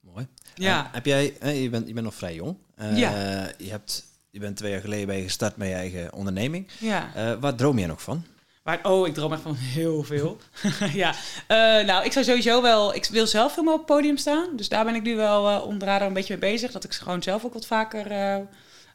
[0.00, 0.26] mooi.
[0.54, 0.88] Ja.
[0.92, 1.24] Heb jij,
[1.62, 2.56] je, bent, je bent nog vrij jong.
[2.74, 3.10] Eh, Ja.
[3.58, 6.68] je, hebt, je bent twee jaar geleden bij je gestart met je eigen onderneming.
[6.78, 7.10] ja.
[7.14, 8.24] Eh, waar droom jij nog van?
[8.66, 10.38] Maar, oh, ik droom echt van heel veel.
[10.92, 11.14] ja,
[11.46, 11.56] Eh,
[11.86, 12.94] nou, ik zou sowieso wel...
[12.94, 14.48] Ik wil zelf veel meer op het podium staan.
[14.56, 16.70] Dus daar ben ik nu wel eh onder de radar een beetje mee bezig.
[16.72, 18.06] Dat ik gewoon zelf ook wat vaker...
[18.10, 18.36] eh,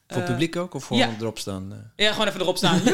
[0.08, 0.74] Voor eh, publiek ook?
[0.74, 1.10] Of gewoon ja.
[1.20, 1.72] erop staan?
[1.96, 2.06] eh?
[2.06, 2.82] Ja, gewoon even erop staan.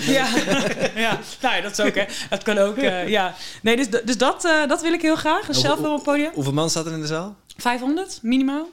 [0.00, 0.26] Ja.
[1.06, 2.04] ja, nou ja, dat is ook, hè.
[2.30, 3.34] Dat kan ook, eh, ja.
[3.62, 5.46] Nee, dus, dus dat, eh, dat wil ik heel graag.
[5.46, 6.30] Dus Oh, zelf op het podium.
[6.34, 7.36] Hoeveel man staat er in de zaal?
[7.56, 8.68] 500, minimaal.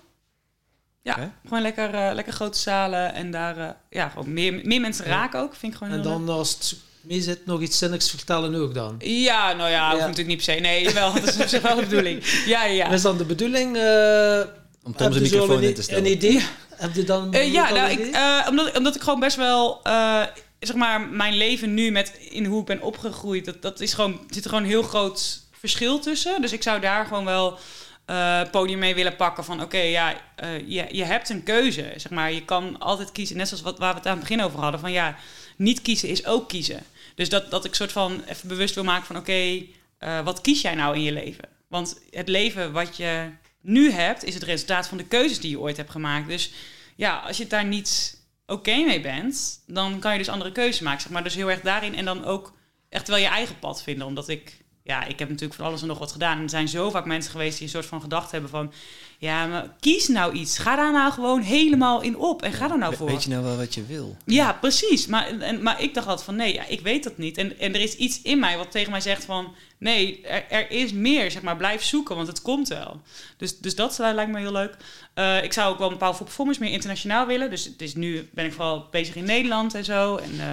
[1.03, 3.13] Ja, gewoon lekker, eh, lekker grote zalen.
[3.13, 5.55] En daar, eh, ja, gewoon meer, meer mensen raken ook.
[5.55, 6.25] Vind ik gewoon En heel leuk.
[6.27, 8.95] dan als het mee zit, nog iets zinnigs vertellen ook dan.
[8.99, 10.07] Ja, nou ja, hoeft Ja.
[10.07, 10.59] natuurlijk niet per se.
[10.61, 12.23] Nee, wel, dat is op zich wel de bedoeling.
[12.45, 12.89] Ja, ja, ja.
[12.89, 13.77] is dan de bedoeling...
[13.77, 14.39] eh
[14.83, 16.05] Om Tom zijn microfoon een, in te stellen.
[16.05, 16.45] Een idee?
[16.75, 20.21] Heb je dan Eh, ja, nou, ik, eh, omdat, omdat ik gewoon best wel, eh,
[20.59, 24.19] zeg maar, mijn leven nu met in hoe ik ben opgegroeid, dat, dat is gewoon,
[24.29, 26.41] zit er gewoon een heel groot verschil tussen.
[26.41, 27.59] Dus ik zou daar gewoon wel
[28.05, 32.09] eh podium mee willen pakken van, oké, ja, eh, je, je hebt een keuze, zeg
[32.11, 32.31] maar.
[32.31, 34.79] Je kan altijd kiezen, net zoals wat, waar we het aan het begin over hadden,
[34.79, 35.15] van ja,
[35.61, 36.83] niet kiezen is ook kiezen.
[37.15, 39.65] Dus dat, dat ik soort van even bewust wil maken van, oké,
[39.97, 41.49] eh, wat kies jij nou in je leven?
[41.67, 43.29] Want het leven wat je
[43.61, 46.27] nu hebt, is het resultaat van de keuzes die je ooit hebt gemaakt.
[46.27, 46.51] Dus
[46.95, 51.01] ja, als je daar niet oké mee bent, dan kan je dus andere keuzes maken.
[51.01, 51.23] Zeg maar.
[51.23, 52.53] Dus heel erg daarin en dan ook
[52.89, 54.07] echt wel je eigen pad vinden.
[54.07, 56.37] Omdat ik, ja, ik heb natuurlijk van alles en nog wat gedaan.
[56.37, 58.73] En er zijn zo vaak mensen geweest die een soort van gedacht hebben van...
[59.17, 60.57] Ja, maar kies nou iets.
[60.57, 62.41] Ga daar nou gewoon helemaal in op.
[62.41, 63.07] En ga er nou voor.
[63.07, 64.17] Weet je nou wel wat je wil?
[64.25, 65.07] Ja, precies.
[65.07, 67.37] Maar, en, maar ik dacht altijd van nee, ja, ik weet dat niet.
[67.37, 70.71] En, en er is iets in mij wat tegen mij zegt van nee, er, er
[70.71, 71.31] is meer.
[71.31, 73.01] Zeg maar, blijf zoeken, want het komt wel.
[73.37, 74.77] Dus, dus dat eh, lijkt me heel leuk.
[75.13, 77.49] Eh, ik zou ook wel een bepaalde performance meer internationaal willen.
[77.49, 80.15] Dus het is nu ben ik vooral bezig in Nederland en zo.
[80.15, 80.51] En eh,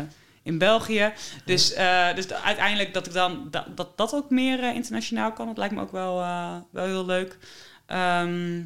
[0.49, 1.12] in België.
[1.45, 5.33] Dus, eh, dus de- uiteindelijk dat ik dan dat dat, dat ook meer eh, internationaal
[5.33, 5.47] kan.
[5.47, 7.39] Dat lijkt me ook wel, eh, wel heel leuk.
[7.87, 8.61] Ehm,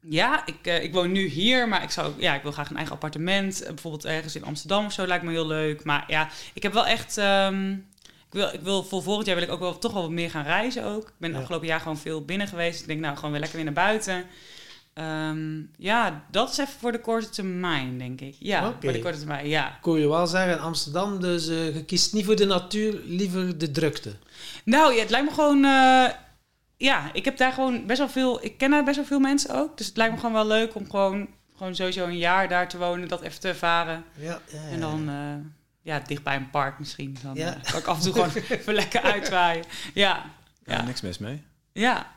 [0.00, 2.94] ja, ik, ik woon nu hier, maar ik, zou, ja, ik wil graag een eigen
[2.94, 3.62] appartement.
[3.66, 5.84] Bijvoorbeeld ergens in Amsterdam of zo lijkt me heel leuk.
[5.84, 7.18] Maar ja, ik heb wel echt...
[7.18, 7.72] ehm,
[8.02, 10.30] ik, wil, ik wil voor volgend jaar wil ik ook wel toch wel wat meer
[10.30, 11.08] gaan reizen ook.
[11.08, 11.38] Ik ben Ja.
[11.38, 12.80] afgelopen jaar gewoon veel binnen geweest.
[12.80, 14.24] Ik denk nou gewoon weer lekker weer naar buiten.
[14.94, 18.36] Ehm, ja, dat is even voor de korte termijn, denk ik.
[18.38, 19.78] Ja, voor de korte termijn, ja.
[19.82, 23.70] Hoor je wel zeggen, Amsterdam, dus eh, je kiest niet voor de natuur, liever de
[23.70, 24.12] drukte.
[24.64, 25.64] Nou ja, het lijkt me gewoon.
[25.64, 26.08] eh,
[26.76, 28.44] ja, ik heb daar gewoon best wel veel.
[28.44, 29.76] Ik ken daar best wel veel mensen ook.
[29.78, 32.78] Dus het lijkt me gewoon wel leuk om gewoon, gewoon sowieso een jaar daar te
[32.78, 34.04] wonen, dat even te ervaren.
[34.18, 34.68] Ja, ja, ja.
[34.68, 35.34] En dan eh,
[35.82, 37.16] ja, dicht bij een park misschien.
[37.22, 37.54] Dan Ja.
[37.54, 39.64] eh, kan ik af en toe gewoon even lekker uitwaaien.
[39.94, 40.24] Ja,
[40.64, 41.42] Ja, ja, niks mis mee.
[41.72, 42.12] ja.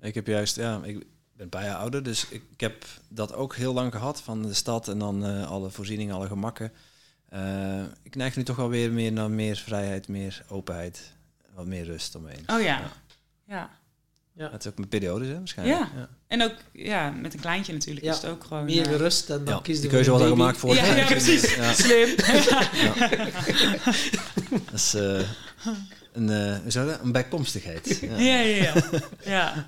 [0.00, 1.04] Ik heb juist, ja, ik
[1.36, 4.42] ben een paar jaar ouder, dus ik, ik heb dat ook heel lang gehad van
[4.42, 6.72] de stad en dan eh, alle voorzieningen, alle gemakken.
[7.28, 11.12] Eh, ik neig nu toch wel weer meer naar meer vrijheid, meer openheid,
[11.54, 12.44] wat meer rust omheen.
[12.46, 12.80] Oh ja.
[13.46, 14.50] Ja.
[14.50, 15.78] Het is ook mijn periodes, hè, waarschijnlijk.
[15.78, 16.08] Ja.
[16.26, 18.64] En ook ja, met een kleintje natuurlijk Ja, is het ook gewoon.
[18.64, 20.38] Meer eh, rust en dan Ja, kies voor keuze was al baby.
[20.40, 21.54] gemaakt voor Ja, ja, precies.
[21.54, 22.16] Ja, Slim.
[24.64, 25.18] dat is eh,
[26.12, 27.00] een, eh, hoe zou dat?
[27.02, 27.98] een bijkomstigheid.
[28.00, 28.16] Ja.
[28.16, 28.74] ja, ja,
[29.24, 29.66] ja.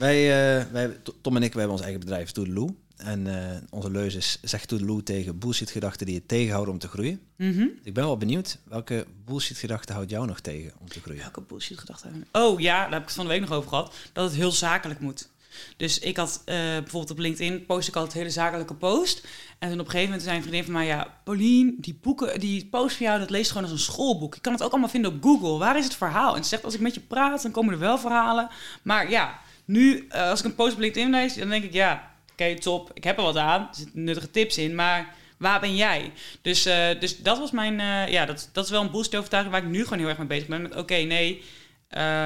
[0.00, 0.18] Wij,
[0.58, 2.74] eh, wij, Tom en ik, wij hebben ons eigen bedrijf Toedeloe.
[2.96, 7.20] En eh, onze leus is, zeg Toedeloe tegen bullshit-gedachten die je tegenhouden om te groeien.
[7.36, 7.66] Mhm.
[7.82, 11.20] Ik ben wel benieuwd, welke bullshit-gedachte houdt jou nog tegen om te groeien?
[11.20, 12.26] Welke bullshit gedachten?
[12.32, 13.94] Oh ja, daar heb ik het van de week nog over gehad.
[14.12, 15.28] Dat het heel zakelijk moet.
[15.76, 19.26] Dus ik had eh, bijvoorbeeld op LinkedIn post ik altijd hele zakelijke post.
[19.58, 22.40] En toen op een gegeven moment zei een vriendin van mij, ja, Paulien, die boeken,
[22.40, 24.34] die post van jou, dat leest gewoon als een schoolboek.
[24.34, 25.58] Je kan het ook allemaal vinden op Google.
[25.58, 26.36] Waar is het verhaal?
[26.36, 28.48] En ze zegt, als ik met je praat, dan komen er wel verhalen.
[28.82, 32.10] Maar ja, nu, eh, als ik een post op LinkedIn lees, dan denk ik, ja,
[32.32, 32.90] oké, top.
[32.94, 33.60] Ik heb er wat aan.
[33.60, 36.12] Er zitten nuttige tips in, maar waar ben jij?
[36.42, 39.54] Dus, eh, dus dat was mijn, eh, ja, dat, dat is wel een boost overtuiging
[39.54, 40.62] waar ik nu gewoon heel erg mee bezig ben.
[40.62, 41.42] Met oké, nee,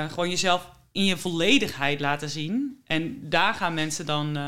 [0.08, 2.82] gewoon jezelf in je volledigheid laten zien.
[2.86, 4.38] En daar gaan mensen dan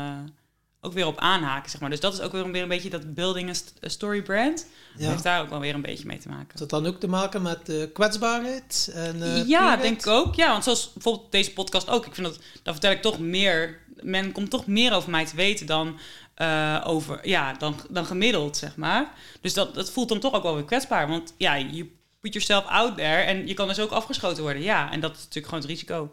[0.81, 1.89] ook weer op aanhaken, zeg maar.
[1.89, 4.21] Dus dat is ook weer een, weer een beetje dat building a st- a story
[4.21, 4.67] brand.
[4.97, 5.09] Ja.
[5.09, 6.45] Heeft daar ook wel weer een beetje mee te maken.
[6.47, 8.91] Heeft dat dan ook te maken met eh, kwetsbaarheid?
[8.93, 10.35] En, eh, ja, denk ik ook.
[10.35, 12.05] Ja, want zoals bijvoorbeeld deze podcast ook.
[12.05, 13.85] Ik vind dat, dan vertel ik toch meer...
[14.01, 15.99] Men komt toch meer over mij te weten dan,
[16.33, 19.13] eh, over, ja, dan, dan gemiddeld, zeg maar.
[19.41, 21.07] Dus dat, dat voelt dan toch ook wel weer kwetsbaar.
[21.07, 24.61] Want ja, je put yourself out there en je kan dus ook afgeschoten worden.
[24.61, 26.11] Ja, en dat is natuurlijk gewoon het risico.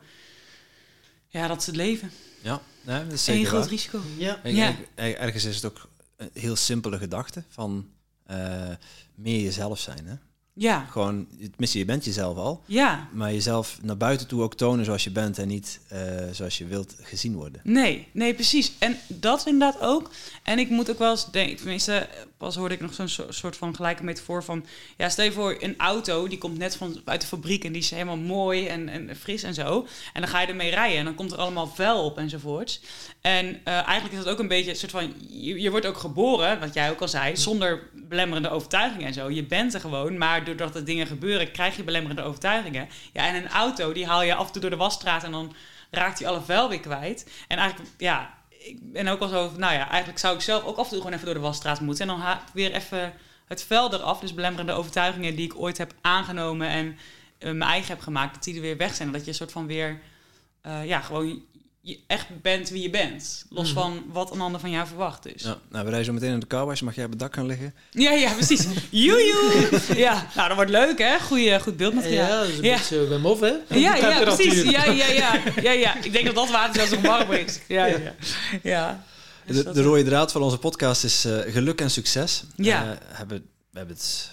[1.28, 2.10] Ja, dat is het leven.
[2.42, 3.70] Ja, nee, dat is zeker groot waar.
[3.70, 4.00] risico.
[4.16, 4.40] Ja.
[4.42, 4.68] Ik- Ja.
[4.68, 7.88] ik- er- ergens is het ook een heel simpele gedachte van
[8.26, 8.70] eh,
[9.14, 10.06] meer jezelf zijn.
[10.06, 10.14] Hè?
[10.56, 12.62] Ja, Gewoon, tenminste, je bent jezelf al.
[12.66, 13.08] ja.
[13.12, 16.00] Maar jezelf naar buiten toe ook tonen zoals je bent en niet eh,
[16.32, 17.60] zoals je wilt gezien worden.
[17.64, 18.72] Nee, nee, precies.
[18.78, 20.10] En dat inderdaad ook.
[20.42, 23.56] En ik moet ook wel eens denken, tenminste, pas hoorde ik nog zo'n so- soort
[23.56, 24.66] van gelijke metafoor van,
[24.96, 27.82] ja, stel je voor een auto, die komt net van uit de fabriek en die
[27.82, 29.86] is helemaal mooi en, en fris en zo.
[30.12, 32.80] En dan ga je ermee rijden en dan komt er allemaal vuil op enzovoorts.
[33.20, 35.98] En eh, eigenlijk is dat ook een beetje een soort van, je, je wordt ook
[35.98, 39.30] geboren, wat jij ook al zei, zonder belemmerende overtuigingen en zo.
[39.30, 42.88] Je bent er gewoon, maar doordat er dingen gebeuren, krijg je belemmerende overtuigingen.
[43.12, 45.54] Ja, en een auto, die haal je af en toe door de wasstraat en dan
[45.90, 47.30] raakt hij alle vuil weer kwijt.
[47.48, 48.34] En eigenlijk, ja,
[48.64, 50.98] ik ben ook al zo nou ja, eigenlijk zou ik zelf ook af en toe
[50.98, 52.08] gewoon even door de wasstraat moeten.
[52.08, 53.12] En dan weer even
[53.46, 54.20] het vuil eraf.
[54.20, 56.98] Dus belemmerende overtuigingen die ik ooit heb aangenomen en
[57.38, 59.12] eh, mijn eigen heb gemaakt, dat die er weer weg zijn.
[59.12, 60.00] Dat je een soort van weer,
[60.60, 61.42] eh, ja, gewoon
[61.86, 63.44] je echt bent wie je bent.
[63.50, 63.80] Los Mhm.
[63.80, 65.42] van wat een ander van jou verwacht dus.
[65.42, 66.80] Ja, nou, we rijden zo meteen in de carwash.
[66.80, 67.74] Mag jij op het dak gaan liggen?
[67.90, 68.66] Ja, ja, precies.
[68.90, 69.80] Joejoe!
[69.96, 71.18] Ja, nou, dat wordt leuk, hè?
[71.20, 72.28] Goeie, goed beeldmateriaal.
[72.28, 72.76] Ja, dat is een Ja.
[72.76, 73.52] beetje Wim Hof, hè?
[73.68, 74.62] Ja, ja, precies.
[74.62, 75.96] Ja, ja, ja, ja, ja.
[76.02, 77.60] Ik denk dat dat water zelfs nog warm is.
[77.68, 78.14] Ja, ja, ja.
[78.62, 79.04] ja.
[79.46, 82.44] Dus De, de rode draad van onze podcast is eh, geluk en succes.
[82.56, 82.82] Ja.
[82.82, 83.38] Eh, hebben,
[83.70, 84.28] we hebben het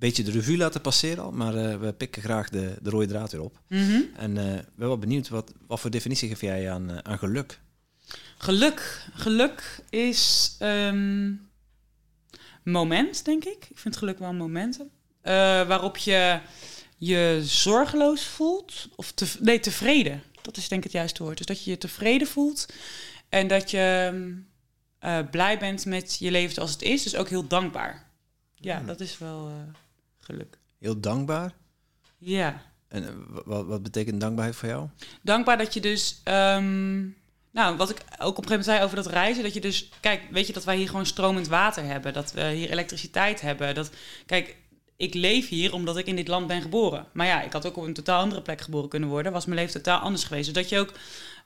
[0.00, 3.32] beetje de revue laten passeren al, maar eh, we pikken graag de, de rode draad
[3.32, 3.60] weer op.
[3.68, 4.00] Mhm.
[4.16, 7.18] En eh, we zijn wel benieuwd, wat, wat voor definitie geef jij aan, eh, aan
[7.18, 7.60] geluk?
[8.38, 9.06] Geluk.
[9.14, 11.32] Geluk is ehm
[12.62, 13.66] moment, denk ik.
[13.70, 14.90] Ik vind geluk wel momenten.
[15.66, 16.40] Waarop je
[16.96, 18.88] je zorgeloos voelt.
[18.96, 20.22] Of te, nee, tevreden.
[20.42, 21.36] Dat is denk ik het juiste woord.
[21.36, 22.66] Dus dat je je tevreden voelt.
[23.28, 24.12] En dat je
[25.30, 27.02] blij bent met je leven zoals het is.
[27.02, 28.10] Dus ook heel dankbaar.
[28.54, 28.86] Ja, Hmm.
[28.86, 29.50] dat is wel
[30.20, 30.58] geluk.
[30.78, 31.52] Heel dankbaar.
[32.18, 32.62] Ja.
[32.88, 34.88] En eh, wa- wat, wat betekent dankbaarheid voor jou?
[35.22, 36.20] dankbaar dat je dus.
[36.24, 36.98] ehm,
[37.52, 39.88] nou, wat ik ook op een gegeven moment zei over dat reizen, dat je dus.
[40.00, 43.74] Kijk, weet je dat wij hier gewoon stromend water hebben, dat we hier elektriciteit hebben.
[43.74, 43.90] Dat,
[44.26, 44.56] kijk,
[44.96, 47.06] ik leef hier omdat ik in dit land ben geboren.
[47.12, 49.32] Maar ja, ik had ook op een totaal andere plek geboren kunnen worden.
[49.32, 50.44] Was mijn leven totaal anders geweest.
[50.44, 50.92] Dus dat je ook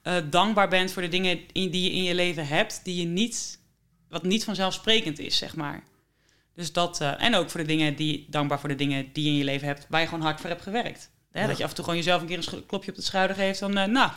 [0.02, 3.06] eh, dankbaar bent voor de dingen in, die je in je leven hebt, die je
[3.06, 3.58] niet.
[4.08, 5.82] wat niet vanzelfsprekend is, zeg maar.
[6.54, 7.00] Dus dat.
[7.00, 8.26] eh, en ook voor de dingen die.
[8.30, 10.50] dankbaar voor de dingen die je in je leven hebt, waar je gewoon hard voor
[10.50, 11.10] hebt gewerkt.
[11.30, 11.46] Hè, Ja.
[11.46, 13.58] Dat je af en toe gewoon jezelf een keer een klopje op de schouder geeft
[13.58, 14.10] van, eh, nou,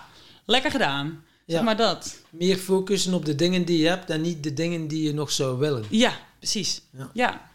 [0.46, 1.24] lekker gedaan.
[1.46, 1.64] Zeg Ja.
[1.64, 2.22] maar dat.
[2.30, 5.32] Meer focussen op de dingen die je hebt en niet de dingen die je nog
[5.32, 5.86] zou willen.
[5.90, 6.82] Ja, precies.
[6.92, 7.10] Ja.
[7.14, 7.50] Ja.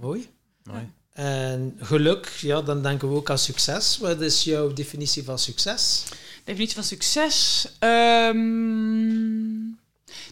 [0.00, 0.28] Mooi.
[0.64, 0.90] Mooi.
[1.12, 3.98] En geluk, ja, dan denken we ook aan succes.
[3.98, 6.04] Wat is jouw definitie van succes?
[6.44, 7.66] Definitie van succes.
[7.78, 9.52] Ehm,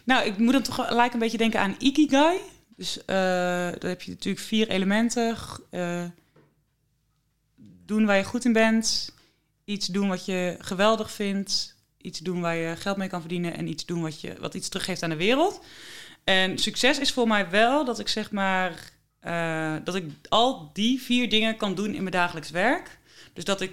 [0.03, 2.37] nou, ik moet dan toch gelijk een beetje denken aan Ikigai.
[2.75, 5.37] Dus eh daar heb je natuurlijk vier elementen.
[5.69, 6.03] Eh,
[7.85, 9.15] doen waar je goed in bent.
[9.65, 11.75] Iets doen wat je geweldig vindt.
[11.97, 13.57] Iets doen waar je geld mee kan verdienen.
[13.57, 15.61] En iets doen wat, je, wat iets teruggeeft aan de wereld.
[16.23, 18.91] En succes is voor mij wel dat ik zeg maar...
[19.19, 22.99] eh, dat ik al die vier dingen kan doen in mijn dagelijks werk.
[23.33, 23.71] Dus dat ik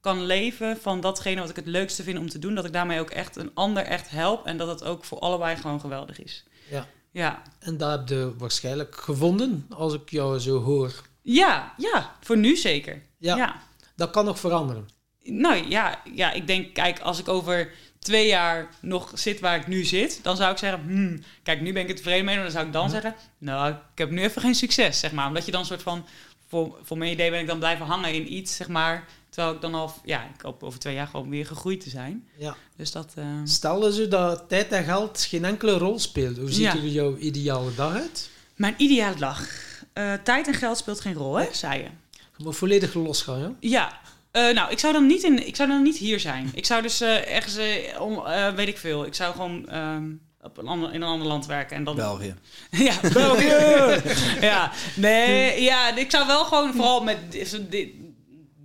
[0.00, 2.54] kan leven van datgene wat ik het leukste vind om te doen.
[2.54, 4.46] Dat ik daarmee ook echt een ander echt help.
[4.46, 6.44] En dat het ook voor allebei gewoon geweldig is.
[6.70, 6.86] Ja.
[7.14, 10.92] Ja, En dat heb je waarschijnlijk gevonden, als ik jou zo hoor.
[11.22, 13.02] ja, ja voor nu zeker.
[13.18, 13.62] Ja, ja.
[13.96, 14.88] dat kan nog veranderen.
[15.22, 19.66] Nou ja, ja, ik denk, kijk, als ik over twee jaar nog zit waar ik
[19.66, 22.44] nu zit, dan zou ik zeggen, hmm, kijk, nu ben ik het tevreden mee, maar
[22.44, 25.26] dan zou ik dan zeggen, nou, ik heb nu even geen succes, zeg maar.
[25.26, 26.06] Omdat je dan soort van,
[26.48, 29.04] voor, voor mijn idee ben ik dan blijven hangen in iets, zeg maar,
[29.34, 32.28] terwijl ik dan al, ja, ik hoop over twee jaar gewoon weer gegroeid te zijn.
[32.38, 32.56] Ja.
[32.76, 36.36] Dus dat, eh, Stel dus dat tijd en geld geen enkele rol speelt.
[36.36, 36.72] Hoe ziet Ja.
[36.74, 38.30] er jouw ideale dag uit?
[38.54, 39.48] mijn ideale dag.
[39.92, 41.88] Eh, tijd en geld speelt geen rol, hè, zei je.
[42.36, 43.52] Je moet volledig losgaan, ja?
[43.60, 44.00] Ja,
[44.30, 46.50] eh, nou, ik zou dan niet, in, ik zou dan niet hier zijn.
[46.54, 47.58] Ik zou dus eh, ergens,
[47.98, 50.04] om, eh, weet ik veel, ik zou gewoon ehm,
[50.42, 51.76] op een ander, in een ander land werken.
[51.76, 52.34] En dan, België.
[52.70, 54.02] ja, België!
[54.46, 57.18] ja, nee, ja, ik zou wel gewoon vooral met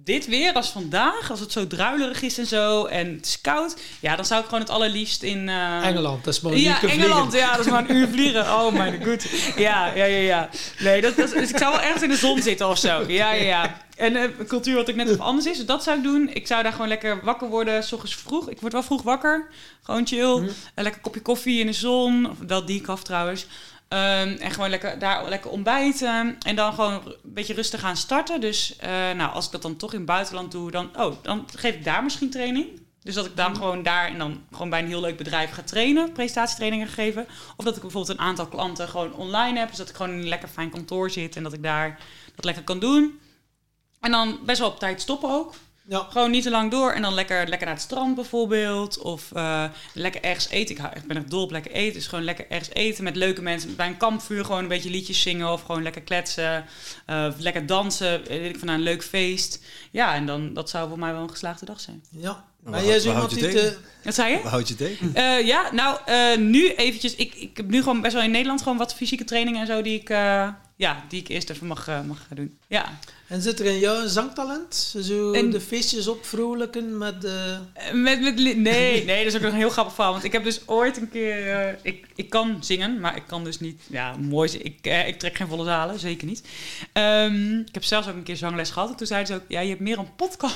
[0.10, 3.76] dit, weer als vandaag, als het zo druilerig is en zo, en het is koud,
[4.00, 5.50] ja, dan zou ik gewoon het allerliefst in...
[5.50, 7.50] eh, Engeland, dat is maar een ja, Engeland, vliegen.
[7.50, 8.42] ja, dat is maar een uur vliegen.
[8.42, 9.24] Oh my god.
[9.58, 10.50] Ja, ja, ja, ja.
[10.80, 13.04] Nee, dat, dat, dus ik zou wel ergens in de zon zitten of zo.
[13.08, 13.78] Ja, ja, ja.
[13.96, 16.30] En een cultuur wat ik net of anders is, dus dat zou ik doen.
[16.34, 18.50] Ik zou daar gewoon lekker wakker worden, s ochtends vroeg.
[18.50, 19.48] Ik word wel vroeg wakker.
[19.84, 20.36] Gewoon chill.
[20.76, 22.30] Een lekker kopje koffie in de zon.
[22.30, 23.46] Of wel decaf trouwens.
[23.90, 26.38] Ehm, en gewoon lekker, daar lekker ontbijten.
[26.40, 28.42] En dan gewoon een beetje rustig gaan starten.
[28.42, 31.48] Dus eh, nou, als ik dat dan toch in het buitenland doe, dan, oh, dan
[31.56, 32.68] geef ik daar misschien training.
[33.02, 35.62] Dus dat ik dan gewoon daar en dan gewoon bij een heel leuk bedrijf ga
[35.62, 37.28] trainen, presentatietrainingen ga geven.
[37.58, 39.68] Of dat ik bijvoorbeeld een aantal klanten gewoon online heb.
[39.68, 42.00] Dus dat ik gewoon in een lekker fijn kantoor zit en dat ik daar
[42.36, 43.20] dat lekker kan doen.
[44.00, 45.54] En dan best wel op tijd stoppen ook.
[45.90, 46.08] Ja.
[46.10, 48.98] Gewoon niet te lang door en dan lekker, lekker naar het strand bijvoorbeeld.
[49.02, 49.64] Of eh,
[49.94, 50.76] lekker ergens eten.
[50.76, 51.94] Ik, hou, ik ben echt dol op lekker eten.
[51.94, 53.76] Dus gewoon lekker ergens eten met leuke mensen.
[53.76, 55.52] Bij een kampvuur gewoon een beetje liedjes zingen.
[55.52, 56.66] Of gewoon lekker kletsen.
[57.06, 58.24] eh, of lekker dansen.
[58.28, 59.64] Weet ik van een leuk feest.
[59.92, 62.04] Ja, en dan dat zou voor mij wel een geslaagde dag zijn.
[62.10, 62.48] Ja.
[62.64, 63.78] Waar Ben jij waar iemand houd je die te...
[64.04, 64.38] Wat zei je?
[64.38, 65.12] Houd je tegen?
[65.16, 67.16] Eh, ja, nou, eh, nu eventjes.
[67.16, 69.82] Ik, ik heb nu gewoon best wel in Nederland gewoon wat fysieke trainingen en zo
[69.82, 70.48] die ik, eh,
[70.80, 72.58] ja, die ik eerst even mag, eh, mag gaan doen.
[72.68, 73.00] Ja.
[73.28, 74.96] En zit er in jou een zangtalent?
[75.04, 77.24] Zo En- de feestjes opvrolijken met...
[77.26, 78.56] eh, Eh, Met, met, nee,
[79.06, 80.12] nee, dat is ook nog een heel grappig verhaal.
[80.12, 81.52] Want ik heb dus ooit een keer...
[81.60, 83.82] eh, ik, ik kan zingen, maar ik kan dus niet...
[83.88, 84.50] Ja, mooi.
[84.50, 84.66] zingen.
[84.66, 86.48] Ik, ik trek geen volle zalen, zeker niet.
[86.94, 88.90] Ehm, ik heb zelfs ook een keer zangles gehad.
[88.90, 89.46] En toen zeiden ze ook...
[89.48, 90.50] Ja, je hebt meer een podca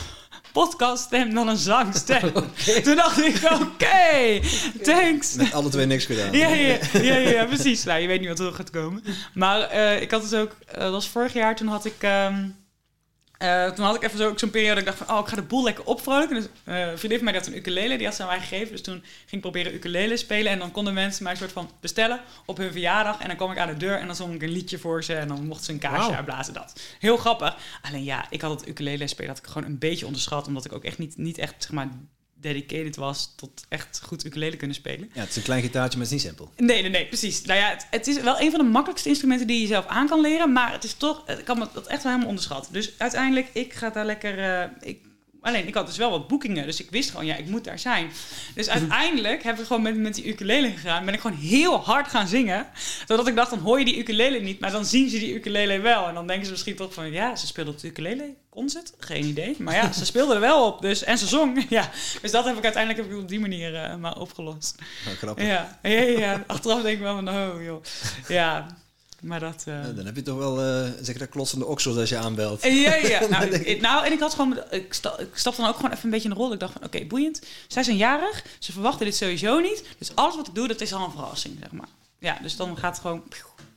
[0.53, 2.31] podcaststem dan een zangstem.
[2.83, 4.39] Toen dacht ik, oké,
[4.91, 5.35] thanks.
[5.35, 6.31] Met alle twee niks gedaan.
[6.31, 7.83] Ja, ja, ja, ja, precies.
[7.83, 9.03] Nou, je weet niet wat er gaat komen.
[9.33, 12.45] Maar eh, ik had dus ook, eh, dat was vorig jaar, toen had ik, ehm,
[13.43, 15.27] eh, toen had ik even zo ook zo'n periode dat ik dacht van, oh, ik
[15.27, 16.35] ga de boel lekker opvrolijken.
[16.35, 18.71] Dus eh, een vriendin van mij had een ukulele, die had ze aan mij gegeven.
[18.71, 21.69] Dus toen ging ik proberen ukulele spelen en dan konden mensen mij een soort van
[21.79, 23.19] bestellen op hun verjaardag.
[23.19, 25.15] En dan kwam ik aan de deur en dan zong ik een liedje voor ze
[25.15, 26.79] en dan mochten ze een kaarsje uitblazen, dat.
[26.99, 27.57] Heel grappig.
[27.81, 30.73] Alleen ja, ik had het ukulele spelen, had ik gewoon een beetje onderschat, omdat ik
[30.73, 31.87] ook echt niet, niet echt, zeg maar,
[32.43, 35.09] dedicated was tot echt goed ukulele kunnen spelen.
[35.13, 36.51] Ja, het is een klein gitaartje, maar het is niet simpel.
[36.57, 37.41] Nee, nee, nee, precies.
[37.41, 40.07] Nou ja, het, het is wel een van de makkelijkste instrumenten die je zelf aan
[40.07, 40.51] kan leren.
[40.51, 42.73] Maar het is toch, ik kan me dat echt wel helemaal onderschatten.
[42.73, 44.39] Dus uiteindelijk, ik ga daar lekker.
[44.39, 44.99] eh, ik,
[45.43, 46.65] alleen, ik had dus wel wat boekingen.
[46.65, 48.11] Dus ik wist gewoon, ja, ik moet daar zijn.
[48.55, 51.05] Dus uiteindelijk heb ik gewoon met, met die ukulele gegaan.
[51.05, 52.67] Ben ik gewoon heel hard gaan zingen.
[53.07, 54.59] Zodat ik dacht, dan hoor je die ukulele niet.
[54.59, 56.07] Maar dan zien ze die ukulele wel.
[56.07, 58.33] En dan denken ze misschien toch van, ja, ze speelde op de ukulele.
[58.49, 58.93] Kon ze het?
[58.99, 59.55] Geen idee.
[59.59, 60.81] Maar ja, ze speelde er wel op.
[60.81, 61.65] Dus, en ze zong.
[61.69, 61.89] Ja.
[62.21, 64.75] Dus dat heb ik uiteindelijk heb ik op die manier eh, maar opgelost.
[65.05, 65.45] Nou, grappig.
[65.45, 66.43] Ja, ja, ja.
[66.47, 67.83] Achteraf denk ik wel van, oh joh.
[68.27, 68.67] Ja,
[69.23, 69.63] maar dat...
[69.67, 72.63] eh, Ja, dan heb je toch wel, eh zeg dat, klotsende oksels als je aanbelt.
[72.63, 73.27] ja, ja.
[73.29, 74.59] Nou, ik, nou, en ik had gewoon...
[74.69, 76.53] Ik, sta, ik stapte dan ook gewoon even een beetje in de rol.
[76.53, 77.41] Ik dacht van, oké, boeiend.
[77.67, 78.43] Zij zijn jarig.
[78.59, 79.83] Ze verwachten dit sowieso niet.
[79.97, 81.87] Dus alles wat ik doe, dat is al een verrassing, zeg maar.
[82.19, 83.23] Ja, dus dan gaat het gewoon...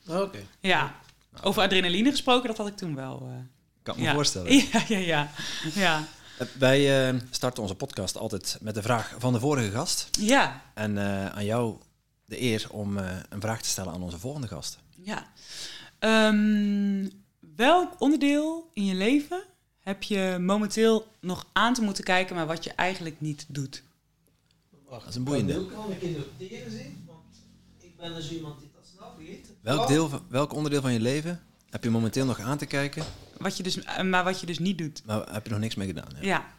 [0.09, 0.39] Oké.
[0.61, 0.95] Ja.
[1.43, 3.23] Over adrenaline gesproken, dat had ik toen wel.
[3.31, 3.35] eh,
[3.83, 4.15] Kan me ja.
[4.15, 4.53] voorstellen.
[4.73, 5.31] Ja, ja, ja.
[5.75, 6.05] Ja.
[6.39, 10.09] Eh, Wij eh, starten onze podcast altijd met de vraag van de vorige gast.
[10.21, 10.63] Ja.
[10.75, 11.77] En eh, aan jou
[12.25, 14.79] de eer om eh, een vraag te stellen aan onze volgende gast.
[15.03, 15.27] Ja.
[15.99, 17.09] Ehm,
[17.57, 19.43] welk onderdeel in je leven
[19.81, 23.83] heb je momenteel nog aan te moeten kijken, maar wat je eigenlijk niet doet?
[24.89, 25.53] Wacht, Dat is een boeiende.
[25.61, 27.37] Ik kan een keer noteren zien, want
[27.81, 29.53] ik ben dus iemand die dat snel vergeet.
[29.61, 33.05] Welk, deel van, welk onderdeel van je leven heb je momenteel nog aan te kijken,
[33.39, 35.03] Wat je dus, eh, maar wat je dus niet doet.
[35.05, 36.09] maar heb je nog niks mee gedaan?
[36.21, 36.27] Ja.
[36.27, 36.55] Ja.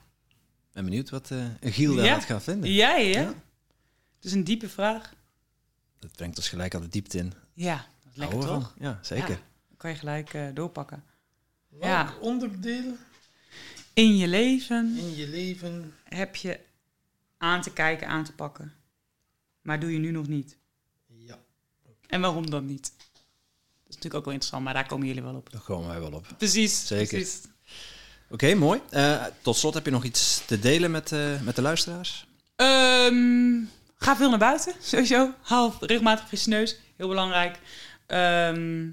[0.73, 2.01] ben benieuwd wat eh Giel Ja.
[2.01, 2.72] daaruit gaat vinden.
[2.72, 3.19] Ja, ja.
[3.22, 3.27] Ja.
[4.15, 5.14] Het is een diepe vraag.
[5.99, 7.34] Dat brengt ons gelijk aan de diepte in.
[7.53, 7.85] Ja,
[8.18, 8.73] lekker Houden toch?
[8.73, 8.84] van?
[8.85, 9.30] Ja, zeker.
[9.30, 9.35] Ja.
[9.68, 11.03] Dan kan je gelijk eh, doorpakken.
[11.69, 12.14] Welk Ja.
[12.22, 12.95] onderdeel
[13.94, 15.95] In je leven in je leven...
[16.03, 16.60] heb je
[17.38, 18.73] aan te kijken, aan te pakken.
[19.61, 20.57] Maar doe je nu nog niet.
[21.07, 21.38] Ja.
[22.07, 22.94] En waarom dan niet?
[22.98, 25.52] Dat is natuurlijk ook wel interessant, maar daar komen jullie wel op.
[25.52, 26.27] Daar komen wij wel op.
[26.38, 26.88] Precies.
[26.88, 27.07] Zeker.
[27.07, 27.41] precies.
[28.30, 28.81] Oké, mooi.
[28.89, 32.27] Eh, tot slot heb je nog iets te delen met, eh, met de luisteraars?
[32.56, 33.64] Ehm,
[33.95, 35.34] ga veel naar buiten, sowieso.
[35.41, 37.60] Haal regelmatig frisse neus, heel belangrijk.
[38.08, 38.88] Ehm,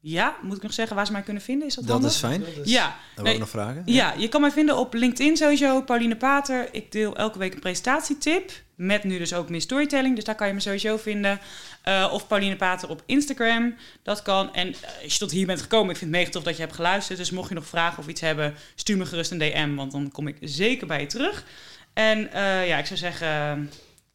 [0.00, 1.68] ja, moet ik nog zeggen waar ze mij kunnen vinden?
[1.68, 2.10] Is dat, Dat handig?
[2.12, 2.40] is fijn.
[2.40, 3.82] Dat is- Ja, Dan nee, nog vragen.
[3.86, 6.68] ja, je kan mij vinden op LinkedIn sowieso, Pauline Pater.
[6.74, 10.14] Ik deel elke week een presentatietip, met nu dus ook meer storytelling.
[10.14, 11.40] Dus daar kan je me sowieso vinden.
[11.82, 14.54] Eh, of Pauline Pater op Instagram, dat kan.
[14.54, 16.62] En eh, als je tot hier bent gekomen, ik vind het mega tof dat je
[16.62, 17.18] hebt geluisterd.
[17.18, 20.10] Dus mocht je nog vragen of iets hebben, stuur me gerust een DM, want dan
[20.12, 21.44] kom ik zeker bij je terug.
[21.92, 23.70] En eh, ja, ik zou zeggen,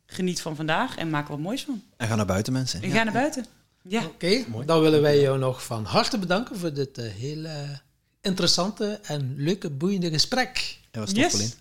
[0.05, 1.83] geniet van vandaag en maak er wat moois van.
[1.97, 2.81] En ga naar buiten, mensen.
[2.81, 3.45] En ga naar buiten.
[3.89, 4.05] Ja.
[4.05, 7.79] Oké, dan willen wij jou nog van harte bedanken voor dit eh, hele
[8.21, 10.77] interessante en leuke, boeiende gesprek.
[10.91, 11.31] Dat was Yes.
[11.31, 11.51] Pauline.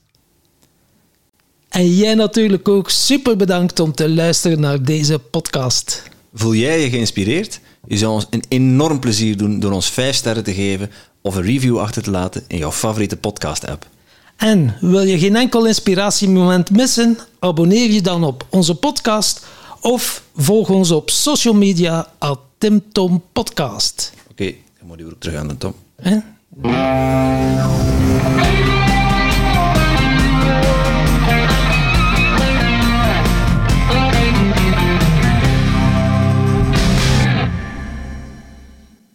[1.69, 6.03] En jij natuurlijk ook super bedankt om te luisteren naar deze podcast.
[6.35, 7.61] Voel jij je geïnspireerd?
[7.87, 10.91] Je zou ons een enorm plezier doen door ons 5 sterren te geven
[11.23, 13.89] of een review achter te laten in jouw favoriete podcast-app.
[14.37, 17.19] En wil je geen enkel inspiratiemoment missen?
[17.39, 19.47] Abonneer je dan op onze podcast
[19.87, 24.13] of volg ons op social media at Tim Tom Podcast.
[24.31, 25.75] Oké, dan moet je weer terug aan de Tom.
[25.97, 26.19] Hè?